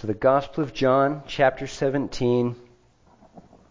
So, 0.00 0.06
the 0.06 0.14
Gospel 0.14 0.62
of 0.62 0.72
John, 0.72 1.24
chapter 1.26 1.66
17. 1.66 2.54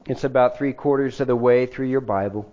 It's 0.08 0.26
about 0.26 0.58
three 0.58 0.74
quarters 0.74 1.22
of 1.22 1.28
the 1.28 1.38
way 1.38 1.68
through 1.68 1.88
your 1.88 2.02
Bible. 2.02 2.52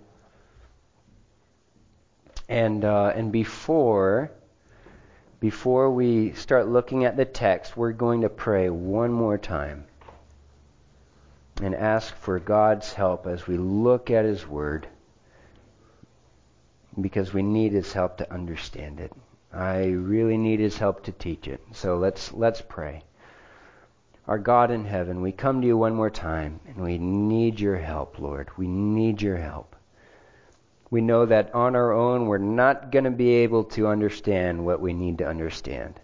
And, 2.47 2.85
uh, 2.85 3.11
and 3.13 3.33
before, 3.33 4.31
before 5.41 5.91
we 5.91 6.31
start 6.35 6.69
looking 6.69 7.03
at 7.03 7.17
the 7.17 7.25
text, 7.25 7.75
we're 7.75 7.91
going 7.91 8.21
to 8.21 8.29
pray 8.29 8.69
one 8.69 9.11
more 9.11 9.37
time 9.37 9.83
and 11.61 11.75
ask 11.75 12.15
for 12.15 12.39
God's 12.39 12.93
help 12.93 13.27
as 13.27 13.45
we 13.45 13.57
look 13.57 14.09
at 14.09 14.23
His 14.23 14.47
Word 14.47 14.87
because 17.01 17.33
we 17.33 17.43
need 17.43 17.73
His 17.73 17.91
help 17.91 18.19
to 18.19 18.33
understand 18.33 19.01
it. 19.01 19.11
I 19.51 19.87
really 19.87 20.37
need 20.37 20.61
His 20.61 20.77
help 20.77 21.03
to 21.03 21.11
teach 21.11 21.49
it. 21.49 21.59
So 21.73 21.97
let's, 21.97 22.31
let's 22.31 22.61
pray. 22.61 23.03
Our 24.27 24.39
God 24.39 24.71
in 24.71 24.85
heaven, 24.85 25.21
we 25.21 25.31
come 25.31 25.61
to 25.61 25.67
you 25.67 25.77
one 25.77 25.93
more 25.93 26.09
time, 26.09 26.59
and 26.67 26.77
we 26.77 26.97
need 26.97 27.59
your 27.59 27.77
help, 27.77 28.17
Lord. 28.17 28.49
We 28.57 28.67
need 28.67 29.21
your 29.21 29.37
help. 29.37 29.75
We 30.89 31.01
know 31.01 31.25
that 31.27 31.53
on 31.53 31.75
our 31.75 31.93
own, 31.93 32.25
we're 32.25 32.37
not 32.39 32.91
going 32.91 33.05
to 33.05 33.11
be 33.11 33.29
able 33.29 33.65
to 33.65 33.87
understand 33.87 34.65
what 34.65 34.81
we 34.81 34.93
need 34.93 35.19
to 35.19 35.27
understand. 35.27 35.99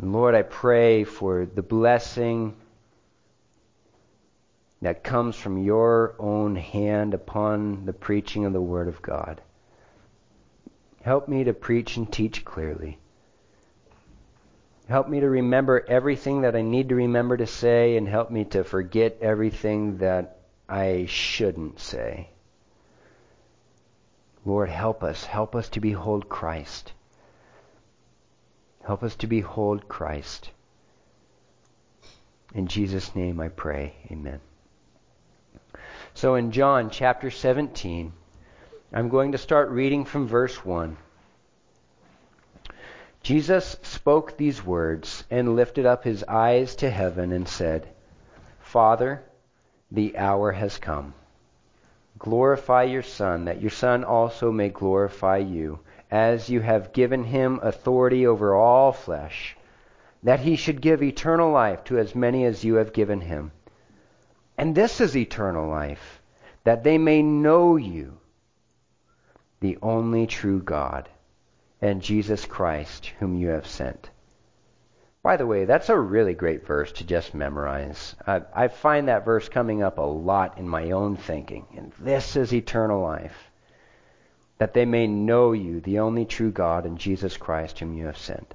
And 0.00 0.12
Lord, 0.12 0.34
I 0.34 0.42
pray 0.42 1.04
for 1.04 1.44
the 1.44 1.62
blessing 1.62 2.54
that 4.80 5.02
comes 5.02 5.36
from 5.36 5.58
your 5.58 6.14
own 6.18 6.56
hand 6.56 7.12
upon 7.12 7.84
the 7.84 7.92
preaching 7.92 8.44
of 8.46 8.52
the 8.52 8.60
Word 8.60 8.88
of 8.88 9.02
God. 9.02 9.42
Help 11.02 11.28
me 11.28 11.44
to 11.44 11.52
preach 11.52 11.96
and 11.96 12.10
teach 12.10 12.44
clearly. 12.44 12.98
Help 14.88 15.06
me 15.06 15.20
to 15.20 15.28
remember 15.28 15.84
everything 15.86 16.40
that 16.42 16.56
I 16.56 16.62
need 16.62 16.88
to 16.88 16.94
remember 16.94 17.36
to 17.36 17.46
say, 17.46 17.98
and 17.98 18.08
help 18.08 18.30
me 18.30 18.44
to 18.46 18.64
forget 18.64 19.18
everything 19.20 19.98
that 19.98 20.38
I 20.66 21.04
shouldn't 21.06 21.78
say. 21.78 22.30
Lord, 24.46 24.70
help 24.70 25.02
us. 25.02 25.24
Help 25.24 25.54
us 25.54 25.68
to 25.70 25.80
behold 25.80 26.30
Christ. 26.30 26.92
Help 28.82 29.02
us 29.02 29.14
to 29.16 29.26
behold 29.26 29.88
Christ. 29.88 30.50
In 32.54 32.66
Jesus' 32.66 33.14
name 33.14 33.40
I 33.40 33.48
pray. 33.48 33.94
Amen. 34.10 34.40
So 36.14 36.34
in 36.36 36.50
John 36.50 36.88
chapter 36.88 37.30
17, 37.30 38.14
I'm 38.90 39.10
going 39.10 39.32
to 39.32 39.38
start 39.38 39.68
reading 39.68 40.06
from 40.06 40.26
verse 40.26 40.64
1. 40.64 40.96
Jesus 43.22 43.76
spoke 43.82 44.36
these 44.36 44.64
words 44.64 45.24
and 45.30 45.56
lifted 45.56 45.84
up 45.84 46.04
his 46.04 46.24
eyes 46.24 46.76
to 46.76 46.88
heaven 46.88 47.32
and 47.32 47.48
said, 47.48 47.88
Father, 48.60 49.22
the 49.90 50.16
hour 50.16 50.52
has 50.52 50.78
come. 50.78 51.14
Glorify 52.18 52.84
your 52.84 53.02
Son, 53.02 53.44
that 53.46 53.60
your 53.60 53.70
Son 53.70 54.04
also 54.04 54.50
may 54.50 54.68
glorify 54.68 55.38
you, 55.38 55.80
as 56.10 56.48
you 56.48 56.60
have 56.60 56.92
given 56.92 57.24
him 57.24 57.60
authority 57.62 58.26
over 58.26 58.54
all 58.54 58.92
flesh, 58.92 59.56
that 60.22 60.40
he 60.40 60.56
should 60.56 60.80
give 60.80 61.02
eternal 61.02 61.50
life 61.50 61.84
to 61.84 61.98
as 61.98 62.14
many 62.14 62.44
as 62.44 62.64
you 62.64 62.74
have 62.74 62.92
given 62.92 63.20
him. 63.20 63.52
And 64.56 64.74
this 64.74 65.00
is 65.00 65.16
eternal 65.16 65.68
life, 65.68 66.22
that 66.64 66.82
they 66.82 66.98
may 66.98 67.22
know 67.22 67.76
you, 67.76 68.18
the 69.60 69.78
only 69.82 70.26
true 70.26 70.60
God 70.60 71.08
and 71.80 72.02
Jesus 72.02 72.44
Christ, 72.44 73.12
whom 73.18 73.36
you 73.36 73.48
have 73.48 73.66
sent. 73.66 74.10
By 75.22 75.36
the 75.36 75.46
way, 75.46 75.64
that's 75.64 75.88
a 75.88 75.98
really 75.98 76.34
great 76.34 76.66
verse 76.66 76.92
to 76.92 77.04
just 77.04 77.34
memorize. 77.34 78.16
I, 78.26 78.42
I, 78.54 78.68
find 78.68 79.08
that 79.08 79.24
verse 79.24 79.48
coming 79.48 79.82
up 79.82 79.98
a 79.98 80.02
lot 80.02 80.58
in 80.58 80.68
my 80.68 80.92
own 80.92 81.16
thinking. 81.16 81.66
And 81.76 81.92
this 81.98 82.36
is 82.36 82.54
eternal 82.54 83.02
life, 83.02 83.50
that 84.58 84.74
they 84.74 84.84
may 84.84 85.06
know 85.06 85.52
you, 85.52 85.80
the 85.80 85.98
only 85.98 86.24
true 86.24 86.50
God, 86.50 86.86
and 86.86 86.98
Jesus 86.98 87.36
Christ, 87.36 87.78
whom 87.78 87.94
you 87.94 88.06
have 88.06 88.18
sent. 88.18 88.54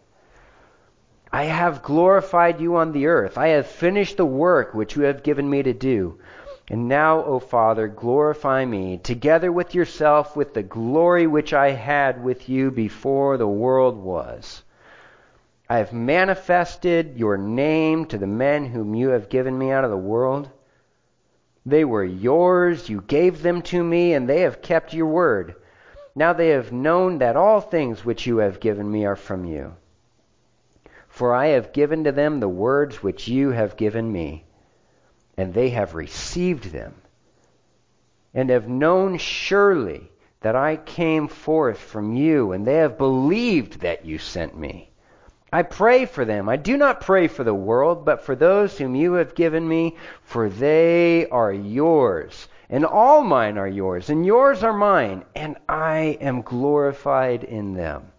I 1.31 1.45
have 1.45 1.83
glorified 1.83 2.61
you 2.61 2.75
on 2.75 2.91
the 2.91 3.07
earth. 3.07 3.37
I 3.37 3.49
have 3.49 3.67
finished 3.67 4.17
the 4.17 4.25
work 4.25 4.73
which 4.73 4.95
you 4.95 5.03
have 5.03 5.23
given 5.23 5.49
me 5.49 5.63
to 5.63 5.73
do. 5.73 6.19
And 6.69 6.87
now, 6.87 7.21
O 7.25 7.39
Father, 7.39 7.89
glorify 7.89 8.63
me, 8.63 8.97
together 8.97 9.51
with 9.51 9.75
yourself, 9.75 10.37
with 10.37 10.53
the 10.53 10.63
glory 10.63 11.27
which 11.27 11.53
I 11.53 11.71
had 11.71 12.23
with 12.23 12.47
you 12.47 12.71
before 12.71 13.35
the 13.35 13.47
world 13.47 13.97
was. 13.97 14.63
I 15.69 15.79
have 15.79 15.91
manifested 15.91 17.17
your 17.17 17.35
name 17.37 18.05
to 18.05 18.17
the 18.17 18.27
men 18.27 18.67
whom 18.67 18.95
you 18.95 19.09
have 19.09 19.27
given 19.27 19.57
me 19.57 19.71
out 19.71 19.83
of 19.83 19.89
the 19.89 19.97
world. 19.97 20.49
They 21.65 21.83
were 21.83 22.05
yours, 22.05 22.89
you 22.89 23.01
gave 23.01 23.41
them 23.43 23.61
to 23.63 23.83
me, 23.83 24.13
and 24.13 24.29
they 24.29 24.39
have 24.41 24.61
kept 24.61 24.93
your 24.93 25.07
word. 25.07 25.55
Now 26.15 26.31
they 26.31 26.49
have 26.49 26.71
known 26.71 27.17
that 27.17 27.35
all 27.35 27.59
things 27.59 28.05
which 28.05 28.25
you 28.25 28.37
have 28.37 28.61
given 28.61 28.89
me 28.89 29.05
are 29.05 29.17
from 29.17 29.43
you. 29.43 29.73
For 31.09 31.33
I 31.33 31.47
have 31.47 31.73
given 31.73 32.05
to 32.05 32.13
them 32.13 32.39
the 32.39 32.47
words 32.47 33.03
which 33.03 33.27
you 33.27 33.49
have 33.51 33.75
given 33.75 34.09
me 34.11 34.45
and 35.37 35.53
they 35.53 35.69
have 35.69 35.95
received 35.95 36.71
them, 36.71 36.93
and 38.33 38.49
have 38.49 38.67
known 38.67 39.17
surely 39.17 40.11
that 40.41 40.55
I 40.55 40.75
came 40.75 41.27
forth 41.27 41.79
from 41.79 42.15
you, 42.15 42.51
and 42.51 42.65
they 42.65 42.75
have 42.75 42.97
believed 42.97 43.81
that 43.81 44.05
you 44.05 44.17
sent 44.17 44.57
me. 44.57 44.89
I 45.51 45.61
pray 45.61 46.05
for 46.05 46.25
them. 46.25 46.49
I 46.49 46.57
do 46.57 46.77
not 46.77 47.01
pray 47.01 47.27
for 47.27 47.43
the 47.43 47.53
world, 47.53 48.05
but 48.05 48.23
for 48.23 48.35
those 48.35 48.77
whom 48.77 48.95
you 48.95 49.13
have 49.13 49.35
given 49.35 49.67
me, 49.67 49.97
for 50.23 50.49
they 50.49 51.29
are 51.29 51.53
yours. 51.53 52.47
And 52.69 52.85
all 52.85 53.23
mine 53.23 53.59
are 53.59 53.67
yours, 53.67 54.09
and 54.09 54.25
yours 54.25 54.63
are 54.63 54.73
mine, 54.73 55.23
and 55.35 55.57
I 55.69 56.17
am 56.19 56.41
glorified 56.41 57.43
in 57.43 57.75
them. 57.75 58.11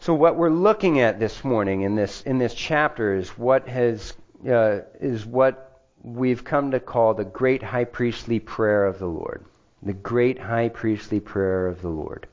So 0.00 0.14
what 0.14 0.36
we're 0.36 0.50
looking 0.50 1.00
at 1.00 1.18
this 1.18 1.42
morning 1.42 1.82
in 1.82 1.94
this 1.96 2.22
in 2.22 2.38
this 2.38 2.54
chapter 2.54 3.14
is 3.14 3.30
what 3.30 3.66
has 3.66 4.12
uh, 4.46 4.80
is 5.00 5.24
what 5.26 5.82
we've 6.02 6.44
come 6.44 6.70
to 6.70 6.80
call 6.80 7.14
the 7.14 7.24
great 7.24 7.62
high 7.62 7.84
priestly 7.84 8.38
prayer 8.38 8.86
of 8.86 8.98
the 8.98 9.06
Lord. 9.06 9.44
The 9.82 9.92
great 9.92 10.38
high 10.38 10.68
priestly 10.68 11.20
prayer 11.20 11.66
of 11.66 11.82
the 11.82 11.88
Lord. 11.88 12.26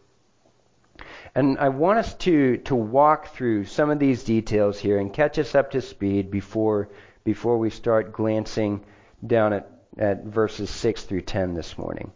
And 1.33 1.57
I 1.59 1.69
want 1.69 1.99
us 1.99 2.13
to, 2.16 2.57
to 2.57 2.75
walk 2.75 3.27
through 3.27 3.66
some 3.66 3.89
of 3.89 3.99
these 3.99 4.23
details 4.23 4.79
here 4.79 4.99
and 4.99 5.13
catch 5.13 5.38
us 5.38 5.53
up 5.53 5.71
to 5.71 5.81
speed 5.81 6.31
before, 6.31 6.89
before 7.23 7.57
we 7.57 7.69
start 7.69 8.13
glancing 8.13 8.85
down 9.25 9.53
at, 9.53 9.69
at 9.97 10.23
verses 10.23 10.69
6 10.69 11.03
through 11.03 11.22
10 11.22 11.53
this 11.53 11.77
morning. 11.77 12.11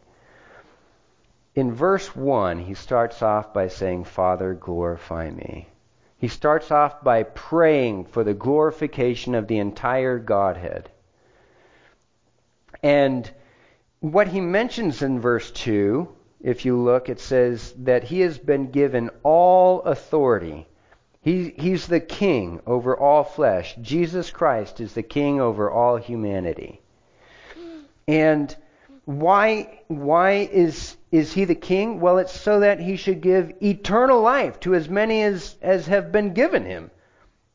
In 1.56 1.74
verse 1.74 2.16
1, 2.16 2.60
he 2.60 2.74
starts 2.74 3.22
off 3.22 3.54
by 3.54 3.68
saying, 3.68 4.06
Father, 4.06 4.54
glorify 4.54 5.30
me. 5.30 5.68
He 6.20 6.28
starts 6.28 6.70
off 6.70 7.02
by 7.02 7.24
praying 7.24 8.06
for 8.06 8.24
the 8.24 8.34
glorification 8.34 9.36
of 9.36 9.48
the 9.48 9.58
entire 9.58 10.20
Godhead. 10.20 10.92
And 12.84 13.30
what 14.02 14.28
he 14.28 14.42
mentions 14.42 15.02
in 15.02 15.22
verse 15.22 15.50
2, 15.52 16.08
if 16.42 16.66
you 16.66 16.78
look, 16.78 17.10
it 17.10 17.20
says 17.20 17.74
that 17.80 18.04
he 18.04 18.20
has 18.22 18.38
been 18.38 18.72
given 18.72 19.10
all 19.24 19.82
authority. 19.82 20.68
He, 21.22 21.54
he's 21.58 21.88
the 21.88 22.00
king 22.00 22.62
over 22.66 22.98
all 22.98 23.24
flesh. 23.24 23.76
Jesus 23.82 24.30
Christ 24.30 24.80
is 24.80 24.94
the 24.94 25.04
king 25.04 25.40
over 25.40 25.72
all 25.72 25.98
humanity. 25.98 26.82
And 28.08 28.54
why, 29.06 29.82
why 29.88 30.50
is, 30.52 30.96
is 31.12 31.34
he 31.34 31.46
the 31.46 31.56
king? 31.56 32.00
Well, 32.00 32.20
it's 32.20 32.40
so 32.40 32.60
that 32.60 32.80
he 32.80 32.96
should 32.96 33.22
give 33.22 33.54
eternal 33.62 34.22
life 34.22 34.60
to 34.62 34.76
as 34.76 34.90
many 34.90 35.24
as, 35.24 35.56
as 35.62 35.88
have 35.88 36.12
been 36.12 36.34
given 36.34 36.66
him. 36.66 36.92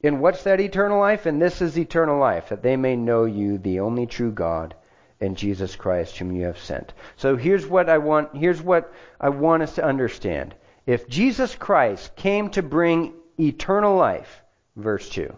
And 0.02 0.20
what's 0.20 0.42
that 0.42 0.60
eternal 0.60 0.98
life? 0.98 1.24
And 1.24 1.40
this 1.40 1.62
is 1.62 1.78
eternal 1.78 2.18
life, 2.18 2.48
that 2.48 2.62
they 2.62 2.76
may 2.76 2.96
know 2.96 3.24
you, 3.24 3.58
the 3.58 3.80
only 3.80 4.06
true 4.06 4.32
God, 4.32 4.74
and 5.20 5.36
Jesus 5.36 5.76
Christ, 5.76 6.18
whom 6.18 6.32
you 6.32 6.44
have 6.44 6.58
sent. 6.58 6.92
So 7.16 7.36
here's 7.36 7.66
what 7.66 7.88
I 7.88 7.98
want, 7.98 8.36
here's 8.36 8.60
what 8.60 8.92
I 9.20 9.28
want 9.28 9.62
us 9.62 9.76
to 9.76 9.84
understand. 9.84 10.54
If 10.84 11.08
Jesus 11.08 11.54
Christ 11.54 12.14
came 12.16 12.50
to 12.50 12.62
bring 12.62 13.14
eternal 13.38 13.96
life, 13.96 14.42
verse 14.76 15.08
2, 15.08 15.34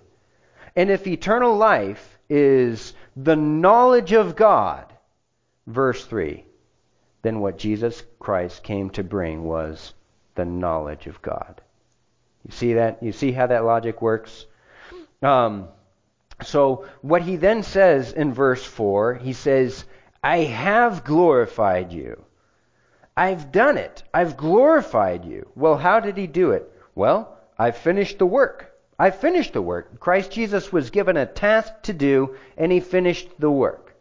and 0.75 0.91
if 0.91 1.07
eternal 1.07 1.57
life 1.57 2.19
is 2.29 2.95
the 3.15 3.37
knowledge 3.37 4.13
of 4.13 4.37
God, 4.37 4.93
verse 5.67 6.05
3, 6.07 6.46
then 7.27 7.41
what 7.41 7.59
Jesus 7.59 8.05
Christ 8.21 8.63
came 8.63 8.91
to 8.91 9.03
bring 9.03 9.43
was 9.43 9.95
the 10.37 10.45
knowledge 10.45 11.09
of 11.09 11.21
God. 11.23 11.61
You 12.45 12.53
see 12.53 12.75
that? 12.75 13.03
You 13.03 13.11
see 13.11 13.33
how 13.33 13.49
that 13.49 13.65
logic 13.65 14.01
works? 14.01 14.47
Um, 15.23 15.69
so, 16.43 16.87
what 17.03 17.23
he 17.23 17.35
then 17.35 17.65
says 17.65 18.13
in 18.13 18.33
verse 18.33 18.65
4, 18.65 19.15
he 19.15 19.33
says, 19.33 19.85
I 20.23 20.39
have 20.39 21.03
glorified 21.03 21.93
you. 21.93 22.23
I've 23.17 23.51
done 23.51 23.77
it. 23.77 24.05
I've 24.15 24.37
glorified 24.37 25.25
you. 25.25 25.49
Well, 25.57 25.77
how 25.77 25.99
did 25.99 26.17
he 26.17 26.29
do 26.29 26.53
it? 26.53 26.71
Well, 26.95 27.37
I've 27.59 27.77
finished 27.77 28.19
the 28.19 28.27
work. 28.27 28.73
I 28.99 29.11
finished 29.11 29.55
the 29.55 29.63
work. 29.63 29.99
Christ 29.99 30.31
Jesus 30.31 30.73
was 30.73 30.91
given 30.91 31.17
a 31.17 31.27
task 31.27 31.73
to 31.83 31.93
do, 31.93 32.37
and 32.57 32.71
he 32.71 32.81
finished 32.81 33.29
the 33.41 33.51
work. 33.51 33.97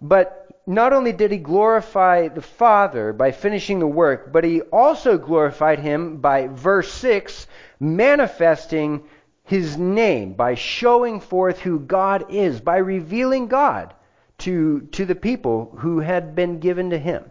But 0.00 0.41
not 0.66 0.92
only 0.92 1.12
did 1.12 1.32
he 1.32 1.38
glorify 1.38 2.28
the 2.28 2.42
Father 2.42 3.12
by 3.12 3.32
finishing 3.32 3.80
the 3.80 3.86
work, 3.86 4.32
but 4.32 4.44
he 4.44 4.60
also 4.60 5.18
glorified 5.18 5.80
him 5.80 6.18
by 6.18 6.46
verse 6.46 6.92
6, 6.92 7.46
manifesting 7.80 9.02
his 9.44 9.76
name, 9.76 10.34
by 10.34 10.54
showing 10.54 11.20
forth 11.20 11.58
who 11.60 11.80
God 11.80 12.26
is, 12.30 12.60
by 12.60 12.76
revealing 12.76 13.48
God 13.48 13.92
to, 14.38 14.82
to 14.92 15.04
the 15.04 15.16
people 15.16 15.74
who 15.78 15.98
had 15.98 16.34
been 16.34 16.60
given 16.60 16.90
to 16.90 16.98
him. 16.98 17.30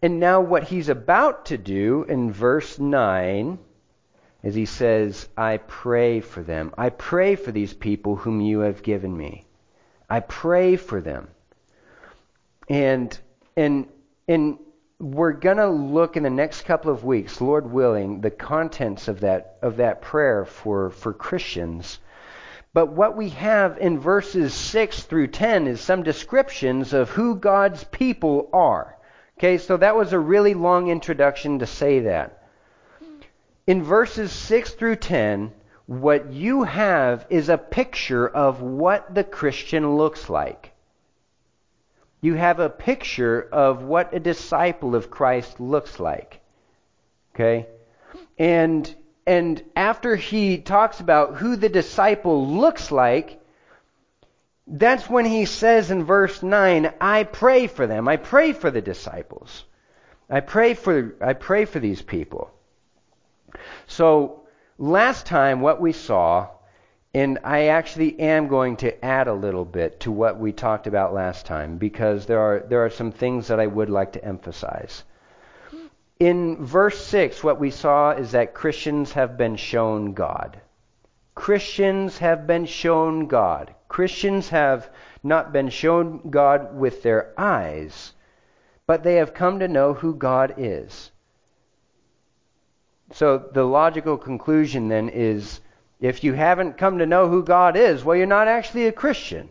And 0.00 0.18
now, 0.18 0.40
what 0.40 0.64
he's 0.64 0.88
about 0.88 1.46
to 1.46 1.58
do 1.58 2.04
in 2.08 2.32
verse 2.32 2.78
9 2.78 3.58
is 4.42 4.54
he 4.54 4.66
says, 4.66 5.28
I 5.36 5.58
pray 5.58 6.20
for 6.20 6.42
them. 6.42 6.72
I 6.76 6.90
pray 6.90 7.36
for 7.36 7.52
these 7.52 7.72
people 7.72 8.16
whom 8.16 8.40
you 8.40 8.60
have 8.60 8.82
given 8.82 9.16
me. 9.16 9.46
I 10.08 10.20
pray 10.20 10.76
for 10.76 11.00
them. 11.00 11.28
And 12.68 13.18
and 13.56 13.88
and 14.26 14.58
we're 14.98 15.32
going 15.32 15.56
to 15.56 15.68
look 15.68 16.16
in 16.16 16.22
the 16.22 16.30
next 16.30 16.62
couple 16.62 16.90
of 16.90 17.04
weeks, 17.04 17.40
Lord 17.40 17.70
willing, 17.70 18.20
the 18.20 18.30
contents 18.30 19.08
of 19.08 19.20
that 19.20 19.58
of 19.60 19.76
that 19.76 20.00
prayer 20.02 20.44
for 20.44 20.90
for 20.90 21.12
Christians. 21.12 21.98
But 22.72 22.92
what 22.92 23.16
we 23.16 23.28
have 23.30 23.78
in 23.78 24.00
verses 24.00 24.52
6 24.52 25.04
through 25.04 25.28
10 25.28 25.68
is 25.68 25.80
some 25.80 26.02
descriptions 26.02 26.92
of 26.92 27.10
who 27.10 27.36
God's 27.36 27.84
people 27.84 28.48
are. 28.52 28.96
Okay, 29.38 29.58
so 29.58 29.76
that 29.76 29.94
was 29.94 30.12
a 30.12 30.18
really 30.18 30.54
long 30.54 30.88
introduction 30.88 31.60
to 31.60 31.66
say 31.66 32.00
that. 32.00 32.42
In 33.66 33.82
verses 33.82 34.32
6 34.32 34.72
through 34.72 34.96
10, 34.96 35.52
what 35.86 36.32
you 36.32 36.64
have 36.64 37.26
is 37.30 37.48
a 37.48 37.58
picture 37.58 38.26
of 38.26 38.60
what 38.60 39.14
the 39.14 39.24
Christian 39.24 39.96
looks 39.96 40.28
like 40.28 40.73
you 42.24 42.32
have 42.32 42.58
a 42.58 42.70
picture 42.70 43.46
of 43.52 43.82
what 43.82 44.14
a 44.14 44.18
disciple 44.18 44.94
of 44.94 45.10
Christ 45.10 45.60
looks 45.60 46.00
like. 46.00 46.40
Okay? 47.34 47.66
And 48.38 48.94
and 49.26 49.62
after 49.76 50.16
he 50.16 50.56
talks 50.56 51.00
about 51.00 51.36
who 51.36 51.56
the 51.56 51.68
disciple 51.68 52.46
looks 52.46 52.90
like, 52.90 53.42
that's 54.66 55.06
when 55.06 55.26
he 55.26 55.44
says 55.44 55.90
in 55.90 56.04
verse 56.04 56.42
9, 56.42 56.94
I 56.98 57.24
pray 57.24 57.66
for 57.66 57.86
them. 57.86 58.08
I 58.08 58.16
pray 58.16 58.54
for 58.54 58.70
the 58.70 58.80
disciples. 58.80 59.64
I 60.30 60.40
pray 60.40 60.72
for 60.72 61.16
I 61.20 61.34
pray 61.34 61.66
for 61.66 61.78
these 61.78 62.00
people. 62.00 62.50
So 63.86 64.44
last 64.78 65.26
time 65.26 65.60
what 65.60 65.78
we 65.78 65.92
saw 65.92 66.48
and 67.14 67.38
I 67.44 67.66
actually 67.66 68.18
am 68.18 68.48
going 68.48 68.76
to 68.78 69.04
add 69.04 69.28
a 69.28 69.34
little 69.34 69.64
bit 69.64 70.00
to 70.00 70.10
what 70.10 70.40
we 70.40 70.52
talked 70.52 70.88
about 70.88 71.14
last 71.14 71.46
time 71.46 71.78
because 71.78 72.26
there 72.26 72.40
are, 72.40 72.66
there 72.68 72.84
are 72.84 72.90
some 72.90 73.12
things 73.12 73.46
that 73.48 73.60
I 73.60 73.68
would 73.68 73.88
like 73.88 74.12
to 74.14 74.24
emphasize. 74.24 75.04
In 76.18 76.64
verse 76.64 77.04
6, 77.06 77.44
what 77.44 77.60
we 77.60 77.70
saw 77.70 78.10
is 78.10 78.32
that 78.32 78.54
Christians 78.54 79.12
have 79.12 79.36
been 79.36 79.54
shown 79.54 80.12
God. 80.12 80.60
Christians 81.36 82.18
have 82.18 82.48
been 82.48 82.66
shown 82.66 83.26
God. 83.26 83.74
Christians 83.88 84.48
have 84.48 84.90
not 85.22 85.52
been 85.52 85.68
shown 85.68 86.30
God 86.30 86.76
with 86.76 87.02
their 87.04 87.32
eyes, 87.38 88.12
but 88.86 89.04
they 89.04 89.16
have 89.16 89.34
come 89.34 89.60
to 89.60 89.68
know 89.68 89.94
who 89.94 90.14
God 90.14 90.54
is. 90.56 91.12
So 93.12 93.38
the 93.38 93.64
logical 93.64 94.16
conclusion 94.16 94.88
then 94.88 95.08
is 95.08 95.60
if 96.04 96.22
you 96.22 96.34
haven't 96.34 96.76
come 96.76 96.98
to 96.98 97.06
know 97.06 97.30
who 97.30 97.42
God 97.42 97.78
is, 97.78 98.04
well, 98.04 98.14
you're 98.14 98.26
not 98.26 98.46
actually 98.46 98.86
a 98.86 98.92
Christian. 98.92 99.48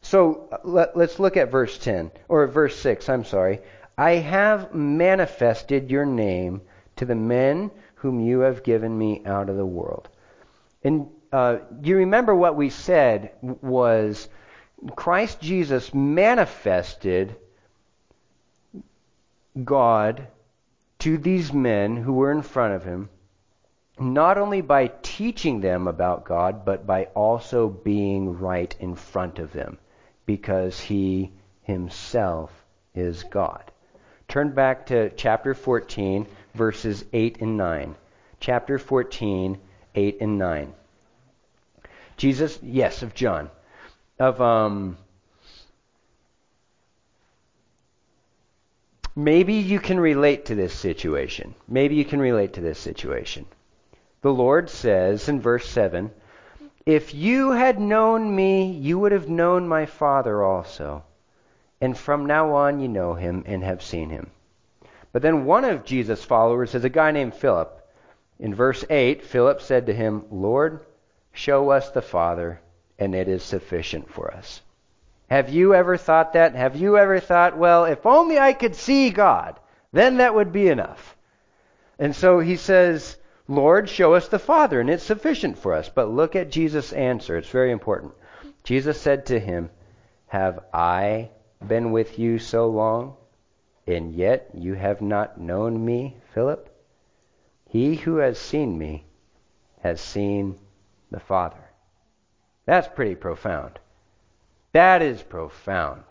So 0.00 0.48
let, 0.64 0.96
us 0.96 1.20
look 1.20 1.36
at 1.36 1.48
verse 1.48 1.78
10, 1.78 2.10
or 2.28 2.44
verse 2.48 2.76
6, 2.80 3.08
I'm 3.08 3.24
sorry. 3.24 3.60
I 3.96 4.14
have 4.16 4.74
manifested 4.74 5.92
your 5.92 6.04
name 6.04 6.60
to 6.96 7.04
the 7.04 7.14
men 7.14 7.70
whom 7.94 8.18
you 8.18 8.40
have 8.40 8.64
given 8.64 8.98
me 8.98 9.22
out 9.24 9.48
of 9.48 9.56
the 9.56 9.64
world. 9.64 10.08
And 10.82 11.06
uh, 11.32 11.58
you 11.82 11.98
remember 11.98 12.34
what 12.34 12.56
we 12.56 12.68
said 12.68 13.30
was 13.42 14.28
Christ 14.96 15.40
Jesus 15.40 15.94
manifested 15.94 17.36
God 19.62 20.26
to 20.98 21.16
these 21.16 21.52
men 21.52 21.96
who 21.96 22.14
were 22.14 22.32
in 22.32 22.42
front 22.42 22.74
of 22.74 22.82
him 22.82 23.08
not 23.98 24.36
only 24.36 24.60
by 24.60 24.88
teaching 25.02 25.60
them 25.60 25.88
about 25.88 26.24
God, 26.24 26.64
but 26.64 26.86
by 26.86 27.04
also 27.14 27.68
being 27.68 28.38
right 28.38 28.74
in 28.78 28.94
front 28.94 29.38
of 29.38 29.52
them, 29.52 29.78
because 30.26 30.78
he 30.78 31.32
himself 31.62 32.50
is 32.94 33.22
God. 33.24 33.70
Turn 34.28 34.50
back 34.50 34.86
to 34.86 35.10
chapter 35.10 35.54
14, 35.54 36.26
verses 36.54 37.04
8 37.12 37.40
and 37.40 37.56
9. 37.56 37.94
Chapter 38.40 38.78
14, 38.78 39.58
8 39.94 40.18
and 40.20 40.38
9. 40.38 40.72
Jesus, 42.18 42.58
yes, 42.62 43.02
of 43.02 43.14
John. 43.14 43.50
Of, 44.18 44.40
um, 44.40 44.98
maybe 49.14 49.54
you 49.54 49.80
can 49.80 49.98
relate 49.98 50.46
to 50.46 50.54
this 50.54 50.74
situation. 50.74 51.54
Maybe 51.66 51.94
you 51.94 52.04
can 52.04 52.20
relate 52.20 52.54
to 52.54 52.60
this 52.60 52.78
situation 52.78 53.46
the 54.26 54.32
Lord 54.32 54.68
says 54.68 55.28
in 55.28 55.40
verse 55.40 55.68
7 55.68 56.10
If 56.84 57.14
you 57.14 57.52
had 57.52 57.78
known 57.78 58.34
me, 58.34 58.72
you 58.72 58.98
would 58.98 59.12
have 59.12 59.28
known 59.28 59.68
my 59.68 59.86
Father 59.86 60.42
also. 60.42 61.04
And 61.80 61.96
from 61.96 62.26
now 62.26 62.52
on 62.56 62.80
you 62.80 62.88
know 62.88 63.14
him 63.14 63.44
and 63.46 63.62
have 63.62 63.84
seen 63.84 64.10
him. 64.10 64.32
But 65.12 65.22
then 65.22 65.44
one 65.44 65.64
of 65.64 65.84
Jesus' 65.84 66.24
followers 66.24 66.74
is 66.74 66.82
a 66.82 66.88
guy 66.88 67.12
named 67.12 67.36
Philip. 67.36 67.88
In 68.40 68.52
verse 68.52 68.84
8, 68.90 69.22
Philip 69.22 69.60
said 69.60 69.86
to 69.86 69.94
him, 69.94 70.24
Lord, 70.32 70.84
show 71.32 71.70
us 71.70 71.90
the 71.90 72.02
Father, 72.02 72.60
and 72.98 73.14
it 73.14 73.28
is 73.28 73.44
sufficient 73.44 74.10
for 74.10 74.34
us. 74.34 74.60
Have 75.30 75.50
you 75.50 75.72
ever 75.72 75.96
thought 75.96 76.32
that? 76.32 76.56
Have 76.56 76.74
you 76.74 76.98
ever 76.98 77.20
thought, 77.20 77.56
well, 77.56 77.84
if 77.84 78.04
only 78.04 78.40
I 78.40 78.54
could 78.54 78.74
see 78.74 79.10
God, 79.10 79.60
then 79.92 80.16
that 80.16 80.34
would 80.34 80.50
be 80.50 80.66
enough? 80.66 81.16
And 81.96 82.12
so 82.12 82.40
he 82.40 82.56
says, 82.56 83.16
Lord, 83.48 83.88
show 83.88 84.14
us 84.14 84.26
the 84.26 84.40
Father, 84.40 84.80
and 84.80 84.90
it's 84.90 85.04
sufficient 85.04 85.58
for 85.58 85.72
us. 85.72 85.88
But 85.88 86.10
look 86.10 86.34
at 86.34 86.50
Jesus' 86.50 86.92
answer. 86.92 87.36
It's 87.36 87.48
very 87.48 87.70
important. 87.70 88.14
Jesus 88.64 89.00
said 89.00 89.26
to 89.26 89.38
him, 89.38 89.70
Have 90.26 90.64
I 90.74 91.30
been 91.64 91.92
with 91.92 92.18
you 92.18 92.40
so 92.40 92.68
long, 92.68 93.16
and 93.86 94.12
yet 94.12 94.50
you 94.54 94.74
have 94.74 95.00
not 95.00 95.40
known 95.40 95.84
me, 95.84 96.16
Philip? 96.34 96.68
He 97.68 97.94
who 97.94 98.16
has 98.16 98.38
seen 98.38 98.76
me 98.76 99.04
has 99.80 100.00
seen 100.00 100.58
the 101.12 101.20
Father. 101.20 101.70
That's 102.64 102.88
pretty 102.88 103.14
profound. 103.14 103.78
That 104.72 105.02
is 105.02 105.22
profound. 105.22 106.02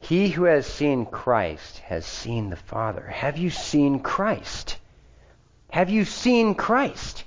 He 0.00 0.30
who 0.30 0.44
has 0.44 0.66
seen 0.66 1.06
Christ 1.06 1.78
has 1.78 2.04
seen 2.04 2.50
the 2.50 2.56
Father. 2.56 3.06
Have 3.06 3.38
you 3.38 3.50
seen 3.50 4.00
Christ? 4.00 4.79
Have 5.72 5.90
you 5.90 6.04
seen 6.04 6.54
Christ? 6.54 7.24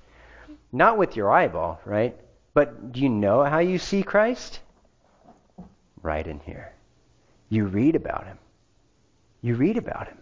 Not 0.71 0.97
with 0.97 1.15
your 1.15 1.31
eyeball, 1.31 1.79
right? 1.85 2.15
But 2.53 2.91
do 2.91 2.99
you 3.01 3.09
know 3.09 3.43
how 3.43 3.59
you 3.59 3.79
see 3.79 4.03
Christ? 4.03 4.59
Right 6.01 6.25
in 6.25 6.39
here. 6.39 6.73
You 7.49 7.65
read 7.65 7.95
about 7.95 8.25
him. 8.25 8.37
You 9.41 9.55
read 9.55 9.77
about 9.77 10.07
him. 10.07 10.17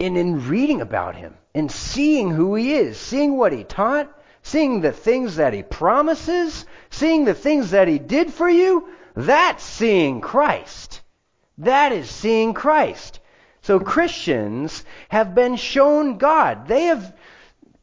And 0.00 0.18
in 0.18 0.48
reading 0.48 0.80
about 0.80 1.16
him 1.16 1.34
and 1.54 1.70
seeing 1.70 2.30
who 2.30 2.54
he 2.54 2.74
is, 2.74 2.98
seeing 2.98 3.36
what 3.36 3.52
he 3.52 3.64
taught, 3.64 4.12
seeing 4.42 4.80
the 4.80 4.92
things 4.92 5.36
that 5.36 5.54
he 5.54 5.62
promises, 5.62 6.66
seeing 6.90 7.24
the 7.24 7.34
things 7.34 7.70
that 7.70 7.88
he 7.88 7.98
did 7.98 8.32
for 8.32 8.48
you, 8.48 8.88
that's 9.14 9.64
seeing 9.64 10.20
Christ. 10.20 11.02
That 11.58 11.92
is 11.92 12.10
seeing 12.10 12.52
Christ. 12.52 13.20
So 13.66 13.80
Christians 13.80 14.84
have 15.08 15.34
been 15.34 15.56
shown 15.56 16.18
God. 16.18 16.68
They 16.68 16.84
have, 16.84 17.12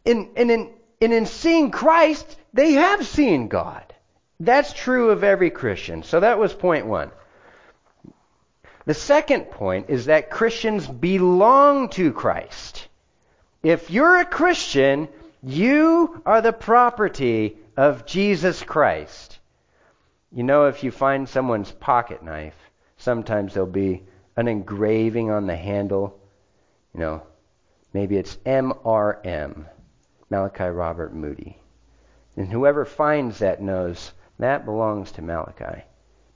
in, 0.06 0.30
in, 0.38 0.50
in, 0.50 1.12
in 1.12 1.26
seeing 1.26 1.72
Christ, 1.72 2.38
they 2.54 2.72
have 2.72 3.06
seen 3.06 3.50
God. 3.50 3.84
That's 4.40 4.72
true 4.72 5.10
of 5.10 5.26
every 5.26 5.50
Christian. 5.50 6.04
So 6.04 6.22
that 6.22 6.40
was 6.40 6.54
point 6.54 6.86
one. 6.86 7.12
The 8.86 8.94
second 8.94 9.52
point 9.52 9.90
is 9.90 10.06
that 10.06 10.30
Christians 10.30 10.88
belong 10.88 11.90
to 11.90 12.14
Christ. 12.14 12.88
If 13.62 13.92
you're 13.92 14.22
a 14.22 14.26
Christian, 14.26 15.10
you 15.42 16.22
are 16.26 16.40
the 16.40 16.54
property 16.54 17.58
of 17.76 18.06
Jesus 18.06 18.64
Christ. 18.64 19.38
You 20.32 20.44
know, 20.44 20.68
if 20.68 20.86
you 20.86 20.92
find 20.92 21.28
someone's 21.28 21.74
pocket 21.74 22.24
knife, 22.24 22.56
sometimes 22.96 23.54
there'll 23.54 23.68
be 23.68 24.04
an 24.36 24.48
engraving 24.48 25.32
on 25.32 25.48
the 25.48 25.56
handle, 25.56 26.20
you 26.94 27.00
know, 27.00 27.24
Maybe 27.94 28.18
it's 28.18 28.38
MRM, 28.38 29.66
Malachi 30.32 30.64
Robert 30.64 31.14
Moody. 31.14 31.60
And 32.36 32.52
whoever 32.52 32.86
finds 32.86 33.38
that 33.40 33.62
knows 33.62 34.14
that 34.40 34.66
belongs 34.66 35.12
to 35.12 35.22
Malachi 35.22 35.84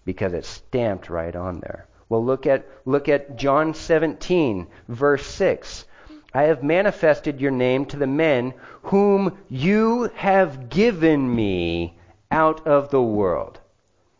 because 0.05 0.33
it's 0.33 0.47
stamped 0.47 1.09
right 1.09 1.35
on 1.35 1.59
there. 1.59 1.87
Well, 2.09 2.23
look 2.23 2.45
at, 2.45 2.67
look 2.85 3.09
at 3.09 3.37
John 3.37 3.73
17, 3.73 4.67
verse 4.87 5.25
6. 5.25 5.85
I 6.31 6.43
have 6.43 6.61
manifested 6.61 7.41
your 7.41 7.51
name 7.51 7.85
to 7.87 7.97
the 7.97 8.07
men 8.07 8.53
whom 8.83 9.35
you 9.49 10.11
have 10.13 10.69
given 10.69 11.33
me 11.35 11.97
out 12.29 12.67
of 12.67 12.91
the 12.91 13.01
world. 13.01 13.59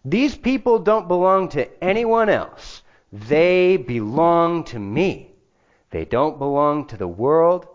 These 0.03 0.35
people 0.35 0.79
don't 0.79 1.07
belong 1.07 1.49
to 1.49 1.83
anyone 1.83 2.29
else. 2.29 2.81
They 3.11 3.77
belong 3.77 4.65
to 4.65 4.79
me. 4.79 5.31
They 5.91 6.05
don't 6.05 6.37
belong 6.37 6.87
to 6.87 6.97
the 6.97 7.07
world. 7.07 7.67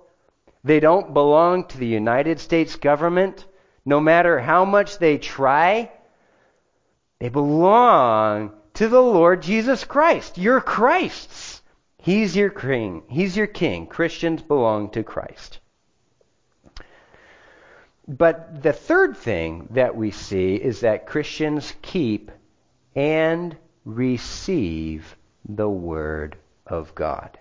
They 0.64 0.80
don't 0.80 1.14
belong 1.14 1.66
to 1.68 1.78
the 1.78 1.86
United 1.86 2.38
States 2.38 2.76
government. 2.76 3.46
No 3.84 4.00
matter 4.00 4.38
how 4.38 4.64
much 4.64 4.98
they 4.98 5.18
try, 5.18 5.90
they 7.18 7.30
belong 7.30 8.52
to 8.74 8.88
the 8.88 9.02
Lord 9.02 9.42
Jesus 9.42 9.84
Christ. 9.84 10.38
You're 10.38 10.60
Christ's. 10.60 11.62
He's 11.98 12.36
your 12.36 12.50
king. 12.50 13.02
He's 13.08 13.36
your 13.36 13.46
king. 13.46 13.86
Christians 13.86 14.42
belong 14.42 14.90
to 14.90 15.02
Christ. 15.02 15.60
But 18.06 18.62
the 18.62 18.72
third 18.72 19.16
thing 19.16 19.68
that 19.70 19.96
we 19.96 20.10
see 20.10 20.56
is 20.56 20.80
that 20.80 21.06
Christians 21.06 21.72
keep 21.80 22.30
and 22.94 23.56
receive 23.84 25.16
the 25.48 25.68
Word 25.68 26.36
of 26.66 26.94
God. 26.94 27.38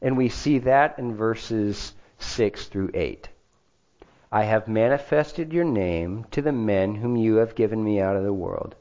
And 0.00 0.16
we 0.16 0.28
see 0.28 0.58
that 0.60 0.98
in 0.98 1.16
verses 1.16 1.94
6 2.18 2.66
through 2.66 2.90
8. 2.94 3.28
I 4.30 4.44
have 4.44 4.68
manifested 4.68 5.52
your 5.52 5.64
name 5.64 6.26
to 6.32 6.42
the 6.42 6.52
men 6.52 6.96
whom 6.96 7.16
you 7.16 7.36
have 7.36 7.54
given 7.54 7.82
me 7.82 8.00
out 8.00 8.16
of 8.16 8.24
the 8.24 8.32
world. 8.32 8.74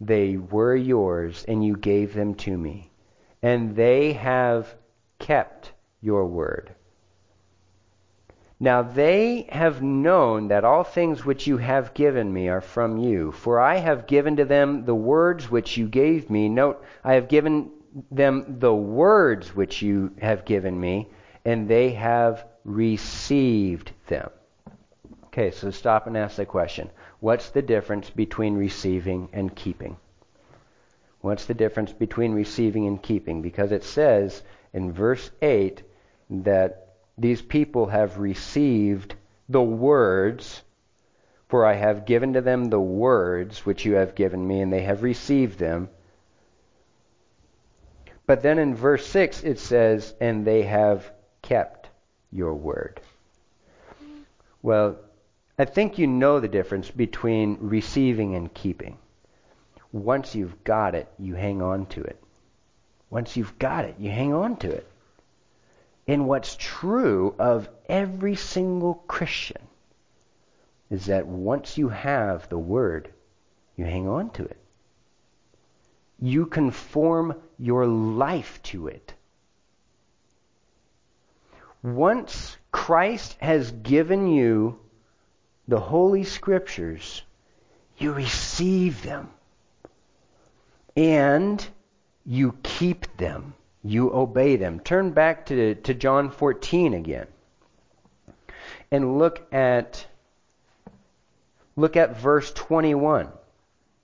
They 0.00 0.36
were 0.36 0.74
yours, 0.74 1.44
and 1.46 1.64
you 1.64 1.76
gave 1.76 2.14
them 2.14 2.34
to 2.36 2.56
me. 2.56 2.90
And 3.42 3.76
they 3.76 4.14
have 4.14 4.74
kept 5.18 5.72
your 6.00 6.26
word. 6.26 6.74
Now 8.64 8.80
they 8.80 9.44
have 9.50 9.82
known 9.82 10.48
that 10.48 10.64
all 10.64 10.84
things 10.84 11.22
which 11.22 11.46
you 11.46 11.58
have 11.58 11.92
given 11.92 12.32
me 12.32 12.48
are 12.48 12.62
from 12.62 12.96
you. 12.96 13.30
For 13.30 13.60
I 13.60 13.76
have 13.76 14.06
given 14.06 14.36
to 14.36 14.46
them 14.46 14.86
the 14.86 14.94
words 14.94 15.50
which 15.50 15.76
you 15.76 15.86
gave 15.86 16.30
me. 16.30 16.48
Note, 16.48 16.82
I 17.04 17.12
have 17.12 17.28
given 17.28 17.70
them 18.10 18.56
the 18.60 18.74
words 18.74 19.54
which 19.54 19.82
you 19.82 20.14
have 20.18 20.46
given 20.46 20.80
me, 20.80 21.10
and 21.44 21.68
they 21.68 21.90
have 21.90 22.46
received 22.64 23.92
them. 24.06 24.30
Okay, 25.26 25.50
so 25.50 25.70
stop 25.70 26.06
and 26.06 26.16
ask 26.16 26.36
the 26.36 26.46
question 26.46 26.88
what's 27.20 27.50
the 27.50 27.60
difference 27.60 28.08
between 28.08 28.56
receiving 28.56 29.28
and 29.34 29.54
keeping? 29.54 29.98
What's 31.20 31.44
the 31.44 31.52
difference 31.52 31.92
between 31.92 32.32
receiving 32.32 32.86
and 32.86 33.02
keeping? 33.02 33.42
Because 33.42 33.72
it 33.72 33.84
says 33.84 34.42
in 34.72 34.90
verse 34.90 35.30
8 35.42 35.82
that 36.30 36.83
these 37.16 37.42
people 37.42 37.86
have 37.86 38.18
received 38.18 39.14
the 39.48 39.62
words, 39.62 40.62
for 41.48 41.64
I 41.64 41.74
have 41.74 42.06
given 42.06 42.32
to 42.32 42.40
them 42.40 42.64
the 42.64 42.80
words 42.80 43.64
which 43.64 43.84
you 43.84 43.94
have 43.94 44.14
given 44.14 44.46
me, 44.46 44.60
and 44.60 44.72
they 44.72 44.82
have 44.82 45.02
received 45.02 45.58
them. 45.58 45.88
But 48.26 48.42
then 48.42 48.58
in 48.58 48.74
verse 48.74 49.06
6 49.06 49.44
it 49.44 49.58
says, 49.58 50.14
and 50.20 50.44
they 50.46 50.62
have 50.62 51.10
kept 51.42 51.90
your 52.32 52.54
word. 52.54 53.00
Well, 54.62 54.96
I 55.58 55.66
think 55.66 55.98
you 55.98 56.06
know 56.06 56.40
the 56.40 56.48
difference 56.48 56.90
between 56.90 57.58
receiving 57.60 58.34
and 58.34 58.52
keeping. 58.52 58.98
Once 59.92 60.34
you've 60.34 60.64
got 60.64 60.94
it, 60.94 61.06
you 61.18 61.34
hang 61.34 61.62
on 61.62 61.86
to 61.86 62.02
it. 62.02 62.20
Once 63.10 63.36
you've 63.36 63.56
got 63.58 63.84
it, 63.84 63.94
you 63.98 64.10
hang 64.10 64.32
on 64.32 64.56
to 64.56 64.70
it. 64.70 64.88
And 66.06 66.28
what's 66.28 66.56
true 66.56 67.34
of 67.38 67.68
every 67.88 68.36
single 68.36 68.94
Christian 69.06 69.62
is 70.90 71.06
that 71.06 71.26
once 71.26 71.78
you 71.78 71.88
have 71.88 72.48
the 72.48 72.58
Word, 72.58 73.12
you 73.76 73.84
hang 73.84 74.06
on 74.08 74.30
to 74.30 74.44
it. 74.44 74.58
You 76.20 76.46
conform 76.46 77.34
your 77.58 77.86
life 77.86 78.62
to 78.64 78.88
it. 78.88 79.14
Once 81.82 82.56
Christ 82.70 83.36
has 83.40 83.70
given 83.70 84.28
you 84.28 84.78
the 85.68 85.80
Holy 85.80 86.24
Scriptures, 86.24 87.22
you 87.98 88.12
receive 88.12 89.02
them 89.02 89.30
and 90.96 91.66
you 92.24 92.56
keep 92.62 93.16
them 93.16 93.54
you 93.84 94.12
obey 94.12 94.56
them. 94.56 94.80
Turn 94.80 95.10
back 95.10 95.46
to, 95.46 95.74
to 95.74 95.94
John 95.94 96.30
14 96.30 96.94
again. 96.94 97.26
And 98.90 99.18
look 99.18 99.46
at 99.52 100.06
look 101.76 101.96
at 101.96 102.16
verse 102.16 102.52
21. 102.52 103.28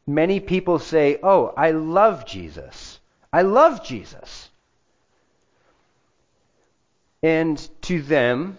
Many 0.07 0.41
people 0.41 0.79
say, 0.79 1.19
"Oh, 1.23 1.55
I 1.57 1.71
love 1.71 2.27
Jesus. 2.27 3.01
I 3.33 3.43
love 3.43 3.85
Jesus." 3.85 4.51
And 7.23 7.69
to 7.83 8.03
them, 8.03 8.59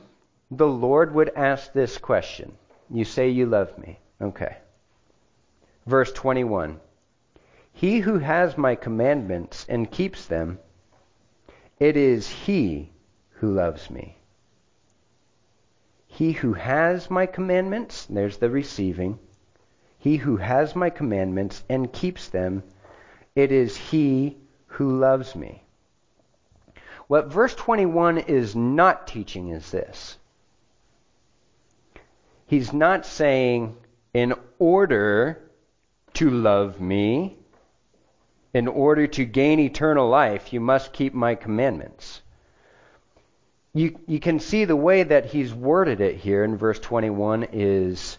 the 0.50 0.68
Lord 0.68 1.14
would 1.14 1.32
ask 1.36 1.74
this 1.74 1.98
question. 1.98 2.54
You 2.90 3.06
say 3.06 3.30
you 3.30 3.46
love 3.46 3.78
me. 3.78 4.00
Okay. 4.22 4.58
Verse 5.86 6.12
21. 6.12 6.80
He 7.74 8.00
who 8.00 8.20
has 8.20 8.58
my 8.58 8.76
commandments 8.76 9.66
and 9.68 9.90
keeps 9.90 10.26
them, 10.26 10.60
it 11.82 11.98
is 11.98 12.30
he 12.30 12.92
who 13.40 13.52
loves 13.52 13.90
me. 13.90 14.16
He 16.06 16.34
who 16.34 16.54
has 16.54 17.10
my 17.10 17.26
commandments, 17.26 18.06
there's 18.06 18.38
the 18.38 18.52
receiving. 18.52 19.18
He 19.98 20.18
who 20.18 20.38
has 20.38 20.76
my 20.76 20.92
commandments 20.92 21.64
and 21.68 21.92
keeps 21.92 22.28
them, 22.28 22.62
it 23.36 23.52
is 23.52 23.76
he 23.76 24.38
who 24.68 25.00
loves 25.00 25.36
me. 25.36 25.64
What 27.08 27.34
verse 27.34 27.56
21 27.56 28.20
is 28.20 28.56
not 28.56 29.08
teaching 29.08 29.50
is 29.50 29.72
this. 29.72 30.20
He's 32.46 32.72
not 32.72 33.08
saying, 33.08 33.76
in 34.14 34.36
order 34.60 35.42
to 36.14 36.30
love 36.30 36.80
me, 36.80 37.40
in 38.54 38.68
order 38.68 39.08
to 39.08 39.26
gain 39.26 39.60
eternal 39.60 40.10
life, 40.10 40.52
you 40.52 40.60
must 40.60 40.94
keep 40.94 41.14
my 41.14 41.36
commandments. 41.36 42.22
You, 43.74 44.00
you 44.08 44.20
can 44.20 44.40
see 44.40 44.66
the 44.66 44.76
way 44.76 45.04
that 45.04 45.28
he's 45.28 45.54
worded 45.54 46.02
it 46.02 46.18
here 46.18 46.44
in 46.44 46.58
verse 46.58 46.80
21 46.80 47.48
is 47.54 48.18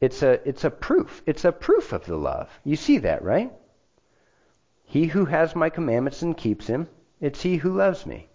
it's 0.00 0.22
a, 0.22 0.46
it's 0.48 0.64
a 0.64 0.70
proof. 0.70 1.22
It's 1.26 1.44
a 1.44 1.52
proof 1.52 1.92
of 1.92 2.06
the 2.06 2.16
love. 2.16 2.48
You 2.62 2.76
see 2.76 2.98
that, 2.98 3.24
right? 3.24 3.52
He 4.84 5.06
who 5.06 5.24
has 5.24 5.56
my 5.56 5.70
commandments 5.70 6.22
and 6.22 6.36
keeps 6.36 6.66
him, 6.68 6.88
it's 7.20 7.42
he 7.42 7.56
who 7.56 7.76
loves 7.76 8.06
me. 8.06 8.28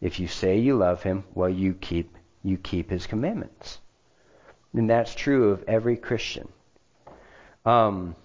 If 0.00 0.20
you 0.20 0.28
say 0.28 0.58
you 0.58 0.76
love 0.76 1.02
him, 1.02 1.24
well, 1.34 1.48
you 1.48 1.72
keep, 1.72 2.18
you 2.42 2.58
keep 2.58 2.90
his 2.90 3.06
commandments. 3.06 3.78
And 4.74 4.90
that's 4.90 5.14
true 5.14 5.50
of 5.50 5.64
every 5.66 5.96
Christian. 5.96 6.48
Um, 7.64 8.16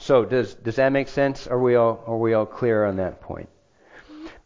so 0.00 0.24
does 0.24 0.54
does 0.54 0.76
that 0.76 0.92
make 0.92 1.08
sense? 1.08 1.46
Are 1.46 1.60
we 1.60 1.76
all 1.76 2.02
are 2.06 2.16
we 2.16 2.32
all 2.32 2.46
clear 2.46 2.86
on 2.86 2.96
that 2.96 3.20
point? 3.20 3.50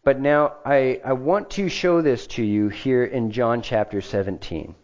But 0.02 0.20
now 0.20 0.54
I, 0.66 1.00
I 1.02 1.14
want 1.14 1.50
to 1.50 1.68
show 1.68 2.02
this 2.02 2.26
to 2.28 2.42
you 2.42 2.68
here 2.68 3.04
in 3.04 3.30
John 3.30 3.62
chapter 3.62 4.02
17. 4.02 4.74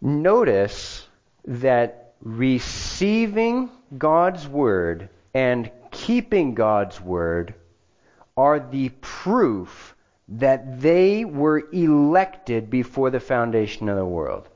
Notice 0.00 1.06
that 1.44 2.14
receiving 2.22 3.70
God's 3.96 4.48
word 4.48 5.10
and 5.32 5.70
keeping 5.92 6.54
God's 6.54 7.00
word 7.00 7.54
are 8.36 8.58
the 8.58 8.88
proof 9.00 9.94
that 10.28 10.80
they 10.80 11.24
were 11.24 11.68
elected 11.70 12.68
before 12.68 13.10
the 13.10 13.20
foundation 13.20 13.88
of 13.88 13.96
the 13.96 14.04
world. 14.04 14.48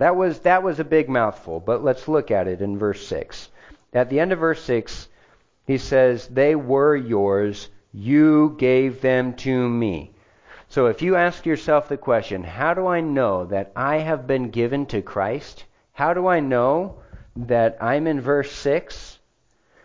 That 0.00 0.16
was, 0.16 0.38
that 0.40 0.62
was 0.62 0.80
a 0.80 0.84
big 0.84 1.10
mouthful, 1.10 1.60
but 1.60 1.84
let's 1.84 2.08
look 2.08 2.30
at 2.30 2.48
it 2.48 2.62
in 2.62 2.78
verse 2.78 3.06
6. 3.06 3.50
At 3.92 4.08
the 4.08 4.18
end 4.18 4.32
of 4.32 4.38
verse 4.38 4.62
6, 4.62 5.08
he 5.66 5.76
says, 5.76 6.26
They 6.26 6.54
were 6.54 6.96
yours, 6.96 7.68
you 7.92 8.56
gave 8.58 9.02
them 9.02 9.34
to 9.34 9.68
me. 9.68 10.14
So 10.68 10.86
if 10.86 11.02
you 11.02 11.16
ask 11.16 11.44
yourself 11.44 11.90
the 11.90 11.98
question, 11.98 12.42
How 12.42 12.72
do 12.72 12.86
I 12.86 13.02
know 13.02 13.44
that 13.44 13.72
I 13.76 13.98
have 13.98 14.26
been 14.26 14.48
given 14.48 14.86
to 14.86 15.02
Christ? 15.02 15.66
How 15.92 16.14
do 16.14 16.26
I 16.26 16.40
know 16.40 17.00
that 17.36 17.76
I'm 17.78 18.06
in 18.06 18.22
verse 18.22 18.50
6? 18.52 19.18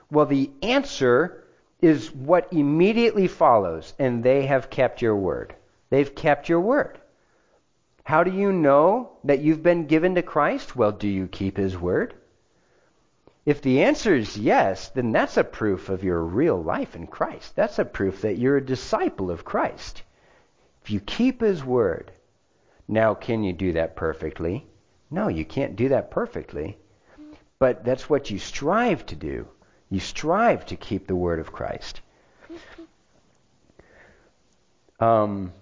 Well, 0.10 0.28
the 0.28 0.50
answer 0.64 1.44
is 1.82 2.16
what 2.16 2.54
immediately 2.54 3.28
follows, 3.28 3.94
and 4.00 4.24
they 4.24 4.46
have 4.46 4.70
kept 4.70 5.02
your 5.02 5.18
word. 5.18 5.56
They've 5.90 6.16
kept 6.16 6.48
your 6.48 6.62
word. 6.62 7.00
How 8.06 8.24
do 8.24 8.32
you 8.32 8.54
know 8.54 9.18
that 9.24 9.42
you've 9.42 9.64
been 9.64 9.88
given 9.88 10.14
to 10.14 10.22
Christ? 10.22 10.76
Well, 10.76 10.92
do 10.92 11.08
you 11.08 11.26
keep 11.26 11.58
his 11.58 11.76
word? 11.76 12.14
If 13.48 13.64
the 13.64 13.82
answer 13.82 14.14
is 14.14 14.38
yes, 14.38 14.90
then 14.90 15.12
that's 15.12 15.38
a 15.38 15.44
proof 15.44 15.90
of 15.90 16.04
your 16.04 16.22
real 16.22 16.62
life 16.62 16.96
in 16.96 17.08
Christ. 17.08 17.56
That's 17.56 17.80
a 17.80 17.84
proof 17.86 18.22
that 18.22 18.38
you're 18.38 18.58
a 18.58 18.66
disciple 18.66 19.32
of 19.32 19.44
Christ. 19.44 20.04
If 20.84 20.92
you 20.92 21.00
keep 21.00 21.42
his 21.42 21.66
word. 21.66 22.12
Now, 22.88 23.16
can 23.16 23.44
you 23.44 23.54
do 23.54 23.74
that 23.74 23.96
perfectly? 23.96 24.68
No, 25.10 25.28
you 25.28 25.44
can't 25.44 25.76
do 25.76 25.90
that 25.90 26.12
perfectly. 26.12 26.78
But 27.58 27.84
that's 27.84 28.08
what 28.08 28.30
you 28.30 28.38
strive 28.38 29.04
to 29.08 29.16
do. 29.16 29.48
You 29.90 30.00
strive 30.00 30.68
to 30.68 30.76
keep 30.76 31.08
the 31.08 31.16
word 31.16 31.40
of 31.40 31.52
Christ. 31.52 32.02
Um, 35.00 35.54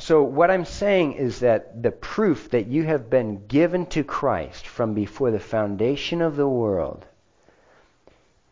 so, 0.00 0.22
what 0.22 0.50
I'm 0.50 0.64
saying 0.64 1.12
is 1.12 1.40
that 1.40 1.82
the 1.82 1.90
proof 1.90 2.50
that 2.50 2.66
you 2.66 2.84
have 2.84 3.10
been 3.10 3.46
given 3.46 3.86
to 3.86 4.02
Christ 4.02 4.66
from 4.66 4.94
before 4.94 5.30
the 5.30 5.38
foundation 5.40 6.22
of 6.22 6.36
the 6.36 6.48
world 6.48 7.04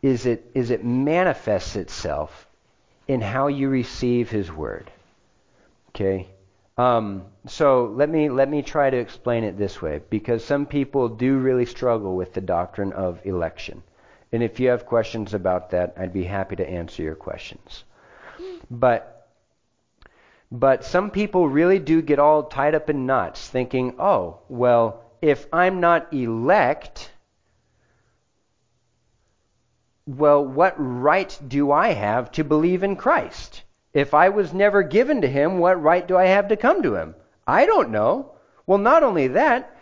is 0.01 0.25
it, 0.25 0.51
is 0.53 0.69
it 0.69 0.85
manifests 0.85 1.75
itself 1.75 2.47
in 3.07 3.21
how 3.21 3.47
you 3.47 3.69
receive 3.69 4.29
His 4.29 4.51
Word. 4.51 4.91
Okay? 5.89 6.27
Um, 6.77 7.25
so 7.47 7.85
let 7.95 8.09
me 8.09 8.29
let 8.29 8.49
me 8.49 8.61
try 8.61 8.89
to 8.89 8.97
explain 8.97 9.43
it 9.43 9.57
this 9.57 9.81
way, 9.81 10.01
because 10.09 10.45
some 10.45 10.65
people 10.65 11.09
do 11.09 11.37
really 11.37 11.65
struggle 11.65 12.15
with 12.15 12.33
the 12.33 12.41
doctrine 12.41 12.93
of 12.93 13.19
election, 13.25 13.83
and 14.31 14.41
if 14.43 14.59
you 14.59 14.69
have 14.69 14.85
questions 14.85 15.33
about 15.33 15.71
that, 15.71 15.95
I'd 15.97 16.13
be 16.13 16.23
happy 16.23 16.55
to 16.55 16.69
answer 16.69 17.03
your 17.03 17.15
questions. 17.15 17.83
But 18.71 19.18
but 20.51 20.83
some 20.83 21.11
people 21.11 21.47
really 21.47 21.79
do 21.79 22.01
get 22.01 22.17
all 22.17 22.43
tied 22.43 22.73
up 22.73 22.89
in 22.89 23.05
knots, 23.05 23.47
thinking, 23.47 23.95
oh, 23.99 24.39
well, 24.49 25.03
if 25.21 25.45
I'm 25.53 25.79
not 25.79 26.11
elect, 26.13 27.11
well, 30.07 30.43
what 30.43 30.73
right 30.77 31.39
do 31.47 31.71
I 31.71 31.89
have 31.89 32.31
to 32.33 32.43
believe 32.43 32.83
in 32.83 32.95
Christ? 32.95 33.61
If 33.93 34.13
I 34.13 34.29
was 34.29 34.53
never 34.53 34.81
given 34.81 35.21
to 35.21 35.27
him, 35.27 35.59
what 35.59 35.81
right 35.81 36.07
do 36.07 36.17
I 36.17 36.25
have 36.25 36.47
to 36.47 36.57
come 36.57 36.81
to 36.83 36.95
him? 36.95 37.15
I 37.45 37.65
don't 37.65 37.91
know. 37.91 38.31
Well, 38.65 38.77
not 38.79 39.03
only 39.03 39.27
that, 39.29 39.75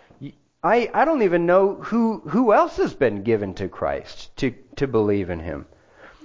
I, 0.63 0.89
I 0.93 1.05
don't 1.05 1.21
even 1.21 1.45
know 1.45 1.75
who, 1.75 2.19
who 2.27 2.51
else 2.51 2.77
has 2.77 2.93
been 2.93 3.23
given 3.23 3.53
to 3.55 3.69
Christ 3.69 4.35
to, 4.37 4.53
to 4.75 4.87
believe 4.87 5.29
in 5.29 5.39
him. 5.39 5.65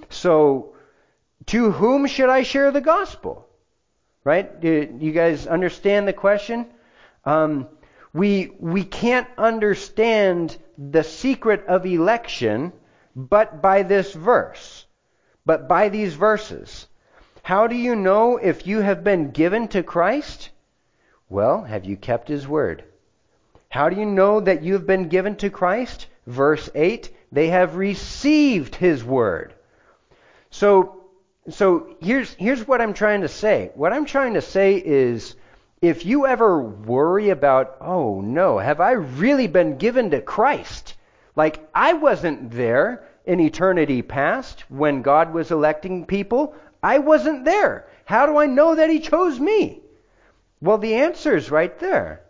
So, 0.09 0.75
to 1.47 1.71
whom 1.71 2.07
should 2.07 2.29
I 2.29 2.43
share 2.43 2.71
the 2.71 2.81
gospel? 2.81 3.47
Right? 4.23 4.59
Do 4.59 4.97
you 4.99 5.11
guys 5.11 5.47
understand 5.47 6.07
the 6.07 6.13
question? 6.13 6.67
Um, 7.25 7.67
we, 8.13 8.51
we 8.59 8.83
can't 8.83 9.27
understand 9.37 10.57
the 10.77 11.03
secret 11.03 11.65
of 11.67 11.85
election 11.85 12.71
but 13.15 13.61
by 13.61 13.83
this 13.83 14.13
verse, 14.13 14.85
but 15.45 15.67
by 15.67 15.89
these 15.89 16.13
verses. 16.13 16.87
How 17.41 17.67
do 17.67 17.75
you 17.75 17.95
know 17.95 18.37
if 18.37 18.65
you 18.65 18.79
have 18.79 19.03
been 19.03 19.31
given 19.31 19.67
to 19.69 19.83
Christ? 19.83 20.49
Well, 21.29 21.63
have 21.63 21.85
you 21.85 21.97
kept 21.97 22.27
his 22.27 22.47
word? 22.47 22.83
How 23.69 23.89
do 23.89 23.99
you 23.99 24.05
know 24.05 24.39
that 24.39 24.63
you 24.63 24.73
have 24.73 24.87
been 24.87 25.09
given 25.09 25.35
to 25.37 25.49
Christ? 25.49 26.07
Verse 26.27 26.69
8, 26.73 27.13
they 27.31 27.47
have 27.47 27.75
received 27.75 28.75
his 28.75 29.03
word. 29.03 29.53
So, 30.51 31.02
so 31.49 31.95
here's, 32.01 32.33
here's 32.33 32.67
what 32.67 32.81
I'm 32.81 32.93
trying 32.93 33.21
to 33.21 33.27
say. 33.27 33.71
What 33.75 33.93
I'm 33.93 34.05
trying 34.05 34.35
to 34.35 34.41
say 34.41 34.75
is, 34.75 35.35
if 35.81 36.05
you 36.05 36.25
ever 36.25 36.61
worry 36.61 37.29
about, 37.29 37.77
oh 37.81 38.21
no, 38.21 38.57
have 38.57 38.79
I 38.79 38.91
really 38.91 39.47
been 39.47 39.77
given 39.77 40.11
to 40.11 40.21
Christ? 40.21 40.95
Like, 41.35 41.67
I 41.75 41.93
wasn't 41.93 42.51
there 42.51 43.03
in 43.25 43.39
eternity 43.39 44.01
past 44.01 44.63
when 44.69 45.01
God 45.01 45.33
was 45.33 45.51
electing 45.51 46.05
people. 46.05 46.55
I 46.81 46.99
wasn't 46.99 47.43
there. 47.43 47.87
How 48.05 48.25
do 48.25 48.37
I 48.37 48.45
know 48.45 48.75
that 48.75 48.89
He 48.89 48.99
chose 48.99 49.39
me? 49.39 49.81
Well, 50.61 50.77
the 50.77 50.95
answer 50.95 51.35
is 51.35 51.51
right 51.51 51.77
there. 51.79 52.21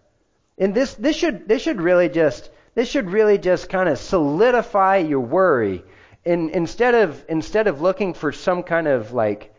And 0.57 0.73
this, 0.73 0.95
this 0.95 1.15
should, 1.15 1.47
this 1.47 1.61
should 1.61 1.81
really 1.81 2.09
just, 2.09 2.49
this 2.73 2.89
should 2.89 3.11
really 3.11 3.37
just 3.37 3.69
kind 3.69 3.89
of 3.89 3.99
solidify 3.99 4.97
your 4.97 5.19
worry. 5.19 5.83
And 6.25 6.49
instead 6.51 6.95
of, 6.95 7.23
instead 7.27 7.67
of 7.67 7.81
looking 7.81 8.13
for 8.13 8.31
some 8.31 8.63
kind 8.63 8.87
of 8.87 9.11
like 9.13 9.53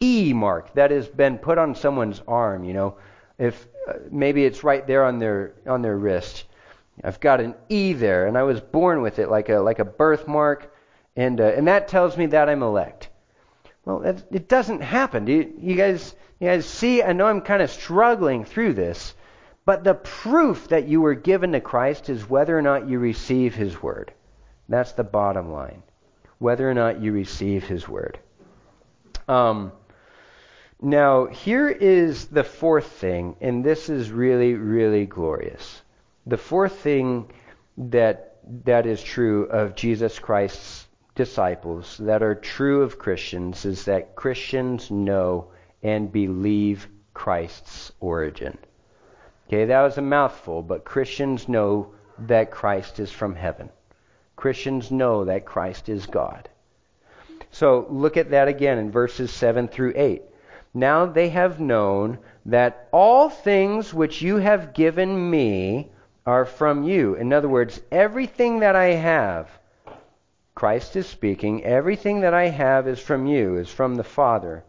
E 0.00 0.32
mark 0.32 0.74
that 0.74 0.90
has 0.90 1.08
been 1.08 1.38
put 1.38 1.58
on 1.58 1.74
someone's 1.74 2.22
arm, 2.26 2.64
you 2.64 2.72
know, 2.72 2.96
if 3.38 3.66
uh, 3.88 3.94
maybe 4.10 4.44
it's 4.44 4.64
right 4.64 4.86
there 4.86 5.04
on 5.04 5.18
their, 5.18 5.54
on 5.66 5.82
their 5.82 5.96
wrist. 5.96 6.44
I've 7.02 7.20
got 7.20 7.40
an 7.40 7.54
E 7.68 7.94
there, 7.94 8.26
and 8.26 8.36
I 8.36 8.42
was 8.42 8.60
born 8.60 9.02
with 9.02 9.18
it, 9.18 9.30
like 9.30 9.48
a 9.48 9.58
like 9.58 9.78
a 9.78 9.84
birthmark, 9.84 10.74
and 11.16 11.40
uh, 11.40 11.44
and 11.44 11.66
that 11.66 11.88
tells 11.88 12.16
me 12.16 12.26
that 12.26 12.48
I'm 12.48 12.62
elect. 12.62 13.08
Well, 13.84 14.02
it, 14.02 14.22
it 14.30 14.48
doesn't 14.48 14.82
happen. 14.82 15.24
Do 15.24 15.32
you, 15.32 15.52
you 15.58 15.74
guys 15.74 16.14
you 16.38 16.48
guys 16.48 16.66
see? 16.66 17.02
I 17.02 17.12
know 17.12 17.26
I'm 17.26 17.40
kind 17.40 17.62
of 17.62 17.70
struggling 17.70 18.44
through 18.44 18.74
this, 18.74 19.14
but 19.64 19.84
the 19.84 19.94
proof 19.94 20.68
that 20.68 20.86
you 20.86 21.00
were 21.00 21.14
given 21.14 21.52
to 21.52 21.60
Christ 21.60 22.10
is 22.10 22.28
whether 22.28 22.56
or 22.56 22.62
not 22.62 22.88
you 22.88 22.98
receive 22.98 23.54
His 23.54 23.82
word. 23.82 24.12
That's 24.68 24.92
the 24.92 25.04
bottom 25.04 25.52
line. 25.52 25.82
Whether 26.38 26.68
or 26.68 26.74
not 26.74 27.00
you 27.00 27.12
receive 27.12 27.64
His 27.64 27.88
word. 27.88 28.18
Um, 29.28 29.72
now, 30.80 31.26
here 31.26 31.68
is 31.68 32.26
the 32.26 32.42
fourth 32.42 32.86
thing, 32.86 33.36
and 33.40 33.64
this 33.64 33.88
is 33.88 34.10
really, 34.10 34.54
really 34.54 35.06
glorious. 35.06 35.82
The 36.26 36.36
fourth 36.36 36.76
thing 36.80 37.30
that 37.76 38.36
that 38.64 38.86
is 38.86 39.02
true 39.02 39.44
of 39.44 39.76
Jesus 39.76 40.18
Christ's 40.18 40.88
disciples, 41.14 41.98
that 41.98 42.22
are 42.22 42.34
true 42.34 42.82
of 42.82 42.98
Christians, 42.98 43.64
is 43.64 43.84
that 43.84 44.16
Christians 44.16 44.90
know 44.90 45.52
and 45.82 46.10
believe 46.10 46.88
Christ's 47.14 47.92
origin. 48.00 48.58
Okay, 49.46 49.66
that 49.66 49.82
was 49.82 49.98
a 49.98 50.02
mouthful, 50.02 50.62
but 50.62 50.84
Christians 50.84 51.48
know 51.48 51.94
that 52.18 52.50
Christ 52.50 52.98
is 52.98 53.12
from 53.12 53.34
heaven. 53.36 53.68
Christians 54.42 54.90
know 54.90 55.26
that 55.26 55.44
Christ 55.44 55.88
is 55.88 56.04
God. 56.04 56.48
So 57.52 57.86
look 57.88 58.16
at 58.16 58.30
that 58.30 58.48
again 58.48 58.76
in 58.76 58.90
verses 58.90 59.30
7 59.30 59.68
through 59.68 59.92
8. 59.94 60.20
Now 60.74 61.06
they 61.06 61.28
have 61.28 61.60
known 61.60 62.18
that 62.46 62.88
all 62.92 63.30
things 63.30 63.94
which 63.94 64.20
you 64.20 64.38
have 64.38 64.74
given 64.74 65.30
me 65.30 65.92
are 66.26 66.44
from 66.44 66.82
you. 66.82 67.14
In 67.14 67.32
other 67.32 67.48
words, 67.48 67.80
everything 67.92 68.58
that 68.58 68.74
I 68.74 68.94
have, 68.94 69.48
Christ 70.56 70.96
is 70.96 71.06
speaking, 71.06 71.62
everything 71.62 72.22
that 72.22 72.34
I 72.34 72.48
have 72.48 72.88
is 72.88 72.98
from 72.98 73.26
you, 73.26 73.58
is 73.58 73.70
from 73.70 73.94
the 73.94 74.02
Father. 74.02 74.64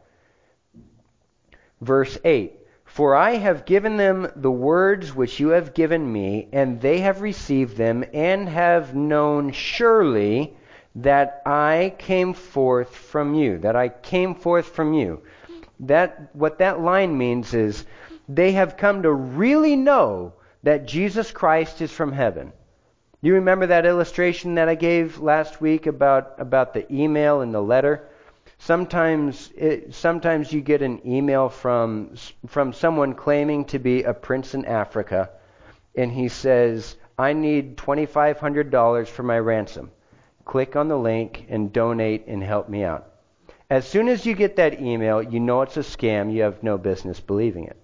Verse 1.81 2.15
8 2.23 2.59
For 2.93 3.15
I 3.15 3.37
have 3.37 3.65
given 3.65 3.97
them 3.97 4.31
the 4.35 4.51
words 4.51 5.15
which 5.15 5.39
you 5.39 5.47
have 5.47 5.73
given 5.73 6.13
me, 6.13 6.47
and 6.51 6.79
they 6.79 6.99
have 6.99 7.21
received 7.21 7.75
them, 7.75 8.05
and 8.13 8.47
have 8.47 8.93
known 8.93 9.51
surely 9.51 10.55
that 10.93 11.41
I 11.43 11.95
came 11.97 12.35
forth 12.35 12.95
from 12.95 13.33
you. 13.33 13.57
That 13.57 13.75
I 13.75 13.89
came 13.89 14.35
forth 14.35 14.67
from 14.67 14.93
you. 14.93 15.23
That 15.79 16.29
what 16.33 16.59
that 16.59 16.81
line 16.81 17.17
means 17.17 17.55
is 17.55 17.83
they 18.29 18.51
have 18.51 18.77
come 18.77 19.01
to 19.01 19.11
really 19.11 19.75
know 19.75 20.33
that 20.61 20.85
Jesus 20.85 21.31
Christ 21.31 21.81
is 21.81 21.91
from 21.91 22.11
heaven. 22.11 22.53
You 23.21 23.33
remember 23.33 23.65
that 23.65 23.87
illustration 23.87 24.53
that 24.53 24.69
I 24.69 24.75
gave 24.75 25.17
last 25.17 25.59
week 25.59 25.87
about, 25.87 26.35
about 26.37 26.75
the 26.75 26.85
email 26.93 27.41
and 27.41 27.55
the 27.55 27.61
letter? 27.63 28.07
Sometimes, 28.65 29.51
it, 29.57 29.93
sometimes 29.93 30.53
you 30.53 30.61
get 30.61 30.81
an 30.81 31.01
email 31.05 31.49
from, 31.49 32.15
from 32.47 32.71
someone 32.71 33.13
claiming 33.13 33.65
to 33.65 33.77
be 33.77 34.03
a 34.03 34.13
prince 34.13 34.53
in 34.53 34.63
Africa, 34.63 35.31
and 35.95 36.09
he 36.09 36.29
says, 36.29 36.95
I 37.19 37.33
need 37.33 37.75
$2,500 37.75 39.07
for 39.07 39.23
my 39.23 39.37
ransom. 39.37 39.91
Click 40.45 40.77
on 40.77 40.87
the 40.87 40.97
link 40.97 41.45
and 41.49 41.73
donate 41.73 42.25
and 42.27 42.41
help 42.41 42.69
me 42.69 42.85
out. 42.85 43.09
As 43.69 43.85
soon 43.85 44.07
as 44.07 44.25
you 44.25 44.33
get 44.33 44.55
that 44.55 44.79
email, 44.81 45.21
you 45.21 45.41
know 45.41 45.63
it's 45.63 45.75
a 45.75 45.81
scam. 45.81 46.31
You 46.31 46.43
have 46.43 46.63
no 46.63 46.77
business 46.77 47.19
believing 47.19 47.65
it. 47.65 47.75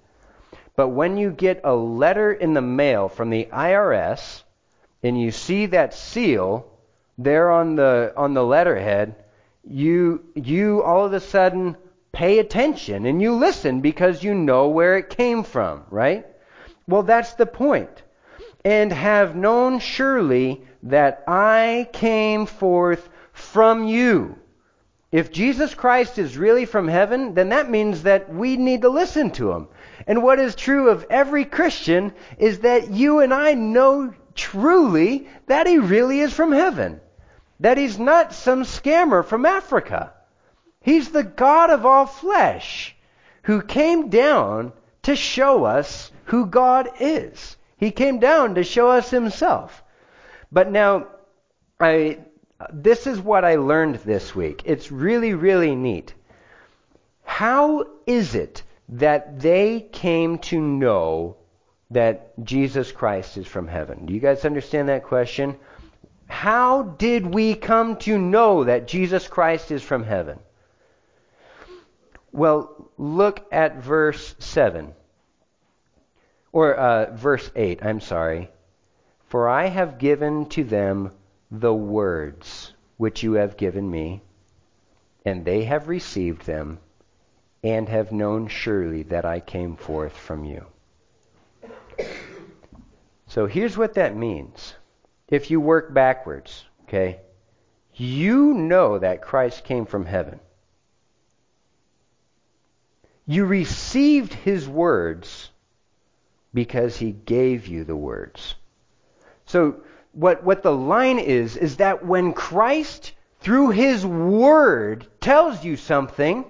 But 0.77 0.89
when 0.89 1.17
you 1.17 1.31
get 1.31 1.59
a 1.65 1.75
letter 1.75 2.31
in 2.31 2.53
the 2.53 2.61
mail 2.61 3.09
from 3.09 3.31
the 3.31 3.49
IRS 3.51 4.43
and 5.03 5.19
you 5.19 5.31
see 5.31 5.65
that 5.65 5.93
seal 5.93 6.71
there 7.17 7.51
on 7.51 7.75
the 7.75 8.13
on 8.15 8.33
the 8.33 8.45
letterhead, 8.45 9.15
you 9.63 10.23
you 10.35 10.81
all 10.83 11.05
of 11.05 11.13
a 11.13 11.19
sudden 11.19 11.77
pay 12.11 12.39
attention 12.39 13.05
and 13.05 13.21
you 13.21 13.33
listen 13.33 13.81
because 13.81 14.23
you 14.23 14.33
know 14.33 14.67
where 14.69 14.97
it 14.97 15.09
came 15.09 15.43
from, 15.43 15.83
right? 15.89 16.25
Well, 16.87 17.03
that's 17.03 17.33
the 17.33 17.45
point. 17.45 18.03
And 18.65 18.91
have 18.91 19.35
known 19.35 19.79
surely 19.79 20.63
that 20.83 21.23
I 21.27 21.87
came 21.93 22.45
forth 22.45 23.07
from 23.31 23.85
you. 23.85 24.37
If 25.11 25.31
Jesus 25.31 25.73
Christ 25.73 26.19
is 26.19 26.37
really 26.37 26.65
from 26.65 26.87
heaven, 26.87 27.33
then 27.33 27.49
that 27.49 27.69
means 27.69 28.03
that 28.03 28.33
we 28.33 28.57
need 28.57 28.83
to 28.83 28.89
listen 28.89 29.31
to 29.31 29.51
him. 29.51 29.67
And 30.05 30.21
what 30.21 30.39
is 30.39 30.55
true 30.55 30.89
of 30.89 31.05
every 31.09 31.45
Christian 31.45 32.13
is 32.37 32.59
that 32.59 32.91
you 32.91 33.19
and 33.19 33.33
I 33.33 33.53
know 33.55 34.13
truly 34.35 35.27
that 35.47 35.67
he 35.67 35.79
really 35.79 36.19
is 36.19 36.33
from 36.33 36.51
heaven. 36.51 37.01
That 37.59 37.77
he's 37.77 37.99
not 37.99 38.33
some 38.33 38.63
scammer 38.63 39.23
from 39.23 39.45
Africa. 39.45 40.13
He's 40.81 41.09
the 41.09 41.23
God 41.23 41.69
of 41.69 41.85
all 41.85 42.05
flesh 42.05 42.95
who 43.43 43.61
came 43.61 44.09
down 44.09 44.71
to 45.03 45.15
show 45.15 45.65
us 45.65 46.11
who 46.25 46.45
God 46.45 46.89
is. 46.99 47.57
He 47.77 47.91
came 47.91 48.19
down 48.19 48.55
to 48.55 48.63
show 48.63 48.89
us 48.89 49.09
himself. 49.09 49.83
But 50.51 50.71
now, 50.71 51.07
I, 51.79 52.19
this 52.71 53.07
is 53.07 53.19
what 53.19 53.45
I 53.45 53.55
learned 53.55 53.95
this 53.95 54.35
week. 54.35 54.63
It's 54.65 54.91
really, 54.91 55.33
really 55.33 55.75
neat. 55.75 56.13
How 57.23 57.85
is 58.05 58.35
it 58.35 58.63
that 58.89 59.39
they 59.39 59.87
came 59.91 60.39
to 60.39 60.59
know 60.59 61.37
that 61.91 62.33
Jesus 62.43 62.91
Christ 62.91 63.37
is 63.37 63.47
from 63.47 63.67
heaven? 63.67 64.05
Do 64.05 64.13
you 64.13 64.19
guys 64.19 64.45
understand 64.45 64.89
that 64.89 65.03
question? 65.03 65.57
How 66.29 66.83
did 66.83 67.33
we 67.33 67.55
come 67.55 67.97
to 67.97 68.17
know 68.17 68.63
that 68.63 68.87
Jesus 68.87 69.27
Christ 69.27 69.71
is 69.71 69.83
from 69.83 70.03
heaven? 70.03 70.39
Well, 72.31 72.89
look 72.97 73.45
at 73.51 73.81
verse 73.81 74.35
7. 74.39 74.93
Or 76.51 76.75
uh, 76.75 77.15
verse 77.15 77.51
8, 77.55 77.83
I'm 77.83 77.99
sorry. 77.99 78.49
For 79.27 79.49
I 79.49 79.65
have 79.67 79.97
given 79.97 80.45
to 80.49 80.63
them 80.63 81.11
the 81.51 81.73
words 81.73 82.73
which 82.97 83.23
you 83.23 83.33
have 83.33 83.57
given 83.57 83.89
me, 83.89 84.21
and 85.25 85.43
they 85.43 85.63
have 85.63 85.87
received 85.87 86.45
them, 86.45 86.79
and 87.63 87.89
have 87.89 88.11
known 88.11 88.47
surely 88.47 89.03
that 89.03 89.25
I 89.25 89.39
came 89.39 89.75
forth 89.75 90.15
from 90.15 90.45
you. 90.45 90.65
So 93.27 93.45
here's 93.47 93.77
what 93.77 93.95
that 93.95 94.15
means. 94.15 94.75
If 95.29 95.51
you 95.51 95.61
work 95.61 95.93
backwards, 95.93 96.65
okay, 96.83 97.19
you 97.93 98.53
know 98.53 98.97
that 98.97 99.21
Christ 99.21 99.63
came 99.63 99.85
from 99.85 100.05
heaven. 100.05 100.39
You 103.25 103.45
received 103.45 104.33
his 104.33 104.67
words 104.67 105.51
because 106.53 106.97
he 106.97 107.11
gave 107.11 107.67
you 107.67 107.83
the 107.83 107.95
words. 107.95 108.55
So 109.45 109.81
what, 110.13 110.43
what 110.43 110.63
the 110.63 110.73
line 110.73 111.19
is, 111.19 111.55
is 111.55 111.77
that 111.77 112.03
when 112.03 112.33
Christ, 112.33 113.13
through 113.39 113.69
his 113.69 114.03
word, 114.05 115.05
tells 115.21 115.63
you 115.63 115.75
something, 115.75 116.45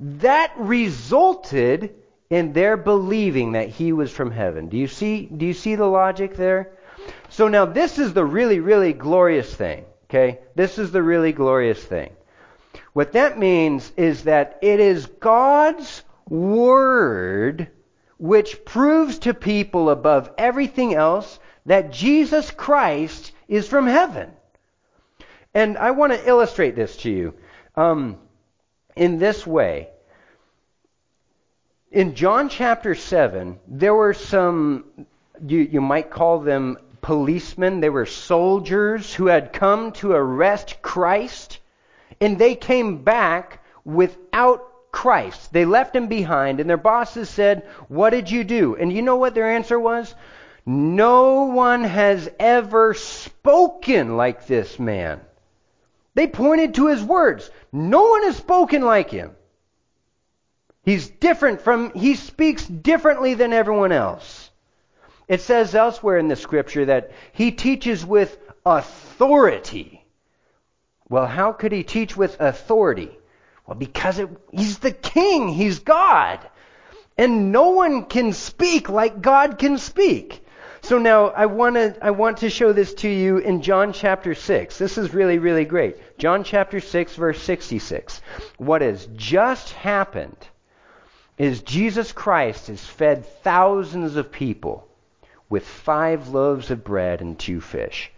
that 0.00 0.52
resulted 0.56 1.94
in 2.28 2.52
their 2.52 2.76
believing 2.76 3.52
that 3.52 3.68
he 3.68 3.92
was 3.92 4.10
from 4.10 4.32
heaven. 4.32 4.68
Do 4.68 4.76
you 4.76 4.88
see, 4.88 5.26
do 5.26 5.46
you 5.46 5.54
see 5.54 5.76
the 5.76 5.86
logic 5.86 6.36
there? 6.36 6.72
So 7.28 7.48
now 7.48 7.64
this 7.66 7.98
is 7.98 8.12
the 8.12 8.24
really, 8.24 8.60
really 8.60 8.92
glorious 8.92 9.52
thing. 9.54 9.84
Okay? 10.04 10.40
This 10.54 10.78
is 10.78 10.92
the 10.92 11.02
really 11.02 11.32
glorious 11.32 11.82
thing. 11.82 12.12
What 12.92 13.12
that 13.12 13.38
means 13.38 13.92
is 13.96 14.24
that 14.24 14.58
it 14.62 14.78
is 14.78 15.06
God's 15.06 16.02
word 16.28 17.68
which 18.18 18.64
proves 18.64 19.18
to 19.20 19.34
people 19.34 19.90
above 19.90 20.30
everything 20.38 20.94
else 20.94 21.38
that 21.66 21.90
Jesus 21.90 22.50
Christ 22.50 23.32
is 23.48 23.66
from 23.66 23.86
heaven. 23.86 24.30
And 25.52 25.76
I 25.78 25.92
want 25.92 26.12
to 26.12 26.28
illustrate 26.28 26.76
this 26.76 26.96
to 26.98 27.10
you 27.10 27.34
um, 27.76 28.18
in 28.96 29.18
this 29.18 29.46
way. 29.46 29.88
In 31.90 32.14
John 32.14 32.48
chapter 32.48 32.94
7, 32.94 33.58
there 33.68 33.94
were 33.94 34.14
some, 34.14 35.06
you, 35.46 35.60
you 35.60 35.80
might 35.80 36.10
call 36.10 36.40
them 36.40 36.76
policemen, 37.04 37.80
they 37.80 37.90
were 37.90 38.06
soldiers 38.06 39.12
who 39.12 39.26
had 39.26 39.52
come 39.52 39.92
to 39.92 40.12
arrest 40.12 40.80
Christ, 40.80 41.58
and 42.18 42.38
they 42.38 42.54
came 42.54 43.04
back 43.04 43.62
without 43.84 44.90
Christ. 44.90 45.52
They 45.52 45.66
left 45.66 45.94
him 45.94 46.08
behind, 46.08 46.60
and 46.60 46.70
their 46.70 46.78
bosses 46.78 47.28
said, 47.28 47.66
What 47.88 48.10
did 48.10 48.30
you 48.30 48.42
do? 48.42 48.74
And 48.76 48.90
you 48.90 49.02
know 49.02 49.16
what 49.16 49.34
their 49.34 49.50
answer 49.50 49.78
was? 49.78 50.14
No 50.64 51.44
one 51.44 51.84
has 51.84 52.30
ever 52.40 52.94
spoken 52.94 54.16
like 54.16 54.46
this 54.46 54.78
man. 54.78 55.20
They 56.14 56.26
pointed 56.26 56.74
to 56.76 56.86
his 56.86 57.04
words. 57.04 57.50
No 57.70 58.08
one 58.08 58.22
has 58.22 58.36
spoken 58.36 58.80
like 58.80 59.10
him. 59.10 59.32
He's 60.84 61.10
different 61.10 61.60
from, 61.60 61.92
he 61.92 62.14
speaks 62.14 62.66
differently 62.66 63.34
than 63.34 63.52
everyone 63.52 63.92
else. 63.92 64.43
It 65.26 65.40
says 65.40 65.74
elsewhere 65.74 66.18
in 66.18 66.28
the 66.28 66.36
scripture 66.36 66.84
that 66.86 67.12
he 67.32 67.50
teaches 67.50 68.04
with 68.04 68.36
authority. 68.66 70.04
Well, 71.08 71.26
how 71.26 71.52
could 71.52 71.72
he 71.72 71.82
teach 71.82 72.16
with 72.16 72.40
authority? 72.40 73.10
Well, 73.66 73.76
because 73.76 74.18
it, 74.18 74.28
he's 74.52 74.78
the 74.78 74.92
king, 74.92 75.48
he's 75.48 75.78
God. 75.78 76.40
And 77.16 77.52
no 77.52 77.70
one 77.70 78.04
can 78.04 78.32
speak 78.32 78.88
like 78.88 79.22
God 79.22 79.58
can 79.58 79.78
speak. 79.78 80.44
So 80.82 80.98
now 80.98 81.28
I 81.28 81.46
want 81.46 81.76
to 81.76 81.96
I 82.02 82.10
want 82.10 82.38
to 82.38 82.50
show 82.50 82.74
this 82.74 82.92
to 82.94 83.08
you 83.08 83.38
in 83.38 83.62
John 83.62 83.94
chapter 83.94 84.34
6. 84.34 84.76
This 84.76 84.98
is 84.98 85.14
really 85.14 85.38
really 85.38 85.64
great. 85.64 85.96
John 86.18 86.44
chapter 86.44 86.80
6 86.80 87.16
verse 87.16 87.40
66. 87.42 88.20
What 88.58 88.82
has 88.82 89.06
just 89.16 89.72
happened 89.72 90.36
is 91.38 91.62
Jesus 91.62 92.12
Christ 92.12 92.66
has 92.66 92.84
fed 92.84 93.24
thousands 93.42 94.16
of 94.16 94.30
people 94.30 94.86
with 95.48 95.66
5 95.66 96.28
loaves 96.28 96.70
of 96.70 96.84
bread 96.84 97.20
and 97.20 97.38
2 97.38 97.60
fish. 97.60 98.10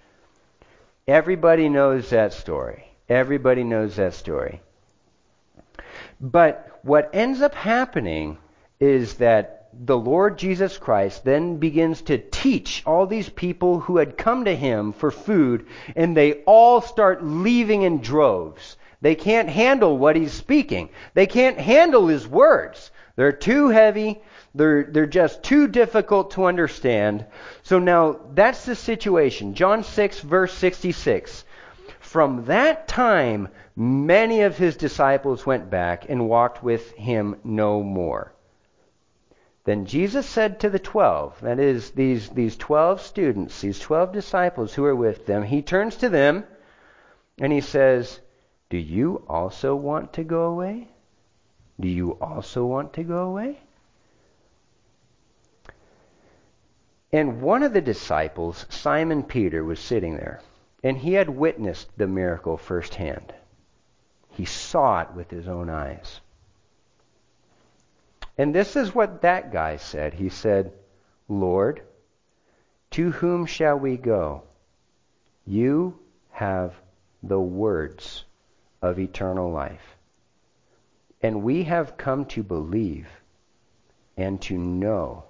Everybody 1.09 1.69
knows 1.69 2.11
that 2.11 2.33
story. 2.33 2.89
Everybody 3.09 3.65
knows 3.65 3.97
that 3.97 4.15
story. 4.15 4.61
But 6.21 6.81
what 6.83 7.11
ends 7.12 7.41
up 7.43 7.55
happening 7.55 8.39
is 8.81 9.15
that 9.15 9.69
the 9.79 9.99
Lord 9.99 10.39
Jesus 10.39 10.79
Christ 10.79 11.25
then 11.25 11.59
begins 11.59 12.03
to 12.03 12.19
teach 12.19 12.83
all 12.87 13.07
these 13.07 13.29
people 13.29 13.81
who 13.81 13.99
had 13.99 14.17
come 14.17 14.47
to 14.47 14.57
him 14.57 14.93
for 14.93 15.11
food, 15.11 15.67
and 15.95 16.17
they 16.17 16.43
all 16.45 16.81
start 16.81 17.23
leaving 17.23 17.83
in 17.83 18.01
droves. 18.01 18.77
They 19.03 19.15
can't 19.15 19.51
handle 19.51 19.99
what 19.99 20.17
he's 20.17 20.33
speaking. 20.33 20.89
They 21.12 21.27
can't 21.27 21.59
handle 21.59 22.07
his 22.07 22.27
words. 22.27 22.91
They're 23.17 23.33
too 23.33 23.69
heavy. 23.69 24.23
They're, 24.57 24.85
they're 24.85 25.07
just 25.07 25.42
too 25.42 25.69
difficult 25.69 26.33
to 26.33 26.47
understand. 26.47 27.27
So 27.62 27.79
now 27.79 28.21
that's 28.33 28.64
the 28.64 28.75
situation. 28.75 29.55
John 29.55 29.85
6, 29.85 30.21
verse 30.21 30.55
66. 30.55 31.45
From 32.01 32.47
that 32.47 32.88
time, 32.88 33.49
many 33.77 34.40
of 34.40 34.57
his 34.57 34.77
disciples 34.77 35.45
went 35.45 35.69
back 35.69 36.09
and 36.09 36.29
walked 36.29 36.62
with 36.62 36.92
him 36.92 37.37
no 37.45 37.83
more. 37.83 38.33
Then 39.64 39.85
Jesus 39.85 40.27
said 40.27 40.61
to 40.61 40.71
the 40.71 40.79
twelve, 40.79 41.40
that 41.40 41.59
is, 41.59 41.90
these, 41.90 42.29
these 42.31 42.57
twelve 42.57 43.03
students, 43.03 43.61
these 43.61 43.81
twelve 43.81 44.12
disciples 44.12 44.73
who 44.73 44.85
are 44.85 44.95
with 44.95 45.27
them, 45.27 45.42
he 45.42 45.61
turns 45.61 45.97
to 45.97 46.09
them 46.09 46.45
and 47.38 47.53
he 47.53 47.61
says, 47.61 48.21
Do 48.71 48.79
you 48.79 49.25
also 49.29 49.75
want 49.75 50.12
to 50.14 50.25
go 50.25 50.45
away? 50.45 50.88
Do 51.79 51.88
you 51.88 52.12
also 52.12 52.64
want 52.64 52.92
to 52.95 53.03
go 53.03 53.25
away? 53.25 53.59
And 57.12 57.40
one 57.40 57.62
of 57.62 57.73
the 57.73 57.81
disciples, 57.81 58.66
Simon 58.69 59.23
Peter, 59.23 59.64
was 59.64 59.79
sitting 59.79 60.16
there, 60.16 60.40
and 60.83 60.99
he 60.99 61.12
had 61.14 61.29
witnessed 61.29 61.97
the 61.97 62.07
miracle 62.07 62.57
firsthand. 62.57 63.33
He 64.31 64.45
saw 64.45 65.03
it 65.03 65.12
with 65.14 65.31
his 65.31 65.49
own 65.49 65.71
eyes. 65.71 66.21
And 68.37 68.55
this 68.55 68.77
is 68.77 68.95
what 68.95 69.23
that 69.23 69.53
guy 69.53 69.77
said. 69.77 70.14
He 70.14 70.29
said, 70.29 70.73
Lord, 71.29 71.81
to 72.90 73.11
whom 73.12 73.47
shall 73.47 73.79
we 73.79 73.97
go? 73.97 74.42
You 75.47 75.99
have 76.33 76.75
the 77.23 77.40
words 77.40 78.25
of 78.83 78.99
eternal 78.99 79.51
life. 79.51 79.97
And 81.23 81.42
we 81.42 81.64
have 81.64 81.97
come 81.97 82.27
to 82.27 82.42
believe 82.42 83.09
and 84.16 84.40
to 84.42 84.59
know 84.59 85.25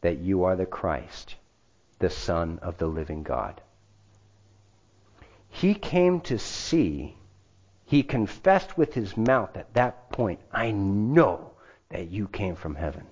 that 0.00 0.18
you 0.18 0.44
are 0.44 0.56
the 0.56 0.66
Christ, 0.66 1.34
the 1.98 2.10
Son 2.10 2.58
of 2.62 2.78
the 2.78 2.86
living 2.86 3.22
God. 3.22 3.60
He 5.50 5.74
came 5.74 6.20
to 6.22 6.38
see, 6.38 7.16
he 7.84 8.02
confessed 8.02 8.76
with 8.76 8.94
his 8.94 9.16
mouth 9.16 9.56
at 9.56 9.74
that 9.74 10.10
point, 10.10 10.40
I 10.52 10.70
know 10.70 11.52
that 11.88 12.10
you 12.10 12.28
came 12.28 12.54
from 12.54 12.74
heaven. 12.74 13.06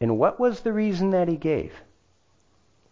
And 0.00 0.18
what 0.18 0.40
was 0.40 0.60
the 0.60 0.72
reason 0.72 1.10
that 1.10 1.28
he 1.28 1.36
gave? 1.36 1.72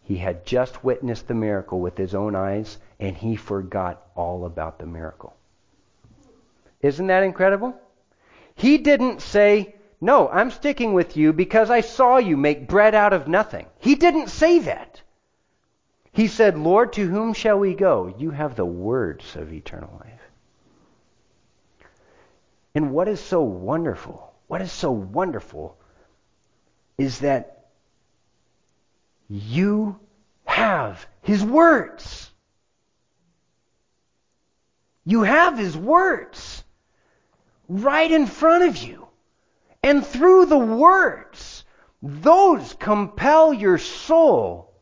He 0.02 0.16
had 0.16 0.44
just 0.44 0.84
witnessed 0.84 1.26
the 1.28 1.34
miracle 1.34 1.80
with 1.80 1.96
his 1.96 2.14
own 2.14 2.34
eyes, 2.34 2.78
and 3.00 3.16
he 3.16 3.36
forgot 3.36 4.06
all 4.14 4.44
about 4.44 4.78
the 4.78 4.86
miracle. 4.86 5.34
Isn't 6.82 7.06
that 7.06 7.22
incredible? 7.22 7.74
He 8.54 8.78
didn't 8.78 9.22
say, 9.22 9.74
No, 10.00 10.28
I'm 10.28 10.50
sticking 10.50 10.92
with 10.92 11.16
you 11.16 11.32
because 11.32 11.70
I 11.70 11.80
saw 11.80 12.18
you 12.18 12.36
make 12.36 12.68
bread 12.68 12.94
out 12.94 13.12
of 13.12 13.28
nothing. 13.28 13.66
He 13.78 13.94
didn't 13.94 14.28
say 14.28 14.58
that. 14.60 15.00
He 16.12 16.28
said, 16.28 16.58
Lord, 16.58 16.92
to 16.94 17.06
whom 17.06 17.32
shall 17.32 17.58
we 17.58 17.74
go? 17.74 18.14
You 18.18 18.30
have 18.30 18.54
the 18.54 18.64
words 18.64 19.34
of 19.34 19.52
eternal 19.52 19.90
life. 20.00 20.20
And 22.74 22.92
what 22.92 23.08
is 23.08 23.20
so 23.20 23.42
wonderful, 23.42 24.32
what 24.46 24.60
is 24.60 24.72
so 24.72 24.90
wonderful 24.90 25.76
is 26.98 27.20
that 27.20 27.66
you 29.28 29.98
have 30.44 31.06
His 31.22 31.44
words. 31.44 32.30
You 35.04 35.22
have 35.22 35.58
His 35.58 35.76
words 35.76 36.64
right 37.68 38.10
in 38.10 38.26
front 38.26 38.64
of 38.64 38.76
you. 38.76 39.08
And 39.84 40.04
through 40.04 40.46
the 40.46 40.58
words, 40.58 41.62
those 42.02 42.72
compel 42.72 43.52
your 43.52 43.76
soul 43.76 44.72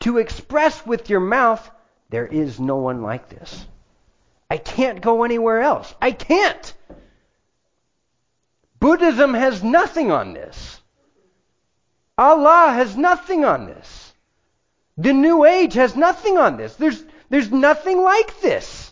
to 0.00 0.16
express 0.16 0.86
with 0.86 1.10
your 1.10 1.20
mouth, 1.20 1.70
there 2.08 2.26
is 2.26 2.58
no 2.58 2.76
one 2.76 3.02
like 3.02 3.28
this. 3.28 3.66
I 4.50 4.56
can't 4.56 5.02
go 5.02 5.24
anywhere 5.24 5.60
else. 5.60 5.94
I 6.00 6.12
can't. 6.12 6.72
Buddhism 8.80 9.34
has 9.34 9.62
nothing 9.62 10.10
on 10.10 10.32
this. 10.32 10.80
Allah 12.16 12.72
has 12.72 12.96
nothing 12.96 13.44
on 13.44 13.66
this. 13.66 14.14
The 14.96 15.12
New 15.12 15.44
Age 15.44 15.74
has 15.74 15.94
nothing 15.94 16.38
on 16.38 16.56
this. 16.56 16.76
There's, 16.76 17.04
there's 17.28 17.52
nothing 17.52 18.00
like 18.00 18.40
this. 18.40 18.85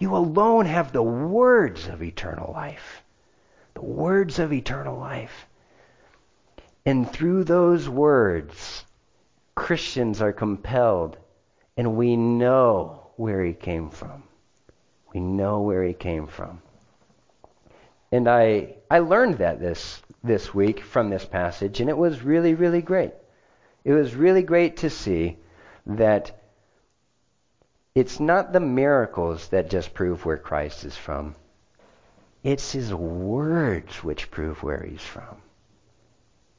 You 0.00 0.16
alone 0.16 0.64
have 0.64 0.92
the 0.92 1.02
words 1.02 1.86
of 1.86 2.02
eternal 2.02 2.52
life. 2.52 3.04
The 3.74 3.82
words 3.82 4.38
of 4.38 4.50
eternal 4.50 4.98
life. 4.98 5.46
And 6.86 7.08
through 7.08 7.44
those 7.44 7.86
words, 7.86 8.86
Christians 9.54 10.22
are 10.22 10.32
compelled, 10.32 11.18
and 11.76 11.96
we 11.96 12.16
know 12.16 13.10
where 13.16 13.44
he 13.44 13.52
came 13.52 13.90
from. 13.90 14.22
We 15.12 15.20
know 15.20 15.60
where 15.60 15.84
he 15.84 15.92
came 15.92 16.26
from. 16.26 16.62
And 18.10 18.26
I 18.26 18.76
I 18.90 19.00
learned 19.00 19.36
that 19.38 19.60
this 19.60 20.00
this 20.24 20.54
week 20.54 20.80
from 20.80 21.10
this 21.10 21.26
passage, 21.26 21.78
and 21.78 21.90
it 21.90 21.98
was 21.98 22.22
really, 22.22 22.54
really 22.54 22.80
great. 22.80 23.12
It 23.84 23.92
was 23.92 24.14
really 24.14 24.42
great 24.42 24.78
to 24.78 24.88
see 24.88 25.36
that 25.84 26.39
it's 27.94 28.20
not 28.20 28.52
the 28.52 28.60
miracles 28.60 29.48
that 29.48 29.70
just 29.70 29.94
prove 29.94 30.24
where 30.24 30.36
Christ 30.36 30.84
is 30.84 30.96
from. 30.96 31.34
It's 32.42 32.72
his 32.72 32.94
words 32.94 34.02
which 34.04 34.30
prove 34.30 34.62
where 34.62 34.82
he's 34.82 35.02
from. 35.02 35.42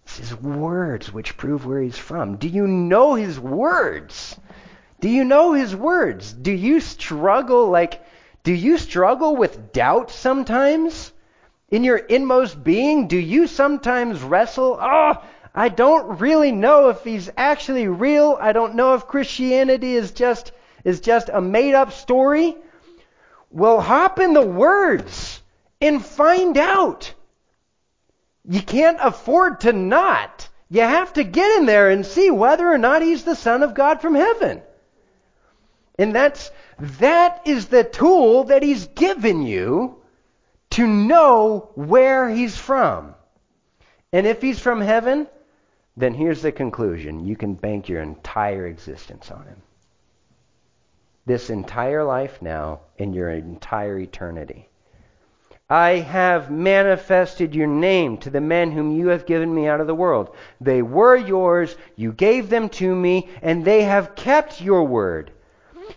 It's 0.03 0.17
his 0.17 0.35
words 0.35 1.11
which 1.11 1.37
prove 1.37 1.65
where 1.65 1.81
he's 1.81 1.97
from. 1.97 2.35
Do 2.35 2.47
you 2.47 2.67
know 2.67 3.15
his 3.15 3.39
words? 3.39 4.37
Do 4.99 5.09
you 5.09 5.23
know 5.23 5.53
his 5.53 5.75
words? 5.75 6.33
Do 6.33 6.51
you 6.51 6.79
struggle 6.79 7.69
like 7.69 8.03
do 8.43 8.53
you 8.53 8.77
struggle 8.77 9.35
with 9.35 9.71
doubt 9.71 10.11
sometimes? 10.11 11.13
In 11.69 11.83
your 11.83 11.97
inmost 11.97 12.61
being, 12.61 13.07
do 13.07 13.17
you 13.17 13.47
sometimes 13.47 14.21
wrestle, 14.21 14.77
oh, 14.81 15.23
I 15.55 15.69
don't 15.69 16.19
really 16.19 16.51
know 16.51 16.89
if 16.89 17.03
he's 17.03 17.29
actually 17.37 17.87
real. 17.87 18.37
I 18.41 18.51
don't 18.51 18.75
know 18.75 18.95
if 18.95 19.07
Christianity 19.07 19.95
is 19.95 20.11
just 20.11 20.51
is 20.83 20.99
just 20.99 21.29
a 21.29 21.41
made 21.41 21.73
up 21.73 21.93
story. 21.93 22.55
Well, 23.49 23.81
hop 23.81 24.19
in 24.19 24.33
the 24.33 24.45
words 24.45 25.41
and 25.79 26.03
find 26.03 26.57
out. 26.57 27.13
You 28.47 28.61
can't 28.61 28.97
afford 29.01 29.61
to 29.61 29.73
not. 29.73 30.47
You 30.69 30.81
have 30.81 31.13
to 31.13 31.23
get 31.23 31.59
in 31.59 31.65
there 31.65 31.89
and 31.89 32.05
see 32.05 32.31
whether 32.31 32.67
or 32.67 32.77
not 32.77 33.01
he's 33.01 33.23
the 33.23 33.35
son 33.35 33.61
of 33.61 33.73
God 33.73 34.01
from 34.01 34.15
heaven. 34.15 34.61
And 35.99 36.15
that's, 36.15 36.49
that 36.79 37.41
is 37.45 37.67
the 37.67 37.83
tool 37.83 38.45
that 38.45 38.63
he's 38.63 38.87
given 38.87 39.41
you 39.43 39.97
to 40.71 40.87
know 40.87 41.71
where 41.75 42.29
he's 42.29 42.57
from. 42.57 43.13
And 44.13 44.25
if 44.25 44.41
he's 44.41 44.59
from 44.59 44.81
heaven, 44.81 45.27
then 45.97 46.13
here's 46.13 46.41
the 46.41 46.51
conclusion. 46.51 47.25
You 47.25 47.35
can 47.35 47.53
bank 47.53 47.89
your 47.89 48.01
entire 48.01 48.65
existence 48.65 49.29
on 49.29 49.45
him. 49.45 49.61
This 51.25 51.49
entire 51.49 52.03
life 52.03 52.41
now 52.41 52.81
and 52.97 53.13
your 53.13 53.29
entire 53.29 53.99
eternity. 53.99 54.69
I 55.69 55.99
have 55.99 56.51
manifested 56.51 57.55
your 57.55 57.67
name 57.67 58.17
to 58.17 58.29
the 58.29 58.41
men 58.41 58.71
whom 58.71 58.91
you 58.91 59.07
have 59.07 59.25
given 59.25 59.53
me 59.55 59.67
out 59.67 59.79
of 59.79 59.87
the 59.87 59.95
world. 59.95 60.35
They 60.59 60.81
were 60.81 61.15
yours, 61.15 61.77
you 61.95 62.11
gave 62.11 62.49
them 62.49 62.67
to 62.69 62.93
me, 62.93 63.29
and 63.41 63.63
they 63.63 63.83
have 63.83 64.15
kept 64.15 64.59
your 64.59 64.83
word. 64.83 65.31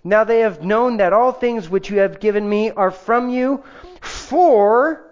Now 0.05 0.23
they 0.25 0.41
have 0.41 0.63
known 0.63 0.99
that 0.99 1.13
all 1.13 1.33
things 1.33 1.69
which 1.69 1.91
you 1.91 1.99
have 1.99 2.21
given 2.21 2.49
me 2.49 2.71
are 2.71 2.93
from 2.93 3.31
you, 3.31 3.65
for 4.01 5.05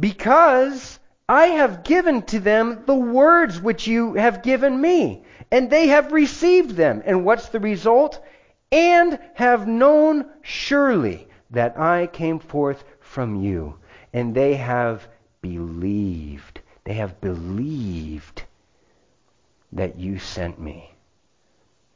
because 0.00 0.98
I 1.28 1.46
have 1.46 1.84
given 1.84 2.22
to 2.22 2.40
them 2.40 2.82
the 2.86 2.96
words 2.96 3.60
which 3.60 3.86
you 3.86 4.14
have 4.14 4.42
given 4.42 4.80
me, 4.80 5.24
and 5.50 5.70
they 5.70 5.86
have 5.88 6.12
received 6.12 6.72
them. 6.72 7.02
And 7.04 7.24
what's 7.24 7.48
the 7.48 7.60
result? 7.60 8.20
And 8.74 9.20
have 9.34 9.68
known 9.68 10.26
surely 10.42 11.28
that 11.52 11.78
I 11.78 12.08
came 12.08 12.40
forth 12.40 12.82
from 12.98 13.36
you, 13.36 13.76
and 14.12 14.34
they 14.34 14.56
have 14.56 15.06
believed. 15.40 16.60
They 16.82 16.94
have 16.94 17.20
believed 17.20 18.42
that 19.70 19.96
you 20.00 20.18
sent 20.18 20.58
me. 20.58 20.92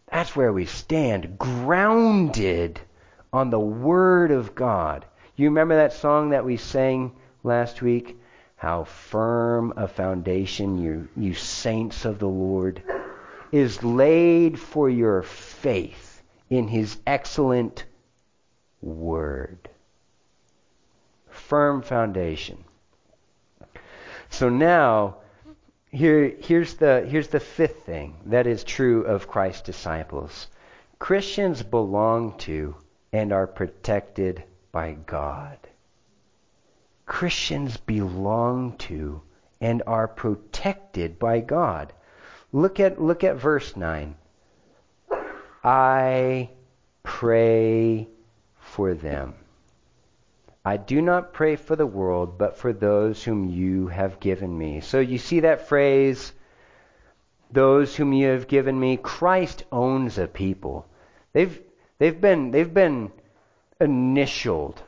That's 0.07 0.37
where 0.37 0.53
we 0.53 0.67
stand, 0.67 1.37
grounded 1.37 2.79
on 3.33 3.51
the 3.51 3.59
Word 3.59 4.31
of 4.31 4.55
God. 4.55 5.05
You 5.35 5.49
remember 5.49 5.75
that 5.75 5.95
song 5.95 6.31
that 6.31 6.45
we 6.45 6.59
sang 6.59 7.11
last 7.43 7.83
week? 7.83 8.21
How 8.55 8.85
firm 8.85 9.73
a 9.77 9.88
foundation, 9.88 10.79
you, 10.79 11.09
you 11.17 11.35
saints 11.35 12.05
of 12.05 12.21
the 12.21 12.29
Lord, 12.29 12.85
is 13.51 13.83
laid 13.83 14.61
for 14.61 14.88
your 14.88 15.25
faith 15.25 16.08
in 16.51 16.69
His 16.69 16.99
excellent 17.07 17.85
Word. 18.81 19.69
Firm 21.31 21.83
foundation. 21.83 22.65
So 24.31 24.49
now, 24.49 25.17
here, 25.91 26.35
here's, 26.41 26.75
the, 26.75 27.07
here's 27.09 27.29
the 27.29 27.41
fifth 27.41 27.85
thing 27.85 28.15
that 28.27 28.47
is 28.47 28.63
true 28.63 29.05
of 29.05 29.29
Christ's 29.29 29.63
disciples 29.63 30.49
Christians 30.99 31.63
belong 31.63 32.37
to 32.39 32.77
and 33.13 33.33
are 33.33 33.47
protected 33.47 34.43
by 34.73 34.93
God. 34.93 35.59
Christians 37.07 37.77
belong 37.79 38.77
to 38.79 39.23
and 39.61 39.83
are 39.87 40.09
protected 40.09 41.19
by 41.19 41.41
God. 41.41 41.93
Look 42.53 42.79
at, 42.81 43.01
look 43.01 43.25
at 43.25 43.37
verse 43.37 43.77
9. 43.77 44.15
I 45.62 46.51
pray 47.03 48.09
for 48.59 48.94
them. 48.94 49.35
I 50.64 50.77
do 50.77 51.01
not 51.01 51.33
pray 51.33 51.57
for 51.57 51.77
the 51.77 51.87
world, 51.87 52.37
but 52.37 52.59
for 52.59 52.73
those 52.73 53.25
whom 53.25 53.49
you 53.49 53.88
have 53.88 54.21
given 54.21 54.57
me. 54.57 54.81
So 54.81 55.01
you 55.01 55.18
see 55.18 55.40
that 55.40 55.68
phrase, 55.68 56.33
those 57.51 57.97
whom 57.97 58.12
you 58.12 58.29
have 58.29 58.49
given 58.49 58.79
me. 58.79 58.99
Christ 58.99 59.64
owns 59.73 60.18
a 60.18 60.27
people. 60.27 60.87
They've, 61.33 61.59
they've, 61.99 62.21
been, 62.21 62.51
they've 62.51 62.73
been 62.73 63.11
initialed. 63.81 64.83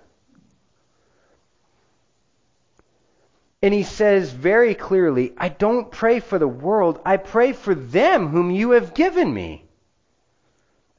And 3.62 3.74
he 3.74 3.82
says 3.82 4.30
very 4.30 4.74
clearly, 4.74 5.32
I 5.36 5.48
don't 5.48 5.90
pray 5.90 6.20
for 6.20 6.38
the 6.38 6.48
world, 6.48 7.00
I 7.04 7.16
pray 7.16 7.52
for 7.52 7.74
them 7.74 8.28
whom 8.28 8.50
you 8.50 8.72
have 8.72 8.94
given 8.94 9.32
me. 9.32 9.64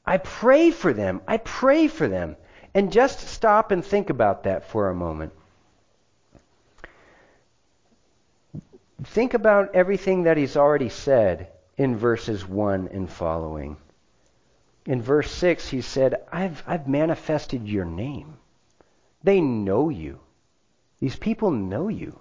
I 0.04 0.18
pray 0.18 0.70
for 0.70 0.92
them. 0.92 1.20
I 1.26 1.36
pray 1.38 1.88
for 1.88 2.08
them. 2.08 2.36
And 2.74 2.92
just 2.92 3.20
stop 3.20 3.70
and 3.70 3.84
think 3.84 4.10
about 4.10 4.44
that 4.44 4.64
for 4.64 4.88
a 4.88 4.94
moment. 4.94 5.32
Think 9.04 9.34
about 9.34 9.74
everything 9.74 10.24
that 10.24 10.36
he's 10.36 10.56
already 10.56 10.88
said 10.88 11.48
in 11.76 11.96
verses 11.96 12.48
1 12.48 12.88
and 12.92 13.10
following. 13.10 13.76
In 14.86 15.02
verse 15.02 15.30
6, 15.30 15.68
he 15.68 15.80
said, 15.80 16.22
I've, 16.32 16.62
I've 16.66 16.88
manifested 16.88 17.68
your 17.68 17.84
name. 17.84 18.38
They 19.22 19.40
know 19.40 19.88
you. 19.88 20.20
These 21.00 21.16
people 21.16 21.50
know 21.50 21.88
you. 21.88 22.18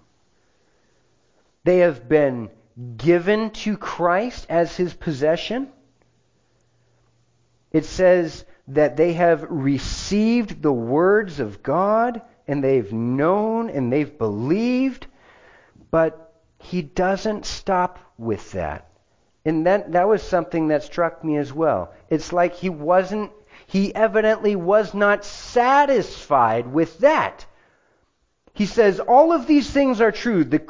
They 1.63 1.80
have 1.80 2.10
been 2.10 2.50
given 2.98 3.52
to 3.52 3.78
Christ 3.78 4.48
as 4.50 4.76
his 4.76 4.94
possession. 4.94 5.72
It 7.72 7.86
says 7.86 8.46
that 8.68 8.98
they 8.98 9.14
have 9.14 9.46
received 9.50 10.62
the 10.62 10.74
words 10.74 11.40
of 11.40 11.64
God 11.64 12.22
and 12.48 12.64
they've 12.64 12.92
known 12.92 13.70
and 13.70 13.92
they've 13.92 14.18
believed, 14.18 15.08
but 15.90 16.34
he 16.60 16.82
doesn't 16.82 17.46
stop 17.46 18.00
with 18.18 18.52
that. 18.52 18.88
And 19.46 19.66
that, 19.66 19.94
that 19.94 20.08
was 20.08 20.22
something 20.22 20.68
that 20.68 20.84
struck 20.84 21.24
me 21.24 21.38
as 21.38 21.52
well. 21.52 21.94
It's 22.10 22.32
like 22.32 22.54
he 22.56 22.70
wasn't, 22.70 23.32
he 23.68 23.94
evidently 23.96 24.56
was 24.56 24.94
not 24.94 25.26
satisfied 25.26 26.72
with 26.72 27.00
that. 27.00 27.46
He 28.54 28.66
says, 28.66 29.00
all 29.00 29.32
of 29.32 29.48
these 29.48 29.70
things 29.70 30.02
are 30.02 30.12
true. 30.12 30.44
The, 30.44 30.62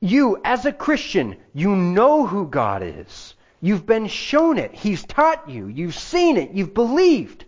you, 0.00 0.40
as 0.44 0.66
a 0.66 0.72
Christian, 0.72 1.36
you 1.52 1.74
know 1.74 2.26
who 2.26 2.46
God 2.46 2.82
is. 2.82 3.34
You've 3.64 3.86
been 3.86 4.08
shown 4.08 4.58
it. 4.58 4.74
He's 4.74 5.04
taught 5.04 5.48
you. 5.48 5.68
You've 5.68 5.94
seen 5.94 6.36
it. 6.36 6.50
You've 6.50 6.74
believed. 6.74 7.44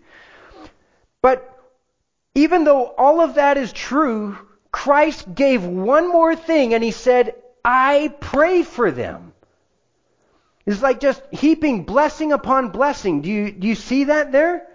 But 1.21 1.51
even 2.33 2.63
though 2.63 2.85
all 2.85 3.19
of 3.19 3.35
that 3.35 3.57
is 3.57 3.73
true, 3.73 4.37
Christ 4.71 5.35
gave 5.35 5.65
one 5.65 6.09
more 6.09 6.33
thing 6.35 6.73
and 6.73 6.81
he 6.81 6.91
said, 6.91 7.35
I 7.65 8.13
pray 8.21 8.63
for 8.63 8.91
them. 8.91 9.33
It's 10.65 10.81
like 10.81 11.01
just 11.01 11.21
heaping 11.31 11.83
blessing 11.83 12.31
upon 12.31 12.69
blessing. 12.69 13.21
Do 13.21 13.29
you, 13.29 13.51
do 13.51 13.67
you 13.67 13.75
see 13.75 14.05
that 14.05 14.31
there? 14.31 14.65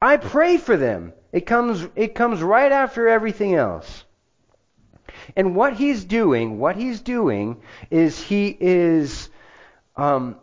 I 0.00 0.18
pray 0.18 0.56
for 0.56 0.76
them. 0.76 1.12
It 1.32 1.46
comes, 1.46 1.86
it 1.96 2.14
comes 2.14 2.42
right 2.42 2.70
after 2.70 3.08
everything 3.08 3.54
else. 3.54 4.04
And 5.34 5.56
what 5.56 5.74
he's 5.74 6.04
doing, 6.04 6.58
what 6.58 6.76
he's 6.76 7.00
doing 7.00 7.60
is 7.90 8.20
he 8.20 8.56
is 8.60 9.28
um, 9.96 10.36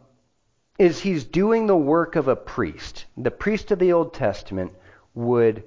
is 0.80 1.00
he's 1.00 1.24
doing 1.24 1.68
the 1.68 1.78
work 1.78 2.16
of 2.16 2.28
a 2.28 2.36
priest. 2.36 3.06
The 3.18 3.32
priest 3.32 3.72
of 3.72 3.80
the 3.80 3.94
Old 3.94 4.14
Testament 4.14 4.72
would 5.14 5.64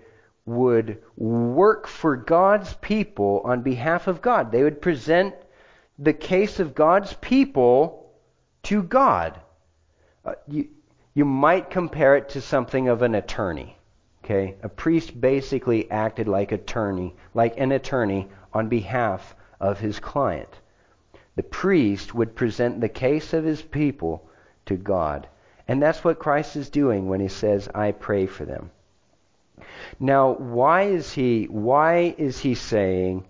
would 0.47 1.03
work 1.17 1.89
for 1.89 2.17
God's 2.17 2.73
people 2.75 3.43
on 3.45 3.63
behalf 3.63 4.07
of 4.07 4.23
God. 4.23 4.53
They 4.53 4.63
would 4.63 4.81
present 4.81 5.35
the 5.99 6.13
case 6.13 6.61
of 6.61 6.75
God's 6.75 7.13
people 7.15 8.13
to 8.65 8.83
God. 8.83 9.41
Uh, 10.25 10.35
you, 10.47 10.69
you 11.15 11.25
might 11.25 11.71
compare 11.71 12.17
it 12.17 12.29
to 12.31 12.41
something 12.41 12.89
of 12.89 13.03
an 13.03 13.17
attorney. 13.17 13.77
Okay? 14.25 14.55
A 14.63 14.69
priest 14.69 15.21
basically 15.21 15.91
acted 15.91 16.29
like 16.29 16.53
attorney, 16.53 17.17
like 17.35 17.59
an 17.59 17.73
attorney 17.73 18.29
on 18.53 18.69
behalf 18.69 19.35
of 19.61 19.81
his 19.81 19.99
client. 19.99 20.61
The 21.35 21.43
priest 21.43 22.15
would 22.15 22.37
present 22.37 22.81
the 22.81 22.89
case 22.89 23.33
of 23.33 23.45
his 23.45 23.63
people 23.63 24.29
to 24.67 24.77
God. 24.77 25.27
And 25.69 25.83
that's 25.83 26.05
what 26.05 26.19
Christ 26.19 26.57
is 26.57 26.71
doing 26.71 27.09
when 27.09 27.21
he 27.21 27.29
says, 27.29 27.69
I 27.75 27.93
pray 27.93 28.27
for 28.27 28.45
them. 28.45 28.71
Now, 29.99 30.33
why 30.33 30.83
is 30.83 31.13
he 31.13 31.45
why 31.45 32.15
is 32.19 32.41
he 32.41 32.55
saying, 32.55 33.25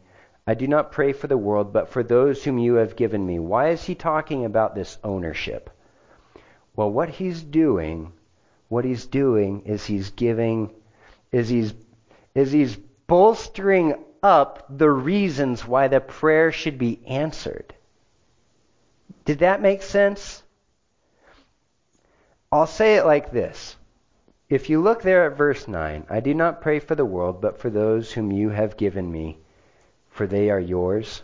I 0.47 0.55
do 0.55 0.67
not 0.67 0.93
pray 0.93 1.13
for 1.13 1.29
the 1.29 1.39
world, 1.39 1.73
but 1.73 1.89
for 1.89 2.03
those 2.03 2.43
whom 2.43 2.59
you 2.59 2.75
have 2.75 2.97
given 2.97 3.25
me? 3.25 3.39
Why 3.39 3.69
is 3.69 3.85
he 3.85 3.95
talking 3.95 4.45
about 4.45 4.75
this 4.75 4.99
ownership? 5.05 5.71
Well, 6.75 6.91
what 6.91 7.09
he's 7.09 7.43
doing, 7.43 8.13
what 8.69 8.85
he's 8.85 9.07
doing 9.07 9.63
is 9.67 9.85
he's 9.85 10.11
giving 10.11 10.71
is 11.33 11.49
he's 11.49 11.75
is 12.35 12.53
he's 12.53 12.77
bolstering 13.07 13.95
up 14.23 14.67
the 14.69 14.91
reasons 14.91 15.67
why 15.67 15.89
the 15.89 16.01
prayer 16.01 16.51
should 16.51 16.79
be 16.79 17.01
answered. 17.07 17.75
Did 19.25 19.39
that 19.41 19.63
make 19.63 19.83
sense? 19.83 20.43
I'll 22.53 22.67
say 22.67 22.97
it 22.97 23.05
like 23.05 23.33
this. 23.33 23.77
If 24.49 24.71
you 24.71 24.81
look 24.81 25.03
there 25.03 25.27
at 25.27 25.37
verse 25.37 25.67
9, 25.67 26.07
I 26.09 26.21
do 26.21 26.33
not 26.33 26.61
pray 26.61 26.79
for 26.79 26.95
the 26.95 27.05
world, 27.05 27.41
but 27.41 27.59
for 27.59 27.69
those 27.69 28.13
whom 28.13 28.31
you 28.31 28.51
have 28.51 28.77
given 28.77 29.11
me, 29.11 29.39
for 30.11 30.27
they 30.27 30.51
are 30.51 30.61
yours. 30.61 31.23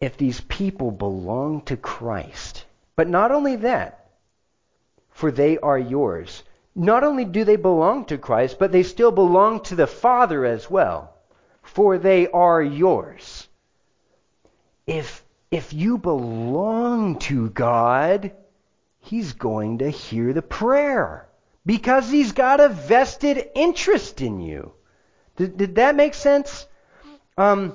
If 0.00 0.16
these 0.16 0.40
people 0.42 0.92
belong 0.92 1.62
to 1.62 1.76
Christ, 1.76 2.64
but 2.94 3.08
not 3.08 3.32
only 3.32 3.56
that, 3.56 4.06
for 5.10 5.32
they 5.32 5.58
are 5.58 5.78
yours. 5.78 6.44
Not 6.76 7.02
only 7.02 7.24
do 7.24 7.44
they 7.44 7.56
belong 7.56 8.04
to 8.06 8.16
Christ, 8.16 8.58
but 8.58 8.70
they 8.70 8.84
still 8.84 9.10
belong 9.10 9.60
to 9.64 9.74
the 9.74 9.88
Father 9.88 10.44
as 10.44 10.70
well, 10.70 11.12
for 11.62 11.98
they 11.98 12.28
are 12.28 12.62
yours. 12.62 13.48
If, 14.86 15.24
if 15.50 15.72
you 15.72 15.98
belong 15.98 17.18
to 17.18 17.50
God, 17.50 18.32
he's 19.10 19.32
going 19.32 19.78
to 19.78 19.90
hear 19.90 20.32
the 20.32 20.40
prayer 20.40 21.26
because 21.66 22.08
he's 22.08 22.30
got 22.30 22.60
a 22.60 22.68
vested 22.68 23.44
interest 23.56 24.20
in 24.20 24.40
you. 24.40 24.72
Did, 25.34 25.56
did 25.56 25.74
that 25.74 25.96
make 25.96 26.14
sense? 26.14 26.68
Um, 27.36 27.74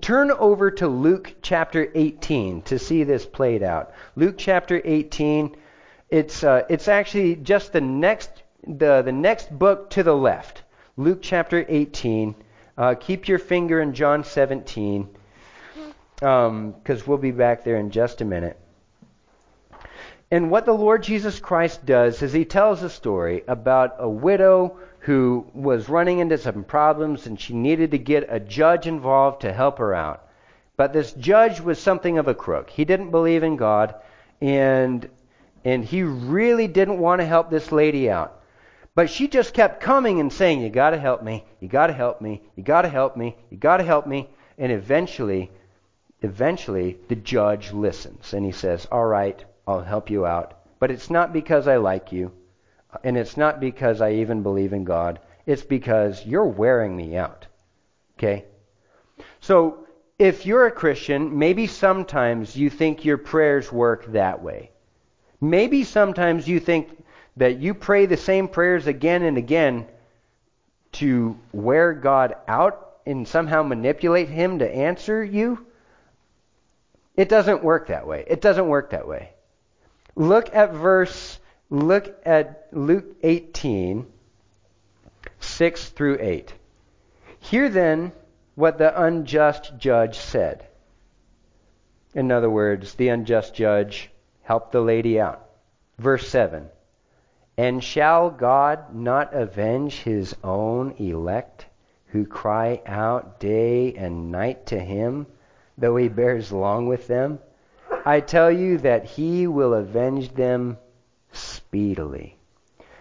turn 0.00 0.30
over 0.30 0.70
to 0.70 0.88
Luke 0.88 1.34
chapter 1.42 1.92
18 1.94 2.62
to 2.62 2.78
see 2.78 3.04
this 3.04 3.26
played 3.26 3.62
out. 3.62 3.92
Luke 4.16 4.36
chapter 4.38 4.80
18. 4.82 5.56
It's 6.08 6.42
uh, 6.42 6.62
it's 6.70 6.88
actually 6.88 7.36
just 7.36 7.74
the 7.74 7.82
next 7.82 8.30
the 8.66 9.02
the 9.02 9.12
next 9.12 9.56
book 9.56 9.90
to 9.90 10.02
the 10.02 10.16
left. 10.16 10.62
Luke 10.96 11.18
chapter 11.20 11.66
18. 11.68 12.34
Uh, 12.78 12.94
keep 12.98 13.28
your 13.28 13.38
finger 13.38 13.82
in 13.82 13.92
John 13.92 14.24
17 14.24 15.06
because 16.14 16.48
um, 16.48 16.74
we'll 17.06 17.18
be 17.18 17.30
back 17.30 17.62
there 17.62 17.76
in 17.76 17.90
just 17.90 18.22
a 18.22 18.24
minute. 18.24 18.58
And 20.32 20.48
what 20.48 20.64
the 20.64 20.72
Lord 20.72 21.02
Jesus 21.02 21.40
Christ 21.40 21.84
does 21.84 22.22
is 22.22 22.32
he 22.32 22.44
tells 22.44 22.84
a 22.84 22.88
story 22.88 23.42
about 23.48 23.96
a 23.98 24.08
widow 24.08 24.78
who 25.00 25.44
was 25.54 25.88
running 25.88 26.20
into 26.20 26.38
some 26.38 26.62
problems 26.62 27.26
and 27.26 27.40
she 27.40 27.52
needed 27.52 27.90
to 27.90 27.98
get 27.98 28.28
a 28.28 28.38
judge 28.38 28.86
involved 28.86 29.40
to 29.40 29.52
help 29.52 29.78
her 29.78 29.92
out. 29.92 30.24
But 30.76 30.92
this 30.92 31.12
judge 31.12 31.60
was 31.60 31.80
something 31.80 32.16
of 32.16 32.28
a 32.28 32.34
crook. 32.34 32.70
He 32.70 32.84
didn't 32.84 33.10
believe 33.10 33.42
in 33.42 33.56
God 33.56 33.96
and 34.40 35.08
and 35.64 35.84
he 35.84 36.04
really 36.04 36.68
didn't 36.68 37.00
want 37.00 37.20
to 37.20 37.26
help 37.26 37.50
this 37.50 37.72
lady 37.72 38.08
out. 38.08 38.40
But 38.94 39.10
she 39.10 39.26
just 39.26 39.52
kept 39.52 39.82
coming 39.82 40.20
and 40.20 40.32
saying, 40.32 40.60
"You 40.60 40.70
got 40.70 40.90
to 40.90 40.98
help 40.98 41.22
me. 41.24 41.44
You 41.58 41.68
got 41.68 41.88
to 41.88 41.92
help 41.92 42.20
me. 42.20 42.40
You 42.56 42.62
got 42.62 42.82
to 42.82 42.88
help 42.88 43.16
me. 43.16 43.36
You 43.50 43.56
got 43.56 43.78
to 43.78 43.84
help 43.84 44.06
me." 44.06 44.30
And 44.58 44.70
eventually 44.70 45.50
eventually 46.22 46.98
the 47.08 47.16
judge 47.16 47.72
listens 47.72 48.32
and 48.32 48.46
he 48.46 48.52
says, 48.52 48.86
"All 48.92 49.06
right, 49.06 49.44
I'll 49.66 49.82
help 49.82 50.10
you 50.10 50.26
out. 50.26 50.54
But 50.78 50.90
it's 50.90 51.10
not 51.10 51.32
because 51.32 51.68
I 51.68 51.76
like 51.76 52.12
you, 52.12 52.32
and 53.04 53.16
it's 53.16 53.36
not 53.36 53.60
because 53.60 54.00
I 54.00 54.12
even 54.12 54.42
believe 54.42 54.72
in 54.72 54.84
God. 54.84 55.20
It's 55.46 55.62
because 55.62 56.24
you're 56.24 56.46
wearing 56.46 56.96
me 56.96 57.16
out. 57.16 57.46
Okay? 58.18 58.44
So, 59.40 59.86
if 60.18 60.44
you're 60.44 60.66
a 60.66 60.70
Christian, 60.70 61.38
maybe 61.38 61.66
sometimes 61.66 62.54
you 62.54 62.68
think 62.68 63.04
your 63.04 63.18
prayers 63.18 63.72
work 63.72 64.06
that 64.12 64.42
way. 64.42 64.70
Maybe 65.40 65.84
sometimes 65.84 66.46
you 66.46 66.60
think 66.60 66.90
that 67.36 67.58
you 67.58 67.72
pray 67.72 68.06
the 68.06 68.18
same 68.18 68.48
prayers 68.48 68.86
again 68.86 69.22
and 69.22 69.38
again 69.38 69.86
to 70.92 71.38
wear 71.52 71.94
God 71.94 72.36
out 72.46 72.98
and 73.06 73.26
somehow 73.26 73.62
manipulate 73.62 74.28
Him 74.28 74.58
to 74.58 74.70
answer 74.70 75.24
you. 75.24 75.66
It 77.16 77.28
doesn't 77.28 77.64
work 77.64 77.88
that 77.88 78.06
way. 78.06 78.24
It 78.26 78.40
doesn't 78.40 78.68
work 78.68 78.90
that 78.90 79.08
way. 79.08 79.30
Look 80.16 80.54
at 80.54 80.72
verse, 80.72 81.38
look 81.68 82.14
at 82.24 82.66
Luke 82.72 83.16
18, 83.22 84.06
6 85.38 85.88
through 85.90 86.18
8. 86.20 86.54
Hear 87.38 87.68
then 87.68 88.12
what 88.54 88.78
the 88.78 89.02
unjust 89.02 89.78
judge 89.78 90.18
said. 90.18 90.66
In 92.14 92.32
other 92.32 92.50
words, 92.50 92.94
the 92.94 93.08
unjust 93.08 93.54
judge 93.54 94.10
helped 94.42 94.72
the 94.72 94.80
lady 94.80 95.20
out. 95.20 95.48
Verse 95.98 96.28
7 96.28 96.68
And 97.56 97.82
shall 97.82 98.30
God 98.30 98.94
not 98.94 99.32
avenge 99.32 100.02
his 100.02 100.34
own 100.42 100.92
elect 100.98 101.66
who 102.06 102.26
cry 102.26 102.82
out 102.84 103.38
day 103.38 103.94
and 103.94 104.32
night 104.32 104.66
to 104.66 104.78
him, 104.78 105.26
though 105.78 105.96
he 105.96 106.08
bears 106.08 106.50
long 106.50 106.86
with 106.86 107.06
them? 107.06 107.38
I 108.04 108.20
tell 108.20 108.50
you 108.50 108.78
that 108.78 109.04
he 109.04 109.46
will 109.46 109.74
avenge 109.74 110.32
them 110.34 110.78
speedily. 111.32 112.36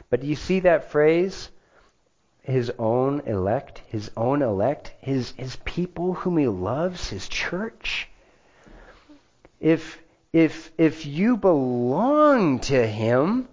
But 0.10 0.22
do 0.22 0.28
you 0.28 0.36
see 0.36 0.62
that 0.62 0.92
phrase? 0.92 1.50
His 2.42 2.72
own 2.80 3.22
elect, 3.22 3.82
his 3.88 4.10
own 4.18 4.42
elect, 4.42 4.94
his, 5.00 5.32
his 5.32 5.56
people 5.58 6.14
whom 6.14 6.38
he 6.38 6.48
loves, 6.48 7.10
his 7.10 7.28
church. 7.28 8.10
If, 9.60 10.00
if, 10.34 10.72
if 10.78 11.06
you 11.06 11.38
belong 11.38 12.60
to 12.62 12.88
him, 12.88 13.48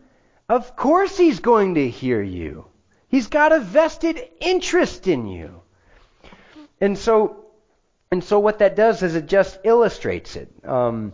of 0.48 0.76
course 0.76 1.16
he's 1.16 1.40
going 1.40 1.74
to 1.74 1.88
hear 1.88 2.22
you. 2.22 2.66
He's 3.08 3.26
got 3.26 3.52
a 3.52 3.60
vested 3.60 4.20
interest 4.40 5.06
in 5.06 5.26
you. 5.26 5.60
And 6.80 6.96
so, 6.96 7.44
and 8.10 8.22
so 8.22 8.38
what 8.38 8.60
that 8.60 8.76
does 8.76 9.02
is 9.02 9.14
it 9.14 9.26
just 9.26 9.58
illustrates 9.64 10.36
it. 10.36 10.50
Um, 10.64 11.12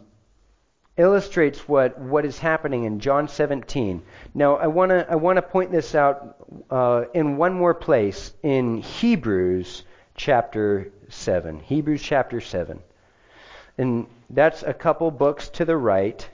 illustrates 0.97 1.67
what, 1.67 1.99
what 1.99 2.25
is 2.25 2.39
happening 2.39 2.85
in 2.85 3.01
John 3.01 3.29
17. 3.29 4.03
Now, 4.35 4.57
I 4.57 4.67
want 4.67 4.91
to 4.91 5.11
I 5.11 5.15
wanna 5.15 5.43
point 5.43 5.73
this 5.73 5.95
out 5.95 6.37
uh, 6.71 7.05
in 7.15 7.37
one 7.37 7.55
more 7.55 7.75
place 7.75 8.33
in 8.43 8.79
Hebrews 8.79 9.85
chapter 10.15 10.93
7. 11.09 11.61
Hebrews 11.61 12.03
chapter 12.03 12.41
7. 12.41 12.81
And 13.79 14.07
that's 14.29 14.63
a 14.63 14.75
couple 14.75 15.11
books 15.11 15.49
to 15.51 15.65
the 15.65 15.77
right. 15.77 16.29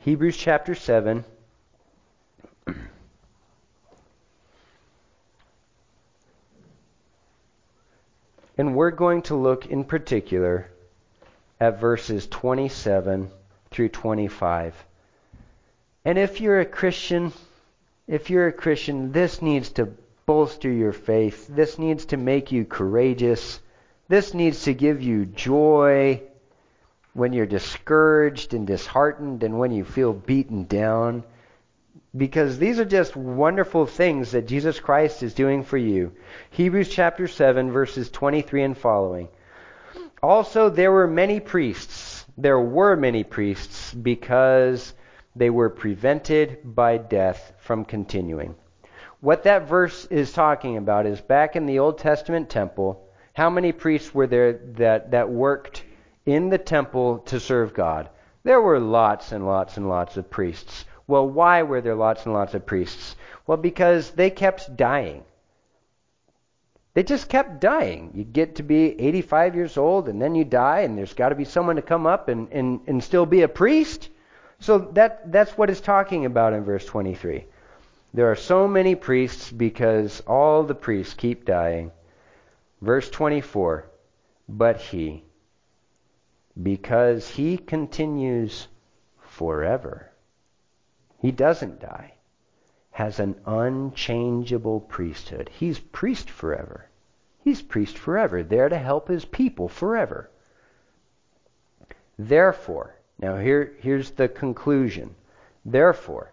Hebrews 0.00 0.36
chapter 0.36 0.74
7. 0.74 1.24
And 8.58 8.74
we're 8.74 8.90
going 8.90 9.22
to 9.22 9.34
look 9.34 9.66
in 9.66 9.84
particular 9.84 10.71
at 11.62 11.78
verses 11.78 12.26
27 12.26 13.30
through 13.70 13.88
25. 13.88 14.74
And 16.04 16.18
if 16.18 16.40
you're 16.40 16.58
a 16.58 16.66
Christian, 16.66 17.32
if 18.08 18.30
you're 18.30 18.48
a 18.48 18.52
Christian, 18.52 19.12
this 19.12 19.40
needs 19.40 19.70
to 19.74 19.88
bolster 20.26 20.68
your 20.68 20.92
faith. 20.92 21.46
This 21.46 21.78
needs 21.78 22.06
to 22.06 22.16
make 22.16 22.50
you 22.50 22.64
courageous. 22.64 23.60
This 24.08 24.34
needs 24.34 24.64
to 24.64 24.74
give 24.74 25.02
you 25.02 25.24
joy 25.24 26.22
when 27.12 27.32
you're 27.32 27.46
discouraged 27.46 28.54
and 28.54 28.66
disheartened 28.66 29.44
and 29.44 29.56
when 29.56 29.70
you 29.70 29.84
feel 29.84 30.12
beaten 30.12 30.64
down. 30.64 31.22
Because 32.16 32.58
these 32.58 32.80
are 32.80 32.84
just 32.84 33.14
wonderful 33.14 33.86
things 33.86 34.32
that 34.32 34.48
Jesus 34.48 34.80
Christ 34.80 35.22
is 35.22 35.32
doing 35.32 35.62
for 35.62 35.78
you. 35.78 36.10
Hebrews 36.50 36.88
chapter 36.88 37.28
7, 37.28 37.70
verses 37.70 38.10
23 38.10 38.64
and 38.64 38.76
following. 38.76 39.28
Also, 40.22 40.70
there 40.70 40.92
were 40.92 41.08
many 41.08 41.40
priests. 41.40 42.24
There 42.38 42.60
were 42.60 42.94
many 42.94 43.24
priests 43.24 43.92
because 43.92 44.94
they 45.34 45.50
were 45.50 45.68
prevented 45.68 46.60
by 46.62 46.98
death 46.98 47.52
from 47.58 47.84
continuing. 47.84 48.54
What 49.20 49.42
that 49.42 49.66
verse 49.66 50.04
is 50.06 50.32
talking 50.32 50.76
about 50.76 51.06
is 51.06 51.20
back 51.20 51.56
in 51.56 51.66
the 51.66 51.80
Old 51.80 51.98
Testament 51.98 52.48
temple, 52.48 53.04
how 53.32 53.50
many 53.50 53.72
priests 53.72 54.14
were 54.14 54.28
there 54.28 54.60
that, 54.74 55.10
that 55.10 55.28
worked 55.28 55.82
in 56.24 56.50
the 56.50 56.58
temple 56.58 57.18
to 57.26 57.40
serve 57.40 57.74
God? 57.74 58.08
There 58.44 58.60
were 58.60 58.78
lots 58.78 59.32
and 59.32 59.44
lots 59.44 59.76
and 59.76 59.88
lots 59.88 60.16
of 60.16 60.30
priests. 60.30 60.84
Well, 61.08 61.28
why 61.28 61.64
were 61.64 61.80
there 61.80 61.96
lots 61.96 62.26
and 62.26 62.34
lots 62.34 62.54
of 62.54 62.64
priests? 62.64 63.16
Well, 63.46 63.58
because 63.58 64.12
they 64.12 64.30
kept 64.30 64.76
dying. 64.76 65.24
They 66.94 67.02
just 67.02 67.28
kept 67.28 67.60
dying. 67.60 68.10
You 68.14 68.24
get 68.24 68.56
to 68.56 68.62
be 68.62 69.00
85 69.00 69.54
years 69.54 69.76
old 69.76 70.08
and 70.08 70.20
then 70.20 70.34
you 70.34 70.44
die, 70.44 70.80
and 70.80 70.96
there's 70.96 71.14
got 71.14 71.30
to 71.30 71.34
be 71.34 71.44
someone 71.44 71.76
to 71.76 71.82
come 71.82 72.06
up 72.06 72.28
and, 72.28 72.52
and, 72.52 72.80
and 72.86 73.02
still 73.02 73.24
be 73.24 73.42
a 73.42 73.48
priest. 73.48 74.10
So 74.60 74.78
that, 74.92 75.32
that's 75.32 75.56
what 75.56 75.70
it's 75.70 75.80
talking 75.80 76.26
about 76.26 76.52
in 76.52 76.64
verse 76.64 76.84
23. 76.84 77.46
There 78.14 78.30
are 78.30 78.36
so 78.36 78.68
many 78.68 78.94
priests 78.94 79.50
because 79.50 80.20
all 80.26 80.64
the 80.64 80.74
priests 80.74 81.14
keep 81.14 81.46
dying. 81.46 81.92
Verse 82.82 83.08
24. 83.08 83.88
But 84.48 84.80
he, 84.80 85.24
because 86.62 87.26
he 87.30 87.56
continues 87.56 88.68
forever, 89.18 90.12
he 91.20 91.30
doesn't 91.30 91.80
die 91.80 92.12
has 92.92 93.18
an 93.18 93.34
unchangeable 93.46 94.80
priesthood. 94.80 95.50
He's 95.52 95.78
priest 95.78 96.30
forever. 96.30 96.88
He's 97.40 97.62
priest 97.62 97.98
forever, 97.98 98.42
there 98.42 98.68
to 98.68 98.78
help 98.78 99.08
his 99.08 99.24
people 99.24 99.68
forever. 99.68 100.30
Therefore, 102.18 102.94
now 103.18 103.38
here, 103.38 103.72
here's 103.80 104.10
the 104.12 104.28
conclusion. 104.28 105.14
Therefore, 105.64 106.32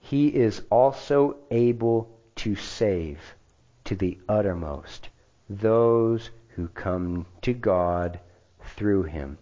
he 0.00 0.28
is 0.28 0.62
also 0.70 1.36
able 1.50 2.10
to 2.36 2.56
save 2.56 3.34
to 3.84 3.94
the 3.94 4.18
uttermost 4.28 5.08
those 5.48 6.30
who 6.48 6.68
come 6.68 7.24
to 7.42 7.52
God 7.52 8.18
through 8.60 9.04
him, 9.04 9.38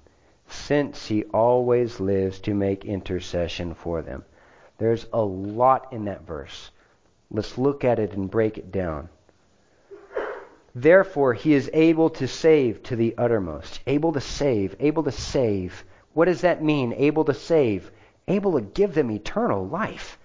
since 0.47 1.07
he 1.07 1.25
always 1.25 1.99
lives 1.99 2.39
to 2.41 2.55
make 2.55 2.85
intercession 2.85 3.75
for 3.75 4.03
them. 4.03 4.25
There's 4.79 5.07
a 5.13 5.23
lot 5.23 5.93
in 5.93 6.05
that 6.05 6.27
verse. 6.27 6.71
Let's 7.31 7.59
look 7.59 7.85
at 7.85 7.99
it 7.99 8.13
and 8.13 8.31
break 8.31 8.59
it 8.59 8.71
down. 8.71 9.09
Therefore, 10.75 11.33
he 11.33 11.55
is 11.55 11.71
able 11.73 12.11
to 12.11 12.29
save 12.29 12.83
to 12.85 12.97
the 12.97 13.15
uttermost. 13.17 13.81
Able 13.87 14.13
to 14.13 14.21
save, 14.21 14.77
able 14.79 15.03
to 15.05 15.13
save. 15.13 15.85
What 16.13 16.27
does 16.27 16.43
that 16.43 16.63
mean? 16.63 16.93
Able 16.93 17.25
to 17.25 17.35
save. 17.35 17.91
Able 18.29 18.53
to 18.53 18.61
give 18.61 18.95
them 18.95 19.11
eternal 19.11 19.67
life. 19.67 20.19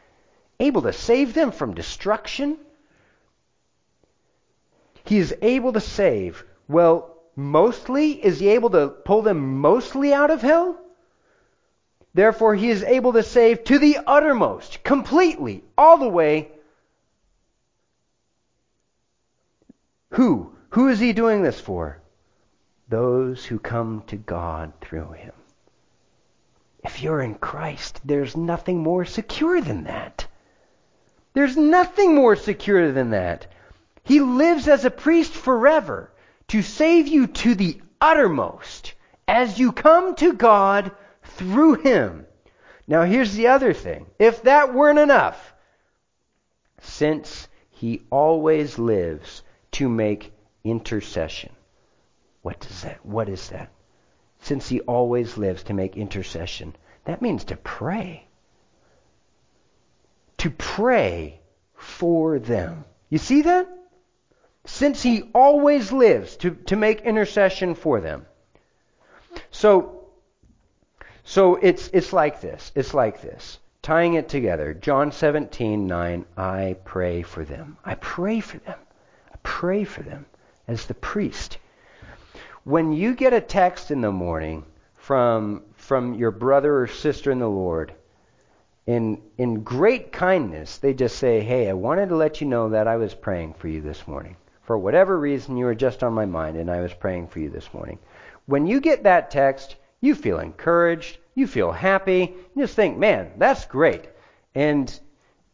Able 0.59 0.81
to 0.81 0.93
save 0.93 1.33
them 1.33 1.51
from 1.51 1.73
destruction. 1.73 2.57
He 5.05 5.17
is 5.17 5.33
able 5.41 5.73
to 5.73 5.79
save. 5.79 6.43
Well, 6.67 7.15
mostly, 7.35 8.11
is 8.23 8.39
he 8.39 8.49
able 8.49 8.69
to 8.71 8.89
pull 8.89 9.21
them 9.21 9.59
mostly 9.59 10.13
out 10.13 10.31
of 10.31 10.41
hell? 10.41 10.77
Therefore, 12.13 12.55
he 12.55 12.69
is 12.69 12.83
able 12.83 13.13
to 13.13 13.23
save 13.23 13.63
to 13.65 13.79
the 13.79 13.99
uttermost, 14.05 14.83
completely, 14.83 15.63
all 15.77 15.97
the 15.97 16.09
way. 16.09 16.51
Who? 20.11 20.53
Who 20.71 20.89
is 20.89 20.99
he 20.99 21.13
doing 21.13 21.41
this 21.41 21.59
for? 21.59 22.01
Those 22.89 23.45
who 23.45 23.59
come 23.59 24.03
to 24.07 24.17
God 24.17 24.73
through 24.81 25.11
him. 25.11 25.33
If 26.83 27.01
you're 27.01 27.21
in 27.21 27.35
Christ, 27.35 28.01
there's 28.03 28.35
nothing 28.35 28.79
more 28.79 29.05
secure 29.05 29.61
than 29.61 29.85
that. 29.85 30.27
There's 31.33 31.55
nothing 31.55 32.15
more 32.15 32.35
secure 32.35 32.91
than 32.91 33.11
that. 33.11 33.47
He 34.03 34.19
lives 34.19 34.67
as 34.67 34.83
a 34.83 34.91
priest 34.91 35.33
forever 35.33 36.11
to 36.49 36.61
save 36.61 37.07
you 37.07 37.27
to 37.27 37.55
the 37.55 37.79
uttermost 38.01 38.93
as 39.27 39.59
you 39.59 39.71
come 39.71 40.15
to 40.15 40.33
God 40.33 40.91
through 41.23 41.75
him. 41.75 42.25
Now, 42.87 43.03
here's 43.03 43.33
the 43.33 43.47
other 43.47 43.73
thing. 43.73 44.07
If 44.19 44.43
that 44.43 44.73
weren't 44.73 44.99
enough, 44.99 45.53
since 46.81 47.47
he 47.69 48.01
always 48.09 48.77
lives 48.77 49.43
to 49.71 49.87
make 49.87 50.33
intercession. 50.63 51.51
What 52.41 52.59
does 52.59 52.81
that 52.81 53.05
what 53.05 53.29
is 53.29 53.49
that? 53.49 53.69
Since 54.41 54.67
he 54.67 54.81
always 54.81 55.37
lives 55.37 55.63
to 55.63 55.73
make 55.73 55.95
intercession. 55.97 56.75
That 57.05 57.21
means 57.21 57.45
to 57.45 57.55
pray. 57.55 58.25
To 60.39 60.49
pray 60.49 61.39
for 61.75 62.39
them. 62.39 62.85
You 63.09 63.19
see 63.19 63.43
that? 63.43 63.67
Since 64.65 65.01
he 65.01 65.23
always 65.33 65.91
lives 65.91 66.37
to, 66.37 66.51
to 66.51 66.75
make 66.75 67.01
intercession 67.01 67.75
for 67.75 68.01
them. 68.01 68.25
So 69.51 70.00
so 71.23 71.55
it's, 71.55 71.89
it's 71.93 72.13
like 72.13 72.41
this. 72.41 72.71
It's 72.75 72.93
like 72.93 73.21
this. 73.21 73.59
Tying 73.81 74.13
it 74.15 74.29
together. 74.29 74.73
John 74.73 75.11
17, 75.11 75.87
9. 75.87 76.25
I 76.37 76.75
pray 76.85 77.21
for 77.21 77.43
them. 77.43 77.77
I 77.83 77.95
pray 77.95 78.39
for 78.39 78.57
them. 78.59 78.79
I 79.31 79.37
pray 79.43 79.83
for 79.83 80.03
them 80.03 80.25
as 80.67 80.85
the 80.85 80.93
priest. 80.93 81.57
When 82.63 82.91
you 82.91 83.15
get 83.15 83.33
a 83.33 83.41
text 83.41 83.91
in 83.91 84.01
the 84.01 84.11
morning 84.11 84.65
from, 84.95 85.63
from 85.75 86.13
your 86.13 86.31
brother 86.31 86.81
or 86.81 86.87
sister 86.87 87.31
in 87.31 87.39
the 87.39 87.49
Lord, 87.49 87.93
in, 88.85 89.21
in 89.37 89.63
great 89.63 90.11
kindness, 90.11 90.77
they 90.77 90.93
just 90.93 91.17
say, 91.17 91.41
Hey, 91.41 91.69
I 91.69 91.73
wanted 91.73 92.09
to 92.09 92.15
let 92.15 92.41
you 92.41 92.47
know 92.47 92.69
that 92.69 92.87
I 92.87 92.97
was 92.97 93.13
praying 93.13 93.55
for 93.55 93.67
you 93.67 93.81
this 93.81 94.07
morning. 94.07 94.35
For 94.63 94.77
whatever 94.77 95.19
reason, 95.19 95.57
you 95.57 95.65
were 95.65 95.75
just 95.75 96.03
on 96.03 96.13
my 96.13 96.25
mind, 96.25 96.55
and 96.55 96.69
I 96.69 96.81
was 96.81 96.93
praying 96.93 97.27
for 97.27 97.39
you 97.39 97.49
this 97.49 97.73
morning. 97.73 97.99
When 98.45 98.67
you 98.67 98.79
get 98.79 99.03
that 99.03 99.31
text, 99.31 99.75
you 100.01 100.15
feel 100.15 100.39
encouraged, 100.39 101.17
you 101.35 101.47
feel 101.47 101.71
happy. 101.71 102.35
You 102.55 102.63
just 102.63 102.75
think, 102.75 102.97
man, 102.97 103.31
that's 103.37 103.65
great. 103.65 104.09
And 104.53 104.99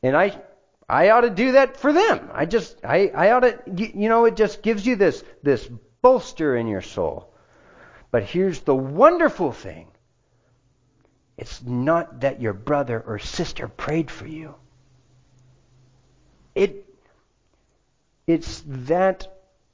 and 0.01 0.15
I 0.15 0.41
I 0.89 1.09
ought 1.09 1.21
to 1.21 1.29
do 1.29 1.51
that 1.51 1.77
for 1.77 1.91
them. 1.91 2.29
I 2.33 2.45
just 2.45 2.83
I, 2.83 3.09
I 3.09 3.31
ought 3.31 3.41
to 3.41 3.59
you 3.75 4.09
know, 4.09 4.25
it 4.25 4.35
just 4.35 4.63
gives 4.63 4.85
you 4.85 4.95
this 4.95 5.23
this 5.43 5.69
bolster 6.01 6.55
in 6.55 6.67
your 6.67 6.81
soul. 6.81 7.33
But 8.09 8.23
here's 8.23 8.61
the 8.61 8.75
wonderful 8.75 9.51
thing. 9.51 9.87
It's 11.37 11.61
not 11.61 12.21
that 12.21 12.41
your 12.41 12.53
brother 12.53 13.03
or 13.05 13.19
sister 13.19 13.67
prayed 13.67 14.09
for 14.09 14.25
you. 14.25 14.55
It 16.55 16.85
it's 18.25 18.63
that 18.65 19.27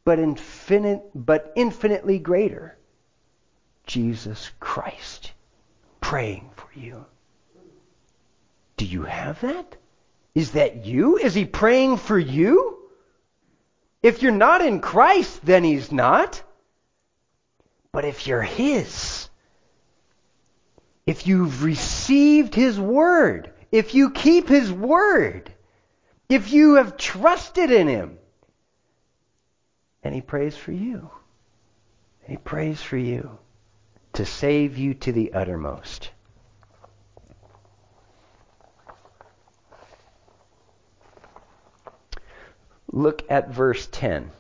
but 0.03 0.19
infinite 0.19 1.03
but 1.13 1.53
infinitely 1.55 2.19
greater. 2.19 2.78
Jesus 3.86 4.51
Christ 4.59 5.31
praying 6.01 6.49
for 6.55 6.79
you. 6.79 7.05
Do 8.77 8.86
you 8.86 9.03
have 9.03 9.41
that? 9.41 9.75
Is 10.36 10.51
that 10.51 10.86
you? 10.86 11.17
Is 11.17 11.34
he 11.34 11.45
praying 11.45 11.97
for 11.97 12.17
you? 12.17 12.79
If 14.01 14.21
you're 14.21 14.31
not 14.31 14.61
in 14.61 14.81
Christ, 14.81 15.45
then 15.45 15.63
he's 15.63 15.91
not. 15.91 16.41
But 17.91 18.05
if 18.05 18.25
you're 18.25 18.41
his, 18.41 19.29
if 21.05 21.27
you've 21.27 21.63
received 21.63 22.55
His 22.55 22.79
Word, 22.79 23.51
if 23.71 23.93
you 23.93 24.11
keep 24.11 24.47
His 24.47 24.71
Word, 24.71 25.51
if 26.29 26.51
you 26.51 26.75
have 26.75 26.97
trusted 26.97 27.71
in 27.71 27.88
Him, 27.88 28.17
and 30.03 30.15
He 30.15 30.21
prays 30.21 30.55
for 30.55 30.71
you. 30.71 31.09
He 32.25 32.38
prays 32.38 32.81
for 32.81 32.97
you 32.97 33.38
to 34.14 34.26
save 34.26 34.78
you 34.78 34.93
to 34.93 35.11
the 35.11 35.34
uttermost. 35.34 36.11
Look 42.91 43.24
at 43.30 43.49
verse 43.49 43.88
10. 43.91 44.32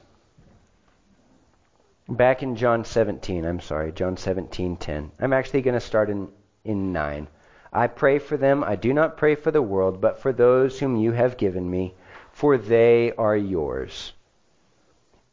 Back 2.07 2.43
in 2.43 2.55
John 2.55 2.85
17, 2.85 3.45
I'm 3.45 3.59
sorry, 3.59 3.91
John 3.91 4.15
17:10. 4.15 5.09
I'm 5.19 5.33
actually 5.33 5.63
going 5.63 5.73
to 5.73 5.79
start 5.79 6.09
in 6.09 6.27
in 6.63 6.93
9. 6.93 7.27
I 7.71 7.87
pray 7.87 8.19
for 8.19 8.37
them. 8.37 8.63
I 8.63 8.75
do 8.75 8.93
not 8.93 9.17
pray 9.17 9.35
for 9.35 9.49
the 9.49 9.61
world, 9.61 9.99
but 9.99 10.19
for 10.19 10.31
those 10.31 10.79
whom 10.79 10.95
you 10.97 11.13
have 11.13 11.37
given 11.37 11.69
me, 11.69 11.95
for 12.31 12.57
they 12.57 13.11
are 13.13 13.35
yours. 13.35 14.13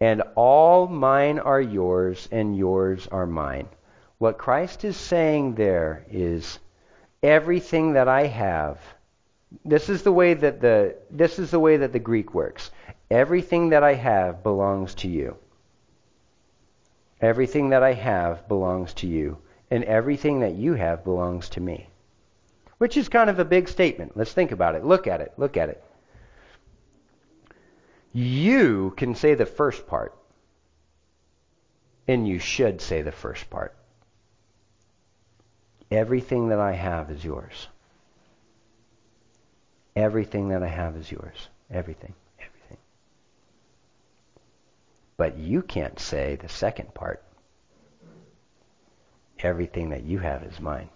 And 0.01 0.23
all 0.35 0.87
mine 0.87 1.39
are 1.39 1.61
yours, 1.61 2.27
and 2.33 2.57
yours 2.57 3.07
are 3.09 3.27
mine. 3.27 3.69
What 4.21 4.37
Christ 4.37 4.85
is 4.85 4.99
saying 4.99 5.55
there 5.55 6.05
is 6.11 6.59
everything 7.23 7.95
that 7.95 8.07
I 8.07 8.27
have. 8.27 8.79
This 9.65 9.89
is 9.89 10.03
the 10.03 10.13
way 10.13 10.35
that 10.35 10.61
the 10.61 10.97
this 11.11 11.39
is 11.39 11.51
the 11.51 11.59
way 11.59 11.79
that 11.79 11.95
the 11.95 11.99
Greek 11.99 12.35
works. 12.35 12.71
Everything 13.11 13.71
that 13.71 13.83
I 13.83 13.95
have 13.95 14.43
belongs 14.43 14.95
to 14.97 15.09
you. 15.09 15.39
Everything 17.23 17.71
that 17.71 17.83
I 17.83 17.95
have 17.95 18.47
belongs 18.47 18.93
to 19.01 19.07
you, 19.07 19.39
and 19.71 19.85
everything 19.85 20.41
that 20.41 20.53
you 20.53 20.75
have 20.75 21.03
belongs 21.03 21.49
to 21.51 21.61
me. 21.63 21.89
Which 22.77 22.99
is 22.99 23.09
kind 23.09 23.31
of 23.31 23.39
a 23.39 23.45
big 23.47 23.69
statement. 23.71 24.19
Let's 24.19 24.35
think 24.35 24.53
about 24.53 24.75
it. 24.75 24.85
Look 24.85 25.07
at 25.07 25.23
it. 25.23 25.33
Look 25.39 25.57
at 25.57 25.71
it. 25.71 25.83
You 28.13 28.93
can 28.99 29.15
say 29.15 29.33
the 29.33 29.47
first 29.47 29.87
part, 29.87 30.15
and 32.07 32.29
you 32.29 32.39
should 32.39 32.83
say 32.83 33.01
the 33.01 33.13
first 33.13 33.49
part. 33.49 33.75
Everything 35.91 36.51
that 36.51 36.61
I 36.61 36.73
have 36.73 37.11
is 37.11 37.25
yours. 37.25 37.67
Everything 39.97 40.51
that 40.51 40.63
I 40.63 40.69
have 40.69 40.97
is 40.97 41.11
yours. 41.11 41.49
Everything. 41.69 42.15
Everything. 42.39 42.77
But 45.17 45.37
you 45.37 45.63
can't 45.63 45.99
say 45.99 46.37
the 46.37 46.49
second 46.49 46.95
part. 46.95 47.23
Everything 49.41 49.91
that 49.91 50.05
you 50.05 50.21
have 50.21 50.45
is 50.45 50.61
mine. 50.61 50.91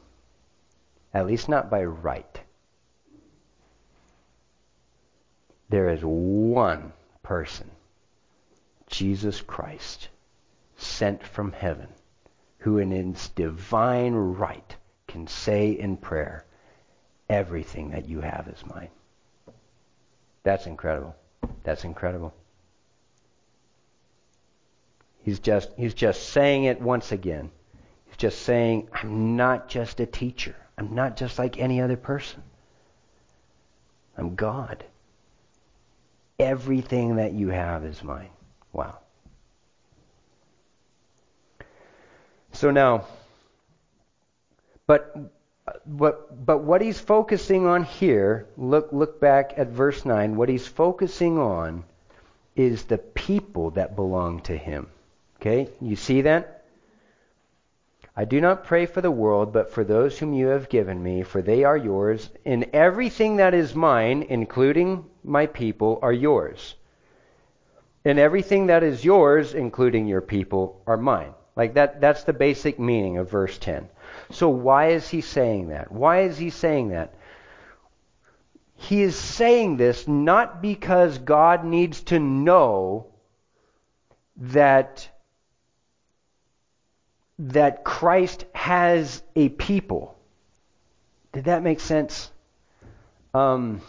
At 1.12 1.26
least 1.26 1.48
not 1.48 1.70
by 1.70 1.84
right. 1.84 2.40
There 5.70 5.88
is 5.88 6.02
one 6.02 6.92
person, 7.22 7.70
Jesus 8.86 9.40
Christ, 9.40 10.08
sent 10.76 11.26
from 11.26 11.52
heaven, 11.52 11.88
who 12.58 12.78
in 12.78 12.90
his 12.92 13.28
divine 13.30 14.14
right 14.14 14.76
can 15.14 15.28
say 15.28 15.70
in 15.70 15.96
prayer, 15.96 16.44
Everything 17.30 17.90
that 17.90 18.06
you 18.06 18.20
have 18.20 18.48
is 18.48 18.66
mine. 18.66 18.90
That's 20.42 20.66
incredible. 20.66 21.16
That's 21.62 21.84
incredible. 21.84 22.34
He's 25.22 25.38
just, 25.38 25.70
he's 25.78 25.94
just 25.94 26.28
saying 26.30 26.64
it 26.64 26.82
once 26.82 27.12
again. 27.12 27.50
He's 28.06 28.18
just 28.18 28.42
saying, 28.42 28.88
I'm 28.92 29.36
not 29.36 29.68
just 29.68 30.00
a 30.00 30.06
teacher. 30.06 30.54
I'm 30.76 30.94
not 30.94 31.16
just 31.16 31.38
like 31.38 31.58
any 31.58 31.80
other 31.80 31.96
person. 31.96 32.42
I'm 34.18 34.34
God. 34.34 34.84
Everything 36.38 37.16
that 37.16 37.32
you 37.32 37.48
have 37.48 37.84
is 37.84 38.02
mine. 38.02 38.30
Wow. 38.72 38.98
So 42.52 42.70
now, 42.70 43.06
but 44.86 45.16
but 45.86 46.44
but 46.44 46.58
what 46.58 46.82
he's 46.82 47.00
focusing 47.00 47.66
on 47.66 47.84
here, 47.84 48.46
look 48.56 48.88
look 48.92 49.20
back 49.20 49.54
at 49.56 49.68
verse 49.68 50.04
9. 50.04 50.36
What 50.36 50.48
he's 50.48 50.66
focusing 50.66 51.38
on 51.38 51.84
is 52.54 52.84
the 52.84 52.98
people 52.98 53.70
that 53.70 53.96
belong 53.96 54.40
to 54.42 54.56
him. 54.56 54.88
Okay, 55.40 55.68
you 55.80 55.96
see 55.96 56.22
that? 56.22 56.64
I 58.16 58.24
do 58.24 58.40
not 58.40 58.64
pray 58.64 58.86
for 58.86 59.00
the 59.00 59.10
world, 59.10 59.52
but 59.52 59.72
for 59.72 59.82
those 59.82 60.18
whom 60.18 60.34
you 60.34 60.46
have 60.48 60.68
given 60.68 61.02
me, 61.02 61.24
for 61.24 61.42
they 61.42 61.64
are 61.64 61.76
yours, 61.76 62.30
and 62.44 62.64
everything 62.72 63.36
that 63.36 63.54
is 63.54 63.74
mine, 63.74 64.26
including 64.28 65.06
my 65.24 65.46
people, 65.46 65.98
are 66.00 66.12
yours. 66.12 66.76
And 68.04 68.18
everything 68.18 68.66
that 68.66 68.84
is 68.84 69.04
yours, 69.04 69.54
including 69.54 70.06
your 70.06 70.20
people, 70.20 70.80
are 70.86 70.96
mine. 70.96 71.34
Like 71.56 71.74
that 71.74 72.00
that's 72.00 72.24
the 72.24 72.32
basic 72.32 72.78
meaning 72.78 73.16
of 73.18 73.30
verse 73.30 73.58
10. 73.58 73.88
So 74.30 74.48
why 74.48 74.88
is 74.88 75.08
he 75.08 75.20
saying 75.20 75.68
that? 75.68 75.92
Why 75.92 76.22
is 76.22 76.38
he 76.38 76.50
saying 76.50 76.90
that? 76.90 77.14
He 78.76 79.02
is 79.02 79.16
saying 79.16 79.76
this 79.76 80.08
not 80.08 80.60
because 80.60 81.18
God 81.18 81.64
needs 81.64 82.02
to 82.04 82.18
know 82.18 83.06
that 84.36 85.08
that 87.38 87.84
Christ 87.84 88.44
has 88.54 89.22
a 89.34 89.48
people. 89.48 90.16
Did 91.32 91.44
that 91.44 91.62
make 91.62 91.80
sense? 91.80 92.30
Um, 93.32 93.80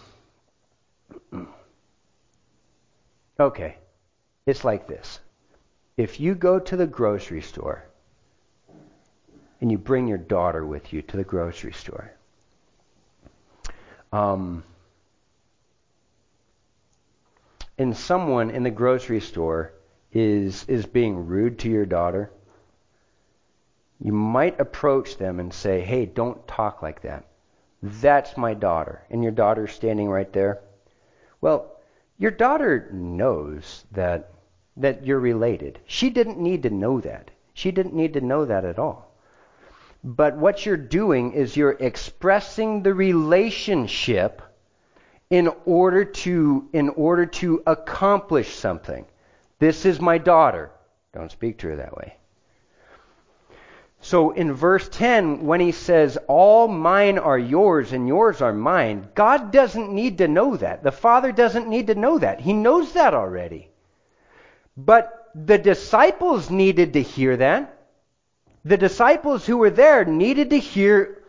okay. 3.40 3.78
It's 4.46 4.64
like 4.64 4.88
this. 4.88 5.20
If 5.98 6.20
you 6.20 6.36
go 6.36 6.60
to 6.60 6.76
the 6.76 6.88
grocery 6.88 7.42
store 7.42 7.86
and 9.62 9.72
you 9.72 9.78
bring 9.78 10.08
your 10.08 10.18
daughter 10.18 10.66
with 10.66 10.94
you 10.94 11.02
to 11.02 11.18
the 11.18 11.24
grocery 11.24 11.74
store, 11.74 12.12
um, 14.12 14.64
and 17.78 17.96
someone 17.96 18.50
in 18.50 18.64
the 18.64 18.72
grocery 18.72 19.22
store 19.22 19.74
is 20.14 20.64
is 20.68 20.86
being 20.86 21.28
rude 21.28 21.60
to 21.60 21.70
your 21.70 21.86
daughter, 21.86 22.32
you 24.00 24.12
might 24.12 24.60
approach 24.60 25.18
them 25.18 25.40
and 25.40 25.54
say, 25.54 25.82
hey, 25.82 26.06
don't 26.06 26.48
talk 26.48 26.82
like 26.82 27.02
that. 27.02 27.26
That's 27.82 28.38
my 28.38 28.54
daughter. 28.54 29.04
And 29.10 29.24
your 29.24 29.32
daughter's 29.32 29.72
standing 29.72 30.10
right 30.10 30.32
there. 30.34 30.62
Well, 31.42 31.72
your 32.18 32.32
daughter 32.32 32.90
knows 32.92 33.86
that, 33.92 34.32
that 34.78 35.06
you're 35.06 35.20
related. 35.20 35.80
She 35.86 36.10
didn't 36.10 36.40
need 36.40 36.64
to 36.64 36.70
know 36.70 37.00
that. 37.02 37.32
She 37.54 37.72
didn't 37.72 37.94
need 37.94 38.14
to 38.14 38.22
know 38.22 38.46
that 38.46 38.66
at 38.66 38.80
all. 38.80 39.05
But 40.06 40.38
what 40.38 40.68
you're 40.68 40.78
doing 40.78 41.34
is 41.34 41.58
you're 41.58 41.72
expressing 41.80 42.84
the 42.84 42.94
relationship 42.94 44.44
in 45.32 45.50
order 45.66 46.06
to 46.06 46.70
in 46.74 46.90
order 46.90 47.26
to 47.26 47.64
accomplish 47.66 48.54
something. 48.54 49.08
This 49.58 49.84
is 49.84 50.00
my 50.00 50.20
daughter. 50.20 50.70
Don't 51.12 51.32
speak 51.32 51.58
to 51.60 51.70
her 51.70 51.78
that 51.78 51.98
way. 51.98 52.18
So 54.00 54.30
in 54.30 54.54
verse 54.54 54.88
10, 54.90 55.48
when 55.48 55.60
he 55.60 55.72
says, 55.72 56.20
All 56.28 56.68
mine 56.68 57.18
are 57.18 57.40
yours 57.40 57.92
and 57.92 58.08
yours 58.08 58.44
are 58.44 58.54
mine, 58.54 59.08
God 59.16 59.52
doesn't 59.52 59.92
need 59.92 60.20
to 60.20 60.28
know 60.28 60.56
that. 60.56 60.84
The 60.84 60.92
Father 60.92 61.32
doesn't 61.32 61.68
need 61.68 61.88
to 61.88 61.96
know 61.96 62.20
that. 62.20 62.42
He 62.42 62.54
knows 62.54 62.94
that 62.94 63.16
already. 63.16 63.70
But 64.78 65.32
the 65.34 65.58
disciples 65.58 66.52
needed 66.52 66.94
to 66.94 67.02
hear 67.02 67.38
that. 67.38 67.75
The 68.66 68.78
disciples 68.78 69.46
who 69.46 69.58
were 69.58 69.70
there 69.70 70.04
needed 70.04 70.50
to 70.50 70.60
hear, 70.60 71.22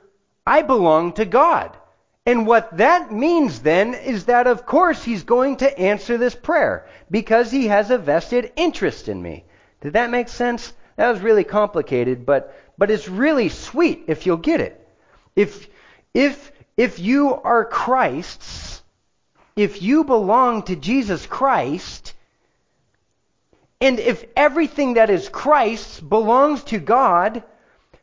I 0.47 0.62
belong 0.62 1.12
to 1.12 1.26
God. 1.26 1.76
And 2.24 2.47
what 2.47 2.78
that 2.78 3.12
means 3.12 3.61
then 3.61 3.95
is 3.95 4.24
that, 4.24 4.49
of 4.49 4.66
course, 4.66 5.05
he's 5.05 5.22
going 5.22 5.59
to 5.59 5.78
answer 5.78 6.18
this 6.18 6.34
prayer 6.34 6.89
because 7.11 7.51
he 7.53 7.68
has 7.68 7.91
a 7.91 7.99
vested 7.99 8.53
interest 8.57 9.09
in 9.09 9.22
me. 9.22 9.45
Did 9.80 9.93
that 9.93 10.11
make 10.11 10.28
sense? 10.28 10.72
That 10.97 11.11
was 11.11 11.20
really 11.20 11.45
complicated, 11.45 12.26
but 12.26 12.57
but 12.78 12.91
it's 12.91 13.09
really 13.09 13.49
sweet 13.49 14.05
if 14.09 14.26
you'll 14.26 14.39
get 14.39 14.61
it. 14.61 14.89
If 15.37 15.68
if 16.14 16.51
if 16.76 16.99
you 16.99 17.34
are 17.34 17.64
Christ's, 17.64 18.82
if 19.55 19.82
you 19.82 20.05
belong 20.05 20.62
to 20.64 20.74
Jesus 20.74 21.26
Christ, 21.26 22.14
and 23.81 23.99
if 23.99 24.24
everything 24.37 24.95
that 24.95 25.11
is 25.11 25.29
Christ's 25.29 26.01
belongs 26.01 26.64
to 26.64 26.79
God, 26.79 27.43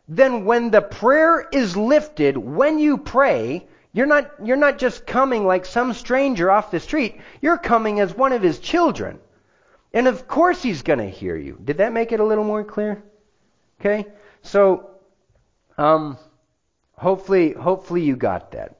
then 0.08 0.46
when 0.46 0.72
the 0.72 0.82
prayer 0.82 1.48
is 1.52 1.76
lifted, 1.76 2.38
when 2.38 2.80
you 2.80 2.98
pray, 2.98 3.68
you're 3.92 4.06
not, 4.06 4.32
you're 4.44 4.58
not 4.58 4.78
just 4.78 5.08
coming 5.08 5.46
like 5.46 5.66
some 5.66 5.94
stranger 5.94 6.52
off 6.52 6.72
the 6.72 6.80
street. 6.80 7.20
You're 7.42 7.58
coming 7.58 8.00
as 8.00 8.14
one 8.14 8.34
of 8.34 8.42
his 8.42 8.60
children. 8.60 9.20
And 9.94 10.08
of 10.08 10.28
course 10.28 10.62
he's 10.62 10.82
going 10.82 11.00
to 11.00 11.10
hear 11.10 11.36
you. 11.36 11.60
Did 11.64 11.78
that 11.78 11.94
make 11.94 12.12
it 12.12 12.20
a 12.20 12.26
little 12.26 12.44
more 12.44 12.64
clear? 12.64 13.04
Okay? 13.80 14.08
So, 14.42 14.90
um, 15.78 16.18
Hopefully, 17.04 17.52
hopefully 17.52 18.02
you 18.02 18.16
got 18.16 18.52
that. 18.52 18.78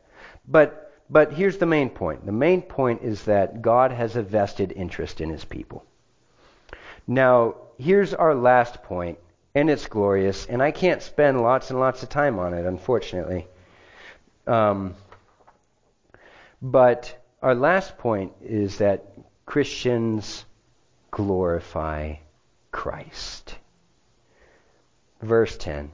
But 0.48 0.80
but 1.10 1.34
here's 1.34 1.58
the 1.58 1.66
main 1.66 1.90
point. 1.90 2.26
The 2.26 2.32
main 2.32 2.62
point 2.62 3.02
is 3.04 3.24
that 3.24 3.62
God 3.62 3.92
has 3.92 4.16
a 4.16 4.24
vested 4.24 4.72
interest 4.72 5.20
in 5.20 5.30
his 5.30 5.46
people. 5.46 5.86
Now, 7.08 7.56
here's 7.78 8.14
our 8.14 8.34
last 8.34 8.84
point, 8.84 9.20
and 9.54 9.70
it's 9.70 9.88
glorious, 9.88 10.46
and 10.46 10.62
I 10.62 10.72
can't 10.72 11.02
spend 11.02 11.42
lots 11.42 11.70
and 11.70 11.80
lots 11.80 12.02
of 12.04 12.10
time 12.10 12.40
on 12.40 12.54
it, 12.54 12.66
unfortunately. 12.66 13.48
Um, 14.48 14.96
but 16.62 17.18
our 17.42 17.56
last 17.56 17.98
point 17.98 18.34
is 18.42 18.78
that 18.78 19.06
Christians 19.46 20.46
glorify 21.12 22.16
Christ. 22.72 23.56
Verse 25.22 25.58
10 25.58 25.92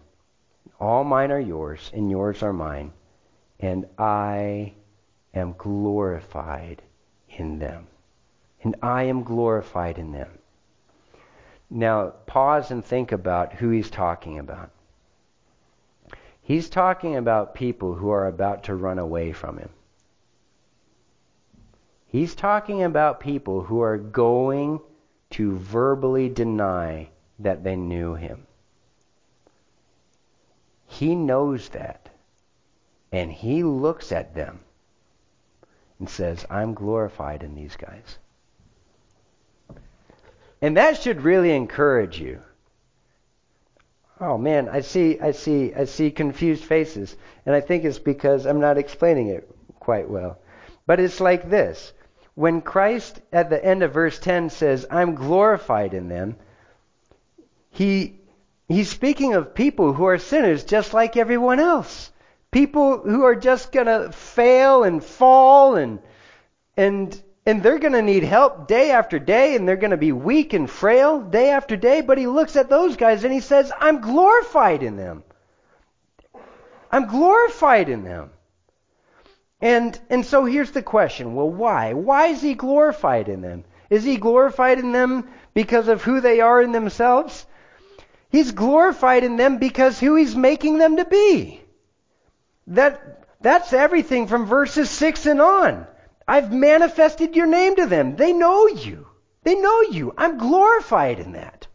All 0.79 1.03
mine 1.03 1.31
are 1.31 1.39
yours, 1.39 1.89
and 1.93 2.09
yours 2.11 2.43
are 2.43 2.53
mine, 2.53 2.93
and 3.59 3.87
I 3.97 4.73
am 5.33 5.53
glorified 5.57 6.81
in 7.29 7.59
them. 7.59 7.87
And 8.63 8.75
I 8.81 9.03
am 9.03 9.23
glorified 9.23 9.97
in 9.97 10.11
them. 10.11 10.38
Now, 11.69 12.13
pause 12.25 12.71
and 12.71 12.83
think 12.83 13.11
about 13.11 13.53
who 13.53 13.69
he's 13.69 13.91
talking 13.91 14.39
about. 14.39 14.71
He's 16.41 16.69
talking 16.69 17.15
about 17.15 17.53
people 17.53 17.93
who 17.93 18.09
are 18.09 18.27
about 18.27 18.63
to 18.63 18.75
run 18.75 18.97
away 18.97 19.31
from 19.33 19.57
him. 19.59 19.69
He's 22.07 22.33
talking 22.33 22.81
about 22.81 23.19
people 23.19 23.61
who 23.61 23.81
are 23.81 23.99
going 23.99 24.79
to 25.31 25.55
verbally 25.57 26.27
deny 26.27 27.09
that 27.37 27.63
they 27.63 27.75
knew 27.75 28.15
him. 28.15 28.47
He 30.87 31.13
knows 31.13 31.69
that. 31.69 32.09
And 33.11 33.31
he 33.31 33.63
looks 33.63 34.11
at 34.11 34.33
them 34.33 34.59
and 35.99 36.09
says, 36.09 36.47
I'm 36.49 36.73
glorified 36.73 37.43
in 37.43 37.53
these 37.53 37.75
guys. 37.75 38.17
And 40.61 40.77
that 40.77 41.01
should 41.01 41.21
really 41.21 41.51
encourage 41.51 42.19
you. 42.19 42.41
Oh 44.19 44.37
man, 44.37 44.67
I 44.67 44.81
see 44.81 45.19
I 45.19 45.31
see 45.31 45.73
I 45.73 45.85
see 45.85 46.11
confused 46.11 46.63
faces. 46.63 47.15
And 47.45 47.55
I 47.55 47.61
think 47.61 47.85
it's 47.85 47.99
because 47.99 48.45
I'm 48.45 48.59
not 48.59 48.77
explaining 48.77 49.29
it 49.29 49.49
quite 49.79 50.09
well. 50.09 50.39
But 50.85 50.99
it's 50.99 51.21
like 51.21 51.49
this. 51.49 51.93
When 52.35 52.61
Christ 52.61 53.21
at 53.31 53.49
the 53.49 53.63
end 53.63 53.83
of 53.83 53.93
verse 53.93 54.19
10 54.19 54.49
says, 54.49 54.85
"I'm 54.91 55.15
glorified 55.15 55.93
in 55.93 56.09
them," 56.09 56.35
he 57.69 58.19
he's 58.67 58.89
speaking 58.89 59.33
of 59.33 59.53
people 59.53 59.93
who 59.93 60.05
are 60.05 60.17
sinners 60.17 60.65
just 60.65 60.93
like 60.93 61.15
everyone 61.15 61.59
else. 61.59 62.11
People 62.51 62.97
who 62.97 63.23
are 63.23 63.35
just 63.35 63.71
going 63.71 63.87
to 63.87 64.11
fail 64.11 64.83
and 64.83 65.03
fall 65.03 65.75
and 65.75 65.99
and 66.75 67.21
and 67.49 67.63
they're 67.63 67.79
going 67.79 67.93
to 67.93 68.03
need 68.03 68.21
help 68.21 68.67
day 68.67 68.91
after 68.91 69.17
day, 69.17 69.55
and 69.55 69.67
they're 69.67 69.75
going 69.75 69.89
to 69.89 69.97
be 69.97 70.11
weak 70.11 70.53
and 70.53 70.69
frail 70.69 71.19
day 71.19 71.49
after 71.49 71.75
day. 71.75 72.01
But 72.01 72.19
he 72.19 72.27
looks 72.27 72.55
at 72.55 72.69
those 72.69 72.95
guys 72.95 73.23
and 73.23 73.33
he 73.33 73.39
says, 73.39 73.71
I'm 73.79 74.01
glorified 74.01 74.83
in 74.83 74.97
them. 74.97 75.23
I'm 76.91 77.07
glorified 77.07 77.89
in 77.89 78.03
them. 78.03 78.29
And, 79.61 79.99
and 80.11 80.23
so 80.23 80.45
here's 80.45 80.69
the 80.69 80.83
question 80.83 81.33
well, 81.33 81.49
why? 81.49 81.93
Why 81.93 82.27
is 82.27 82.39
he 82.39 82.53
glorified 82.53 83.29
in 83.29 83.41
them? 83.41 83.63
Is 83.89 84.03
he 84.03 84.17
glorified 84.17 84.77
in 84.77 84.91
them 84.91 85.27
because 85.55 85.87
of 85.87 86.03
who 86.03 86.21
they 86.21 86.41
are 86.41 86.61
in 86.61 86.71
themselves? 86.71 87.47
He's 88.29 88.51
glorified 88.51 89.23
in 89.23 89.37
them 89.37 89.57
because 89.57 89.99
who 89.99 90.13
he's 90.13 90.35
making 90.35 90.77
them 90.77 90.97
to 90.97 91.05
be. 91.05 91.61
That, 92.67 93.25
that's 93.41 93.73
everything 93.73 94.27
from 94.27 94.45
verses 94.45 94.91
6 94.91 95.25
and 95.25 95.41
on. 95.41 95.87
I've 96.29 96.53
manifested 96.53 97.35
your 97.35 97.47
name 97.47 97.75
to 97.77 97.87
them. 97.87 98.15
They 98.15 98.33
know 98.33 98.67
you. 98.67 99.07
They 99.41 99.55
know 99.55 99.81
you. 99.81 100.13
I'm 100.15 100.37
glorified 100.37 101.19
in 101.19 101.31
that. 101.31 101.65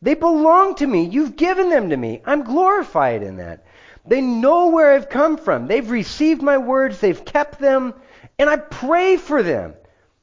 They 0.00 0.14
belong 0.14 0.76
to 0.76 0.86
me. 0.86 1.02
You've 1.02 1.34
given 1.34 1.68
them 1.68 1.90
to 1.90 1.96
me. 1.96 2.22
I'm 2.24 2.44
glorified 2.44 3.24
in 3.24 3.38
that. 3.38 3.66
They 4.06 4.20
know 4.20 4.68
where 4.68 4.92
I've 4.92 5.08
come 5.08 5.36
from. 5.36 5.66
They've 5.66 5.90
received 5.90 6.42
my 6.42 6.58
words. 6.58 7.00
They've 7.00 7.24
kept 7.24 7.58
them. 7.58 7.92
And 8.38 8.48
I 8.48 8.58
pray 8.58 9.16
for 9.16 9.42
them. 9.42 9.74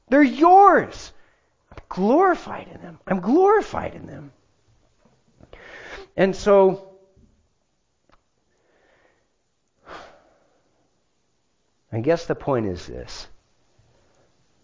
They're 0.08 0.24
yours. 0.24 1.12
I'm 1.70 1.84
glorified 1.90 2.70
in 2.74 2.82
them. 2.82 2.98
I'm 3.06 3.20
glorified 3.20 3.94
in 3.94 4.08
them. 4.08 4.32
And 6.16 6.34
so, 6.34 6.96
I 11.92 12.00
guess 12.00 12.26
the 12.26 12.36
point 12.36 12.68
is 12.68 12.88
this 12.88 13.28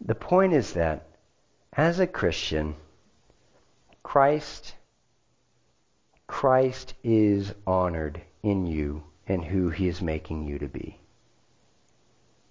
the 0.03 0.15
point 0.15 0.53
is 0.53 0.73
that 0.73 1.05
as 1.73 1.99
a 1.99 2.07
Christian, 2.07 2.75
Christ 4.03 4.75
Christ 6.27 6.93
is 7.03 7.53
honored 7.67 8.21
in 8.41 8.65
you 8.65 9.03
and 9.27 9.43
who 9.43 9.69
he 9.69 9.89
is 9.89 10.01
making 10.01 10.45
you 10.45 10.59
to 10.59 10.67
be. 10.67 10.97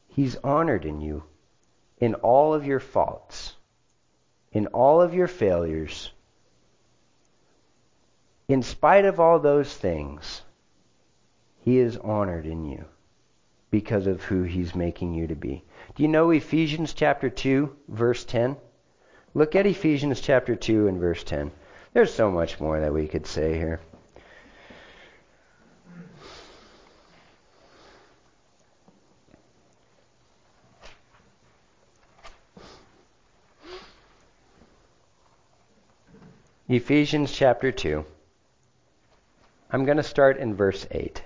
He's 0.09 0.37
honored 0.37 0.85
in 0.85 1.01
you 1.01 1.25
in 1.99 2.15
all 2.17 2.53
of 2.53 2.67
your 2.67 2.79
faults, 2.79 3.57
in 4.53 4.67
all 4.69 5.01
of 5.01 5.15
your 5.15 5.27
failures. 5.27 6.13
In 8.49 8.63
spite 8.63 9.07
of 9.07 9.19
all 9.19 9.39
those 9.39 9.75
things, 9.75 10.43
he 11.61 11.79
is 11.79 11.97
honored 11.97 12.45
in 12.45 12.67
you 12.67 12.85
because 13.71 14.07
of 14.07 14.23
who 14.23 14.43
he's 14.43 14.75
making 14.75 15.15
you 15.15 15.27
to 15.27 15.35
be. 15.35 15.63
Do 15.95 16.03
you 16.03 16.09
know 16.09 16.31
Ephesians 16.31 16.93
chapter 16.93 17.31
2, 17.31 17.75
verse 17.89 18.25
10? 18.25 18.57
Look 19.35 19.55
at 19.55 19.67
Ephesians 19.67 20.21
chapter 20.21 20.57
2 20.57 20.89
and 20.89 20.99
verse 20.99 21.23
10. 21.23 21.53
There's 21.93 22.13
so 22.13 22.31
much 22.31 22.61
more 22.61 22.81
that 22.81 22.93
we 22.93 23.07
could 23.07 23.27
say 23.27 23.55
here. 23.55 23.81
Ephesians 36.69 37.33
chapter 37.33 37.73
2. 37.73 38.05
I'm 39.73 39.85
going 39.85 39.97
to 39.97 40.05
start 40.05 40.39
in 40.39 40.55
verse 40.55 40.87
8. 40.93 41.21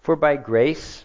For 0.00 0.16
by 0.16 0.36
grace 0.36 1.04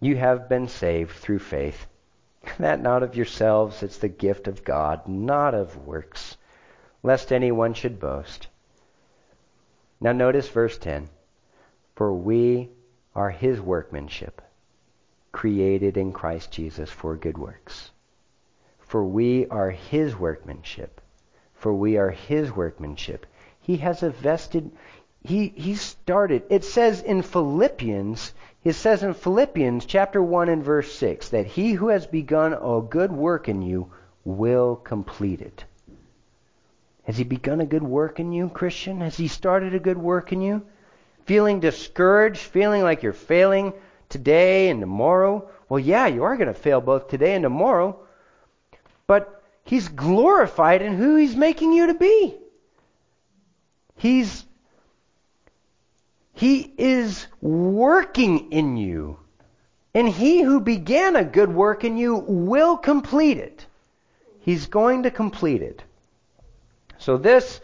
you 0.00 0.16
have 0.16 0.48
been 0.48 0.68
saved 0.68 1.16
through 1.16 1.40
faith. 1.40 1.86
That 2.58 2.80
not 2.80 3.02
of 3.02 3.16
yourselves, 3.16 3.82
it's 3.82 3.98
the 3.98 4.08
gift 4.08 4.48
of 4.48 4.64
God, 4.64 5.06
not 5.06 5.54
of 5.54 5.86
works, 5.86 6.36
lest 7.02 7.32
anyone 7.32 7.74
should 7.74 8.00
boast. 8.00 8.48
Now 10.00 10.12
notice 10.12 10.48
verse 10.48 10.78
10. 10.78 11.08
For 11.94 12.14
we 12.14 12.70
are 13.14 13.30
his 13.30 13.60
workmanship, 13.60 14.40
created 15.32 15.96
in 15.96 16.12
Christ 16.12 16.52
Jesus 16.52 16.90
for 16.90 17.16
good 17.16 17.36
works. 17.36 17.90
For 18.78 19.04
we 19.04 19.46
are 19.48 19.70
his 19.70 20.16
workmanship. 20.16 21.00
For 21.54 21.74
we 21.74 21.98
are 21.98 22.10
his 22.10 22.52
workmanship. 22.52 23.26
He 23.60 23.78
has 23.78 24.02
a 24.02 24.10
vested, 24.10 24.70
he, 25.24 25.48
he 25.48 25.74
started. 25.74 26.44
It 26.48 26.64
says 26.64 27.02
in 27.02 27.22
Philippians, 27.22 28.32
it 28.64 28.74
says 28.74 29.02
in 29.02 29.14
Philippians 29.14 29.84
chapter 29.84 30.22
1 30.22 30.48
and 30.48 30.62
verse 30.62 30.92
6 30.94 31.30
that 31.30 31.46
he 31.46 31.72
who 31.72 31.88
has 31.88 32.06
begun 32.06 32.52
a 32.52 32.80
good 32.82 33.12
work 33.12 33.48
in 33.48 33.62
you 33.62 33.90
will 34.24 34.76
complete 34.76 35.40
it. 35.40 35.64
Has 37.04 37.16
he 37.16 37.24
begun 37.24 37.60
a 37.60 37.66
good 37.66 37.82
work 37.82 38.20
in 38.20 38.32
you, 38.32 38.50
Christian? 38.50 39.00
Has 39.00 39.16
he 39.16 39.28
started 39.28 39.74
a 39.74 39.78
good 39.78 39.96
work 39.96 40.32
in 40.32 40.42
you? 40.42 40.66
Feeling 41.24 41.60
discouraged, 41.60 42.40
feeling 42.40 42.82
like 42.82 43.02
you're 43.02 43.14
failing 43.14 43.72
today 44.08 44.68
and 44.68 44.80
tomorrow? 44.80 45.48
Well, 45.68 45.80
yeah, 45.80 46.06
you 46.06 46.24
are 46.24 46.36
going 46.36 46.48
to 46.48 46.54
fail 46.54 46.80
both 46.80 47.08
today 47.08 47.34
and 47.34 47.42
tomorrow. 47.42 47.98
But 49.06 49.42
he's 49.64 49.88
glorified 49.88 50.82
in 50.82 50.96
who 50.96 51.16
he's 51.16 51.36
making 51.36 51.72
you 51.72 51.86
to 51.86 51.94
be. 51.94 52.36
He's 53.96 54.44
he 56.38 56.72
is 56.78 57.26
working 57.40 58.52
in 58.52 58.76
you. 58.76 59.18
And 59.92 60.08
he 60.08 60.40
who 60.40 60.60
began 60.60 61.16
a 61.16 61.24
good 61.24 61.52
work 61.52 61.82
in 61.82 61.96
you 61.96 62.14
will 62.14 62.76
complete 62.76 63.38
it. 63.38 63.66
He's 64.38 64.66
going 64.66 65.02
to 65.02 65.10
complete 65.10 65.62
it. 65.62 65.82
So 66.98 67.16
this 67.16 67.60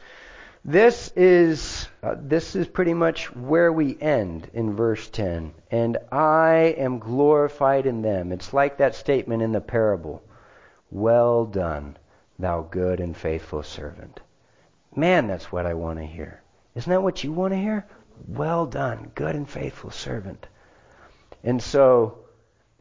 this 0.65 1.13
is 1.15 1.87
uh, 2.03 2.17
this 2.19 2.57
is 2.57 2.67
pretty 2.67 2.95
much 2.95 3.33
where 3.37 3.73
we 3.73 3.97
end 4.01 4.51
in 4.55 4.75
verse 4.75 5.09
10. 5.09 5.55
And 5.71 5.99
I 6.11 6.75
am 6.77 6.99
glorified 6.99 7.87
in 7.87 8.03
them. 8.03 8.33
It's 8.33 8.53
like 8.53 8.79
that 8.79 8.97
statement 8.97 9.41
in 9.41 9.53
the 9.53 9.61
parable. 9.61 10.21
Well 10.91 11.45
done, 11.45 11.97
thou 12.41 12.63
good 12.63 12.99
and 12.99 13.17
faithful 13.17 13.63
servant. 13.63 14.19
Man, 14.97 15.29
that's 15.29 15.53
what 15.53 15.65
I 15.65 15.75
want 15.75 16.01
to 16.01 16.05
hear. 16.05 16.43
Isn't 16.75 16.91
that 16.91 17.05
what 17.05 17.23
you 17.23 17.31
want 17.33 17.53
to 17.53 17.59
hear? 17.59 17.87
Well 18.27 18.67
done, 18.67 19.11
good 19.15 19.35
and 19.35 19.49
faithful 19.49 19.91
servant. 19.91 20.47
And 21.43 21.63
so, 21.63 22.19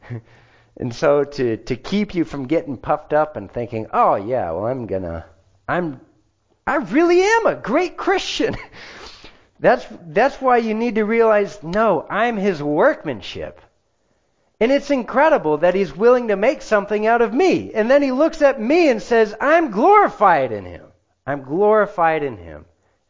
and 0.76 0.94
so 0.94 1.24
to, 1.24 1.56
to 1.56 1.76
keep 1.76 2.14
you 2.14 2.24
from 2.24 2.46
getting 2.46 2.76
puffed 2.76 3.12
up 3.12 3.36
and 3.36 3.50
thinking, 3.50 3.86
oh 3.92 4.14
yeah, 4.14 4.50
well 4.52 4.66
I'm 4.66 4.86
gonna, 4.86 5.26
I'm, 5.68 6.00
I 6.66 6.76
really 6.76 7.22
am 7.22 7.46
a 7.46 7.54
great 7.54 7.96
Christian. 7.96 8.56
that's, 9.60 9.86
that's 10.06 10.40
why 10.40 10.58
you 10.58 10.74
need 10.74 10.94
to 10.96 11.04
realize, 11.04 11.62
no, 11.62 12.06
I'm 12.08 12.36
his 12.36 12.62
workmanship. 12.62 13.60
And 14.60 14.72
it's 14.72 14.90
incredible 14.90 15.58
that 15.58 15.74
he's 15.74 15.94
willing 15.94 16.28
to 16.28 16.36
make 16.36 16.62
something 16.62 17.06
out 17.06 17.20
of 17.20 17.34
me. 17.34 17.74
And 17.74 17.90
then 17.90 18.02
he 18.02 18.12
looks 18.12 18.40
at 18.40 18.60
me 18.60 18.88
and 18.88 19.02
says, 19.02 19.34
I'm 19.40 19.70
glorified 19.70 20.52
in 20.52 20.64
him. 20.64 20.86
I'm 21.26 21.42
glorified 21.42 22.22
in 22.22 22.36
him. 22.36 22.64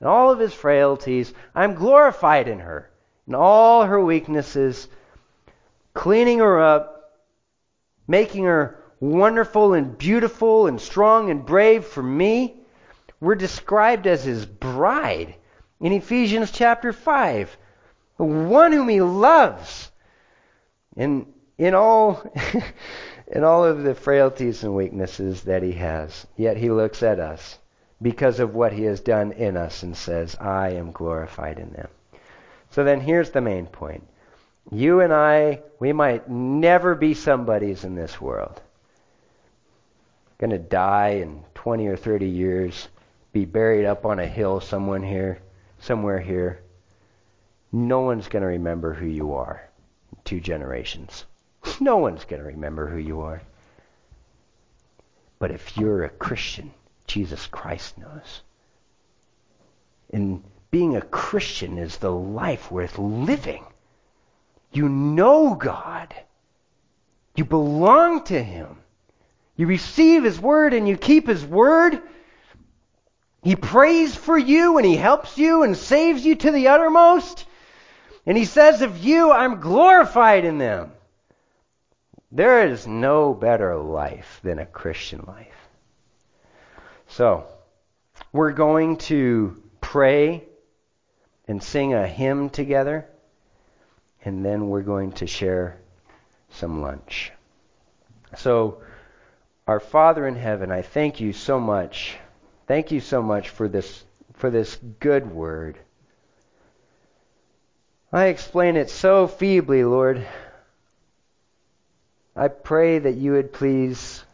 In 0.05 0.11
all 0.11 0.31
of 0.31 0.39
his 0.39 0.53
frailties, 0.53 1.33
I'm 1.55 1.73
glorified 1.73 2.47
in 2.47 2.59
her. 2.59 2.91
In 3.27 3.35
all 3.35 3.87
her 3.87 3.99
weaknesses, 3.99 4.87
cleaning 5.95 6.41
her 6.41 6.63
up, 6.63 7.23
making 8.07 8.45
her 8.45 8.85
wonderful 9.01 9.73
and 9.73 9.97
beautiful 9.97 10.67
and 10.67 10.79
strong 10.79 11.31
and 11.31 11.47
brave 11.47 11.87
for 11.87 12.03
me. 12.03 12.61
We're 13.19 13.35
described 13.35 14.07
as 14.07 14.25
his 14.25 14.45
bride 14.45 15.37
in 15.81 15.93
Ephesians 15.93 16.51
chapter 16.51 16.93
5. 16.93 17.57
The 18.19 18.25
one 18.25 18.73
whom 18.73 18.91
he 18.91 19.01
loves. 19.01 19.91
In, 20.97 21.33
in 21.57 21.75
all 21.75 22.31
in 23.27 23.43
all 23.43 23.65
of 23.65 23.83
the 23.85 23.95
frailties 23.95 24.65
and 24.65 24.77
weaknesses 24.77 25.45
that 25.45 25.63
he 25.63 25.73
has, 25.73 26.27
yet 26.37 26.59
he 26.59 26.71
looks 26.71 27.03
at 27.03 27.19
us 27.19 27.59
because 28.05 28.39
of 28.39 28.55
what 28.55 28.75
he 28.75 28.83
has 28.83 29.01
done 29.01 29.33
in 29.33 29.57
us 29.57 29.83
and 29.83 29.97
says, 29.97 30.37
I 30.39 30.73
am 30.73 30.93
glorified 30.93 31.59
in 31.59 31.73
them. 31.73 31.89
So 32.71 32.85
then 32.85 33.01
here's 33.01 33.31
the 33.31 33.41
main 33.41 33.65
point. 33.65 34.07
You 34.71 35.01
and 35.01 35.11
I, 35.11 35.63
we 35.81 35.95
might 35.95 36.29
never 36.29 36.95
be 36.95 37.15
somebodies 37.15 37.83
in 37.83 37.95
this 37.95 38.21
world. 38.21 38.61
Going 40.37 40.51
to 40.51 40.59
die 40.59 41.21
in 41.23 41.45
20 41.55 41.87
or 41.87 41.97
30 41.97 42.27
years, 42.27 42.89
be 43.33 43.47
buried 43.47 43.87
up 43.87 44.05
on 44.05 44.19
a 44.19 44.27
hill 44.27 44.61
somewhere 44.61 45.01
here, 45.01 45.39
somewhere 45.79 46.21
here. 46.21 46.61
No 47.73 48.01
one's 48.01 48.29
going 48.29 48.43
to 48.43 48.49
remember 48.49 48.93
who 48.93 49.07
you 49.07 49.33
are 49.33 49.67
in 50.13 50.19
two 50.25 50.41
generations. 50.41 51.25
No 51.81 51.97
one's 51.97 52.27
going 52.27 52.43
to 52.43 52.49
remember 52.49 52.87
who 52.87 52.99
you 52.99 53.23
are. 53.23 53.41
But 55.39 55.51
if 55.51 55.79
you're 55.79 56.05
a 56.05 56.11
Christian, 56.11 56.71
Jesus 57.07 57.47
Christ 57.47 57.99
knows. 57.99 58.43
And 60.13 60.43
being 60.71 60.97
a 60.97 61.03
Christian 61.03 61.79
is 61.79 61.99
the 61.99 62.13
life 62.13 62.71
worth 62.71 62.99
living. 62.99 63.65
You 64.73 64.89
know 64.89 65.55
God. 65.55 66.15
You 67.37 67.45
belong 67.45 68.25
to 68.25 68.43
Him. 68.43 68.79
You 69.57 69.67
receive 69.67 70.25
His 70.25 70.41
Word 70.41 70.75
and 70.75 70.89
you 70.89 70.97
keep 70.97 71.29
His 71.29 71.45
Word. 71.45 72.01
He 73.43 73.57
prays 73.57 74.17
for 74.17 74.37
you 74.37 74.79
and 74.79 74.87
He 74.87 74.97
helps 74.97 75.39
you 75.39 75.63
and 75.63 75.77
saves 75.77 76.25
you 76.25 76.35
to 76.35 76.51
the 76.51 76.69
uttermost. 76.69 77.47
And 78.27 78.37
He 78.37 78.45
says 78.45 78.83
of 78.83 78.99
you, 78.99 79.31
I'm 79.31 79.61
glorified 79.61 80.45
in 80.45 80.59
them. 80.59 80.93
There 82.33 82.67
is 82.67 82.87
no 82.87 83.33
better 83.33 83.77
life 83.77 84.41
than 84.43 84.59
a 84.59 84.67
Christian 84.67 85.25
life. 85.27 85.64
So, 87.17 87.47
we're 88.33 88.51
going 88.51 88.97
to 88.97 89.63
pray 89.81 90.43
and 91.47 91.63
sing 91.63 91.95
a 91.95 92.09
hymn 92.09 92.51
together, 92.51 93.07
and 94.25 94.45
then 94.45 94.67
we're 94.67 94.83
going 94.83 95.13
to 95.13 95.29
share 95.29 95.79
some 96.49 96.83
lunch. 96.83 97.31
So, 98.37 98.83
our 99.69 99.79
Father 99.79 100.27
in 100.27 100.35
heaven, 100.35 100.73
I 100.73 100.83
thank 100.83 101.21
you 101.21 101.33
so 101.33 101.61
much. 101.61 102.17
Thank 102.67 102.91
you 102.91 102.99
so 102.99 103.23
much 103.23 103.49
for 103.51 103.69
this 103.69 104.03
for 104.33 104.51
this 104.51 104.77
good 104.99 105.31
word. 105.31 105.79
I 108.13 108.25
explain 108.25 108.75
it 108.75 108.91
so 108.91 109.29
feebly, 109.29 109.85
Lord. 109.85 110.27
I 112.35 112.49
pray 112.49 112.99
that 112.99 113.15
you 113.15 113.35
would 113.35 113.53
please 113.53 114.25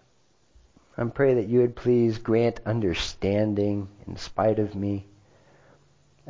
I 1.00 1.04
pray 1.04 1.32
that 1.34 1.48
you 1.48 1.60
would 1.60 1.76
please 1.76 2.18
grant 2.18 2.60
understanding 2.66 3.88
in 4.06 4.16
spite 4.18 4.58
of 4.58 4.74
me. 4.74 5.06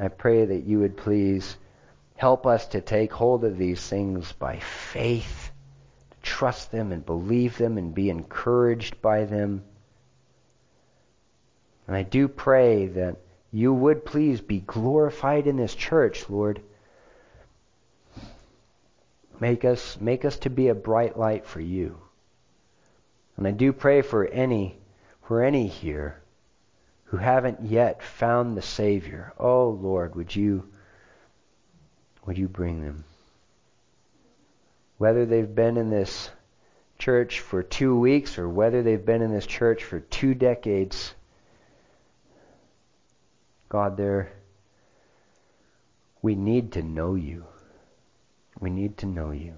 I 0.01 0.07
pray 0.07 0.45
that 0.45 0.63
you 0.63 0.79
would 0.79 0.97
please 0.97 1.57
help 2.15 2.47
us 2.47 2.69
to 2.69 2.81
take 2.81 3.13
hold 3.13 3.45
of 3.45 3.59
these 3.59 3.85
things 3.85 4.31
by 4.31 4.61
faith, 4.61 5.51
to 6.13 6.17
trust 6.23 6.71
them 6.71 6.93
and 6.93 7.05
believe 7.05 7.59
them 7.59 7.79
and 7.79 7.93
be 7.93 8.11
encouraged 8.11 9.03
by 9.03 9.25
them. 9.25 9.65
And 11.89 11.97
I 11.97 12.05
do 12.05 12.29
pray 12.29 12.87
that 12.87 13.17
you 13.51 13.75
would 13.75 14.05
please 14.05 14.41
be 14.41 14.61
glorified 14.61 15.49
in 15.49 15.57
this 15.57 15.75
church, 15.75 16.31
Lord. 16.31 16.63
Make 19.41 19.65
us, 19.65 19.99
make 20.01 20.25
us 20.25 20.39
to 20.39 20.51
be 20.51 20.69
a 20.69 20.77
bright 20.77 21.19
light 21.19 21.45
for 21.45 21.61
you. 21.61 21.99
And 23.41 23.49
I 23.49 23.53
do 23.53 23.73
pray 23.73 24.03
for 24.03 24.27
any, 24.27 24.77
for 25.23 25.43
any 25.43 25.67
here 25.67 26.21
who 27.05 27.17
haven't 27.17 27.63
yet 27.63 28.03
found 28.03 28.55
the 28.55 28.61
Savior. 28.61 29.33
Oh 29.39 29.71
Lord, 29.71 30.15
would 30.15 30.37
you, 30.37 30.69
would 32.27 32.37
you 32.37 32.49
bring 32.49 32.83
them? 32.83 33.05
Whether 34.99 35.25
they've 35.25 35.55
been 35.55 35.79
in 35.79 35.89
this 35.89 36.29
church 36.99 37.41
for 37.41 37.63
two 37.63 37.99
weeks 37.99 38.37
or 38.37 38.47
whether 38.47 38.83
they've 38.83 39.07
been 39.07 39.23
in 39.23 39.33
this 39.33 39.47
church 39.47 39.85
for 39.85 40.01
two 40.01 40.35
decades, 40.35 41.15
God, 43.71 43.97
there, 43.97 44.33
we 46.21 46.35
need 46.35 46.73
to 46.73 46.83
know 46.83 47.15
you. 47.15 47.47
We 48.61 48.69
need 48.69 48.99
to 48.99 49.07
know 49.07 49.31
you. 49.31 49.57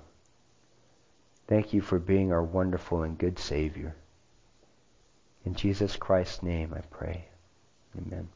Thank 1.53 1.75
you 1.75 1.83
for 1.83 1.99
being 1.99 2.33
our 2.33 2.43
wonderful 2.43 3.03
and 3.03 3.19
good 3.19 3.39
Savior. 3.39 3.95
In 5.45 5.55
Jesus 5.55 5.97
Christ's 5.97 6.43
name 6.43 6.73
I 6.75 6.81
pray. 6.81 7.27
Amen. 7.95 8.27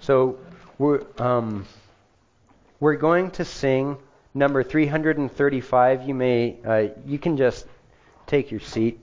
So 0.00 0.38
we're, 0.76 1.06
um, 1.16 1.64
we're 2.78 2.96
going 2.96 3.30
to 3.30 3.46
sing 3.46 3.96
number 4.34 4.62
335. 4.62 6.06
You 6.06 6.14
may, 6.14 6.58
uh, 6.62 6.88
you 7.06 7.18
can 7.18 7.38
just 7.38 7.64
take 8.26 8.50
your 8.50 8.60
seat. 8.60 9.00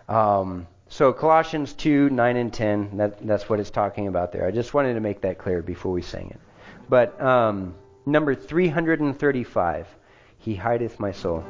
Um, 0.07 0.67
so 0.87 1.13
Colossians 1.13 1.73
2, 1.73 2.09
9 2.09 2.35
and 2.35 2.53
10, 2.53 2.97
that, 2.97 3.25
that's 3.25 3.49
what 3.49 3.59
it's 3.59 3.71
talking 3.71 4.07
about 4.07 4.31
there. 4.31 4.45
I 4.45 4.51
just 4.51 4.73
wanted 4.73 4.93
to 4.95 4.99
make 4.99 5.21
that 5.21 5.37
clear 5.37 5.61
before 5.61 5.91
we 5.91 6.01
sang 6.01 6.29
it. 6.29 6.39
But 6.89 7.19
um, 7.21 7.75
number 8.05 8.35
335, 8.35 9.87
He 10.39 10.55
hideth 10.55 10.99
my 10.99 11.11
soul. 11.11 11.43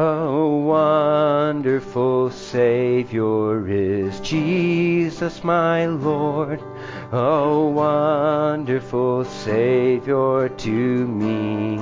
Oh, 0.00 0.58
wonderful 0.58 2.30
Savior 2.30 3.66
is 3.66 4.20
Jesus 4.20 5.42
my 5.42 5.86
Lord. 5.86 6.62
Oh, 7.10 7.66
wonderful 7.66 9.24
Savior 9.24 10.50
to 10.50 10.70
me. 11.08 11.80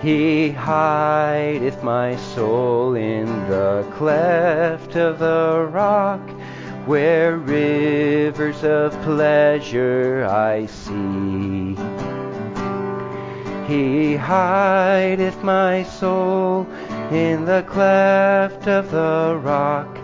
He 0.00 0.48
hideth 0.52 1.82
my 1.82 2.16
soul 2.16 2.94
in 2.94 3.26
the 3.50 3.86
cleft 3.98 4.96
of 4.96 5.18
the 5.18 5.68
rock, 5.70 6.26
where 6.86 7.36
rivers 7.36 8.64
of 8.64 8.92
pleasure 9.02 10.24
I 10.24 10.64
see. 10.64 11.99
He 13.70 14.16
hideth 14.16 15.44
my 15.44 15.84
soul 15.84 16.66
in 17.12 17.44
the 17.44 17.62
cleft 17.68 18.66
of 18.66 18.90
the 18.90 19.38
rock 19.40 19.96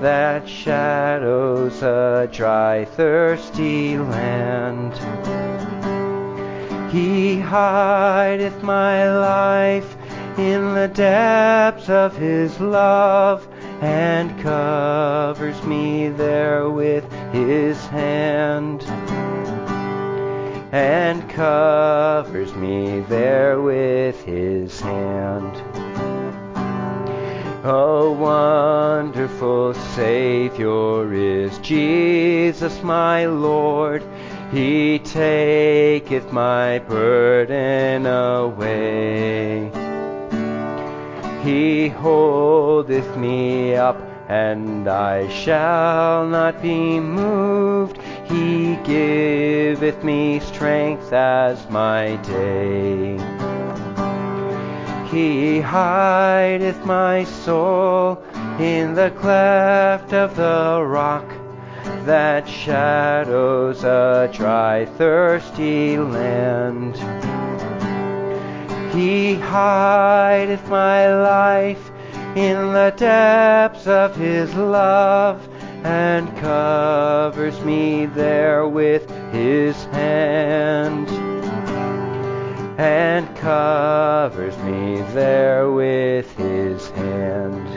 that 0.00 0.48
shadows 0.48 1.80
a 1.80 2.28
dry, 2.32 2.84
thirsty 2.84 3.96
land. 3.98 4.94
He 6.92 7.38
hideth 7.38 8.64
my 8.64 9.08
life 9.16 9.96
in 10.36 10.74
the 10.74 10.88
depths 10.88 11.88
of 11.88 12.16
his 12.16 12.58
love 12.58 13.46
and 13.80 14.36
covers 14.42 15.62
me 15.62 16.08
there 16.08 16.68
with 16.68 17.04
his 17.30 17.86
hand 17.86 18.84
and 20.74 21.30
covers 21.30 22.52
me 22.56 22.98
there 23.02 23.60
with 23.60 24.20
his 24.24 24.80
hand. 24.80 25.54
Oh, 27.64 28.10
wonderful 28.10 29.72
Savior 29.94 31.14
is 31.14 31.56
Jesus 31.58 32.82
my 32.82 33.26
Lord. 33.26 34.04
He 34.50 34.98
taketh 34.98 36.32
my 36.32 36.80
burden 36.80 38.06
away. 38.06 39.70
He 41.44 41.86
holdeth 41.86 43.16
me 43.16 43.76
up, 43.76 44.00
and 44.28 44.88
I 44.88 45.28
shall 45.28 46.26
not 46.26 46.60
be 46.60 46.98
moved. 46.98 48.00
He 48.24 48.76
giveth 48.84 50.02
me 50.02 50.40
strength 50.40 51.12
as 51.12 51.68
my 51.68 52.16
day. 52.16 53.18
He 55.10 55.60
hideth 55.60 56.84
my 56.86 57.24
soul 57.24 58.22
in 58.58 58.94
the 58.94 59.10
cleft 59.10 60.12
of 60.12 60.36
the 60.36 60.82
rock 60.86 61.26
that 62.04 62.48
shadows 62.48 63.84
a 63.84 64.30
dry, 64.32 64.86
thirsty 64.96 65.98
land. 65.98 66.96
He 68.94 69.34
hideth 69.34 70.66
my 70.68 71.14
life 71.14 71.90
in 72.34 72.72
the 72.72 72.92
depths 72.96 73.86
of 73.86 74.16
his 74.16 74.54
love 74.54 75.46
and 75.84 76.34
covers 76.38 77.60
me 77.60 78.06
there 78.06 78.66
with 78.66 79.08
his 79.32 79.84
hand. 79.86 81.08
And 82.78 83.36
covers 83.36 84.56
me 84.58 85.02
there 85.12 85.70
with 85.70 86.34
his 86.36 86.88
hand. 86.90 87.68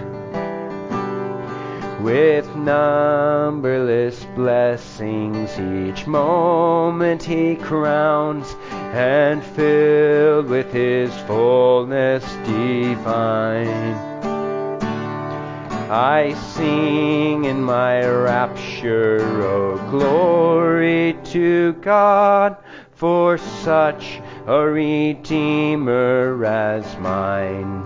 With 2.01 2.47
numberless 2.55 4.25
blessings 4.35 5.59
each 5.59 6.07
moment 6.07 7.21
he 7.21 7.57
crowns 7.57 8.55
and 8.71 9.43
filled 9.43 10.47
with 10.47 10.71
his 10.71 11.13
fullness 11.21 12.23
divine 12.45 14.16
I 15.89 16.33
sing 16.33 17.45
in 17.45 17.63
my 17.63 18.05
rapture, 18.05 19.21
oh 19.41 19.77
glory 19.89 21.17
to 21.31 21.71
God, 21.81 22.57
for 22.91 23.38
such 23.38 24.19
a 24.45 24.65
Redeemer 24.65 26.43
as 26.43 26.97
mine. 26.97 27.85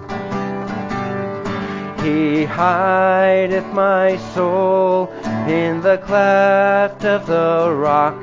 He 2.00 2.44
hideth 2.46 3.68
my 3.68 4.18
soul 4.34 5.12
in 5.48 5.82
the 5.82 6.00
cleft 6.00 7.06
of 7.06 7.28
the 7.28 7.72
rock 7.72 8.20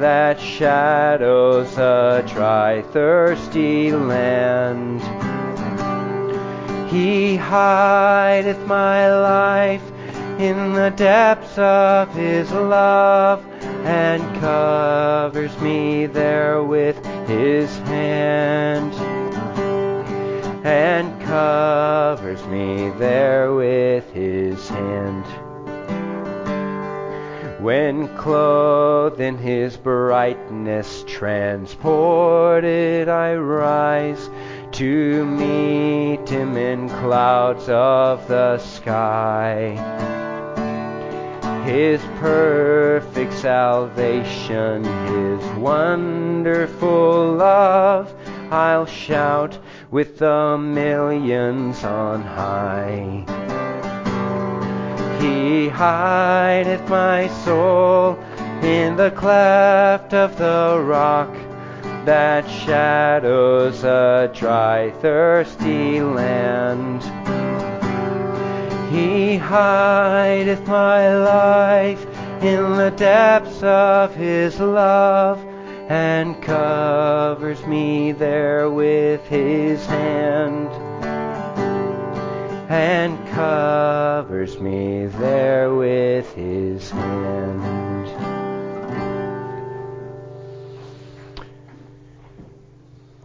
that 0.00 0.40
shadows 0.40 1.76
a 1.76 2.24
dry, 2.26 2.80
thirsty 2.80 3.92
land. 3.92 5.02
He 6.94 7.36
hideth 7.36 8.64
my 8.68 9.12
life 9.12 9.82
in 10.38 10.74
the 10.74 10.92
depths 10.94 11.58
of 11.58 12.14
his 12.14 12.52
love 12.52 13.44
and 13.84 14.22
covers 14.40 15.60
me 15.60 16.06
there 16.06 16.62
with 16.62 17.04
his 17.26 17.76
hand 17.78 18.94
and 20.64 21.20
covers 21.22 22.46
me 22.46 22.90
there 22.90 23.52
with 23.52 24.08
his 24.12 24.68
hand. 24.68 25.24
When 27.60 28.06
clothed 28.16 29.18
in 29.18 29.38
his 29.38 29.76
brightness 29.76 31.02
transported 31.08 33.08
I 33.08 33.34
rise 33.34 34.30
to 34.74 35.24
meet 35.24 36.28
him 36.28 36.56
in 36.56 36.88
clouds 36.88 37.68
of 37.68 38.26
the 38.26 38.58
sky. 38.58 39.76
His 41.64 42.02
perfect 42.18 43.32
salvation, 43.34 44.82
His 44.82 45.58
wonderful 45.58 47.34
love, 47.34 48.12
I'll 48.50 48.86
shout 48.86 49.56
with 49.92 50.18
the 50.18 50.58
millions 50.58 51.84
on 51.84 52.22
high. 52.22 53.24
He 55.20 55.68
hideth 55.68 56.88
my 56.88 57.28
soul 57.44 58.18
in 58.60 58.96
the 58.96 59.12
cleft 59.12 60.12
of 60.12 60.36
the 60.36 60.82
rock 60.84 61.32
that 62.04 62.48
shadows 62.48 63.82
a 63.84 64.30
dry, 64.34 64.90
thirsty 65.00 66.00
land. 66.00 67.02
He 68.92 69.36
hideth 69.36 70.66
my 70.66 71.16
life 71.16 72.06
in 72.42 72.76
the 72.76 72.92
depths 72.96 73.62
of 73.62 74.14
his 74.14 74.60
love 74.60 75.38
and 75.88 76.40
covers 76.42 77.64
me 77.66 78.12
there 78.12 78.70
with 78.70 79.26
his 79.26 79.84
hand 79.86 80.68
and 82.70 83.18
covers 83.28 84.58
me 84.60 85.06
there 85.06 85.74
with 85.74 86.32
his 86.34 86.90
hand. 86.90 88.03